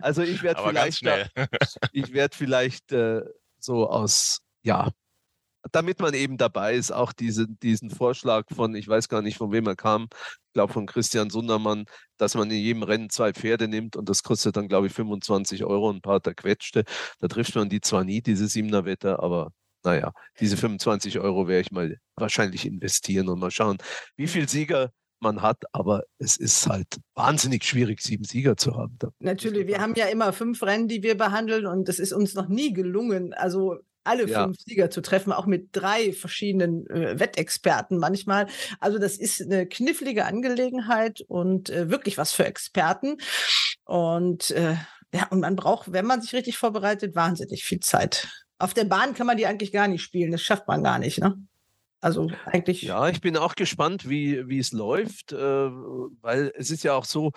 also 0.00 0.22
ich 0.22 0.42
werde 0.42 0.62
vielleicht, 0.66 1.06
da, 1.06 1.26
ich 1.92 2.12
werde 2.12 2.36
vielleicht 2.36 2.90
äh, 2.90 3.20
so 3.60 3.88
aus, 3.88 4.40
ja, 4.62 4.90
damit 5.70 6.00
man 6.00 6.14
eben 6.14 6.36
dabei 6.36 6.74
ist, 6.74 6.90
auch 6.90 7.12
diese, 7.12 7.46
diesen 7.46 7.90
Vorschlag 7.90 8.46
von, 8.52 8.74
ich 8.74 8.88
weiß 8.88 9.08
gar 9.08 9.22
nicht, 9.22 9.36
von 9.36 9.52
wem 9.52 9.66
er 9.66 9.76
kam, 9.76 10.08
ich 10.12 10.52
glaube 10.52 10.72
von 10.72 10.86
Christian 10.86 11.30
Sundermann, 11.30 11.84
dass 12.16 12.34
man 12.34 12.50
in 12.50 12.58
jedem 12.58 12.82
Rennen 12.82 13.10
zwei 13.10 13.32
Pferde 13.32 13.68
nimmt 13.68 13.96
und 13.96 14.08
das 14.08 14.22
kostet 14.22 14.56
dann, 14.56 14.68
glaube 14.68 14.88
ich, 14.88 14.92
25 14.92 15.64
Euro 15.64 15.90
ein 15.90 16.00
paar 16.00 16.22
zerquetschte. 16.22 16.84
Da 17.20 17.28
trifft 17.28 17.54
man 17.54 17.68
die 17.68 17.80
zwar 17.80 18.04
nie, 18.04 18.20
diese 18.20 18.48
Siebener 18.48 18.84
Wette, 18.84 19.20
aber 19.20 19.52
naja, 19.84 20.12
diese 20.40 20.56
25 20.56 21.18
Euro 21.20 21.48
werde 21.48 21.60
ich 21.62 21.72
mal 21.72 21.96
wahrscheinlich 22.16 22.66
investieren 22.66 23.28
und 23.28 23.38
mal 23.38 23.50
schauen, 23.50 23.78
wie 24.16 24.28
viel 24.28 24.48
Sieger 24.48 24.90
man 25.20 25.40
hat, 25.40 25.62
aber 25.72 26.02
es 26.18 26.36
ist 26.36 26.66
halt 26.66 26.98
wahnsinnig 27.14 27.64
schwierig, 27.64 28.00
sieben 28.00 28.24
Sieger 28.24 28.56
zu 28.56 28.76
haben. 28.76 28.98
Natürlich, 29.20 29.66
wir 29.68 29.80
haben 29.80 29.94
ja 29.94 30.06
immer 30.06 30.32
fünf 30.32 30.62
Rennen, 30.62 30.88
die 30.88 31.02
wir 31.02 31.16
behandeln 31.16 31.66
und 31.66 31.88
es 31.88 31.98
ist 31.98 32.12
uns 32.12 32.34
noch 32.34 32.48
nie 32.48 32.72
gelungen, 32.72 33.32
also 33.32 33.78
alle 34.04 34.28
ja. 34.28 34.44
fünf 34.44 34.58
Sieger 34.58 34.90
zu 34.90 35.00
treffen, 35.00 35.32
auch 35.32 35.46
mit 35.46 35.68
drei 35.72 36.12
verschiedenen 36.12 36.86
äh, 36.88 37.18
Wettexperten 37.18 37.98
manchmal. 37.98 38.46
Also 38.80 38.98
das 38.98 39.16
ist 39.16 39.42
eine 39.42 39.66
knifflige 39.66 40.24
Angelegenheit 40.24 41.20
und 41.28 41.70
äh, 41.70 41.90
wirklich 41.90 42.18
was 42.18 42.32
für 42.32 42.44
Experten. 42.44 43.18
Und 43.84 44.50
äh, 44.52 44.76
ja, 45.14 45.26
und 45.30 45.40
man 45.40 45.56
braucht, 45.56 45.92
wenn 45.92 46.06
man 46.06 46.22
sich 46.22 46.32
richtig 46.32 46.58
vorbereitet, 46.58 47.14
wahnsinnig 47.14 47.64
viel 47.64 47.80
Zeit. 47.80 48.28
Auf 48.58 48.74
der 48.74 48.84
Bahn 48.84 49.14
kann 49.14 49.26
man 49.26 49.36
die 49.36 49.46
eigentlich 49.46 49.72
gar 49.72 49.88
nicht 49.88 50.02
spielen, 50.02 50.32
das 50.32 50.42
schafft 50.42 50.68
man 50.68 50.82
gar 50.82 50.98
nicht, 50.98 51.18
ne? 51.18 51.36
Also 52.00 52.28
eigentlich. 52.46 52.82
Ja, 52.82 53.08
ich 53.08 53.20
bin 53.20 53.36
auch 53.36 53.54
gespannt, 53.54 54.08
wie, 54.08 54.48
wie 54.48 54.58
es 54.58 54.72
läuft, 54.72 55.32
äh, 55.32 55.36
weil 55.36 56.52
es 56.56 56.72
ist 56.72 56.82
ja 56.82 56.94
auch 56.94 57.04
so, 57.04 57.30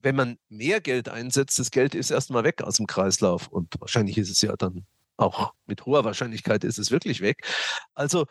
wenn 0.00 0.14
man 0.14 0.38
mehr 0.48 0.80
Geld 0.80 1.08
einsetzt, 1.08 1.58
das 1.58 1.72
Geld 1.72 1.96
ist 1.96 2.12
erstmal 2.12 2.44
weg 2.44 2.62
aus 2.62 2.76
dem 2.76 2.86
Kreislauf 2.86 3.48
und 3.48 3.74
wahrscheinlich 3.80 4.16
ist 4.16 4.30
es 4.30 4.40
ja 4.42 4.54
dann 4.56 4.86
auch 5.16 5.52
mit 5.66 5.86
hoher 5.86 6.04
Wahrscheinlichkeit 6.04 6.64
ist 6.64 6.78
es 6.78 6.90
wirklich 6.90 7.20
weg. 7.20 7.46
Also 7.94 8.26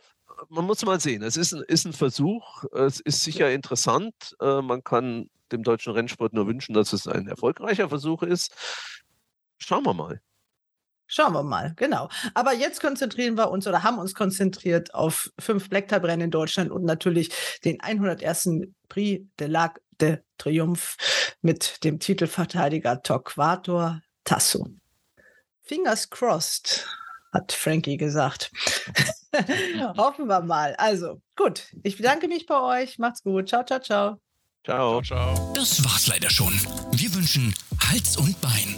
man 0.50 0.66
muss 0.66 0.84
mal 0.86 1.00
sehen, 1.00 1.24
es 1.24 1.38
ist 1.38 1.54
ein, 1.54 1.64
ist 1.68 1.86
ein 1.86 1.94
Versuch, 1.94 2.66
es 2.74 3.00
ist 3.00 3.24
sicher 3.24 3.52
interessant, 3.52 4.36
äh, 4.42 4.62
man 4.62 4.84
kann 4.84 5.30
dem 5.52 5.64
deutschen 5.64 5.94
Rennsport 5.94 6.34
nur 6.34 6.48
wünschen, 6.48 6.74
dass 6.74 6.94
es 6.94 7.08
ein 7.08 7.28
erfolgreicher 7.28 7.90
Versuch 7.90 8.24
ist. 8.24 8.52
Schauen 9.58 9.86
wir 9.86 9.94
mal. 9.94 10.22
Schauen 11.08 11.34
wir 11.34 11.44
mal, 11.44 11.74
genau. 11.76 12.10
Aber 12.34 12.54
jetzt 12.54 12.82
konzentrieren 12.82 13.38
wir 13.38 13.52
uns 13.52 13.68
oder 13.68 13.84
haben 13.84 14.00
uns 14.00 14.16
konzentriert 14.16 14.94
auf 14.96 15.32
fünf 15.38 15.70
Blacktype-Rennen 15.70 16.26
in 16.26 16.32
Deutschland 16.32 16.72
und 16.72 16.84
natürlich 16.84 17.30
den 17.64 17.80
101. 17.80 18.62
Prix 18.90 19.24
de 19.40 19.48
l'Arc 19.48 19.78
de 20.02 20.18
Triomphe 20.40 20.98
mit 21.42 21.84
dem 21.84 22.00
Titelverteidiger 22.00 23.04
Torquator 23.04 24.02
Tasso. 24.24 24.68
Fingers 25.66 26.10
crossed, 26.10 26.88
hat 27.34 27.52
Frankie 27.52 27.98
gesagt. 27.98 28.52
Hoffen 29.98 30.28
wir 30.28 30.42
mal. 30.42 30.76
Also, 30.76 31.22
gut. 31.36 31.64
Ich 31.84 31.98
bedanke 31.98 32.28
mich 32.28 32.46
bei 32.46 32.84
euch. 32.84 33.00
Macht's 33.00 33.24
gut. 33.24 33.50
Ciao, 33.50 33.66
ciao, 33.66 33.80
ciao. 33.80 34.22
Ciao, 34.64 35.02
ciao. 35.02 35.54
Das 35.56 35.84
war's 35.84 36.08
leider 36.08 36.30
schon. 36.30 36.54
Wir 36.92 37.14
wünschen 37.14 37.54
Hals 37.80 38.16
und 38.18 38.40
Bein 38.42 38.76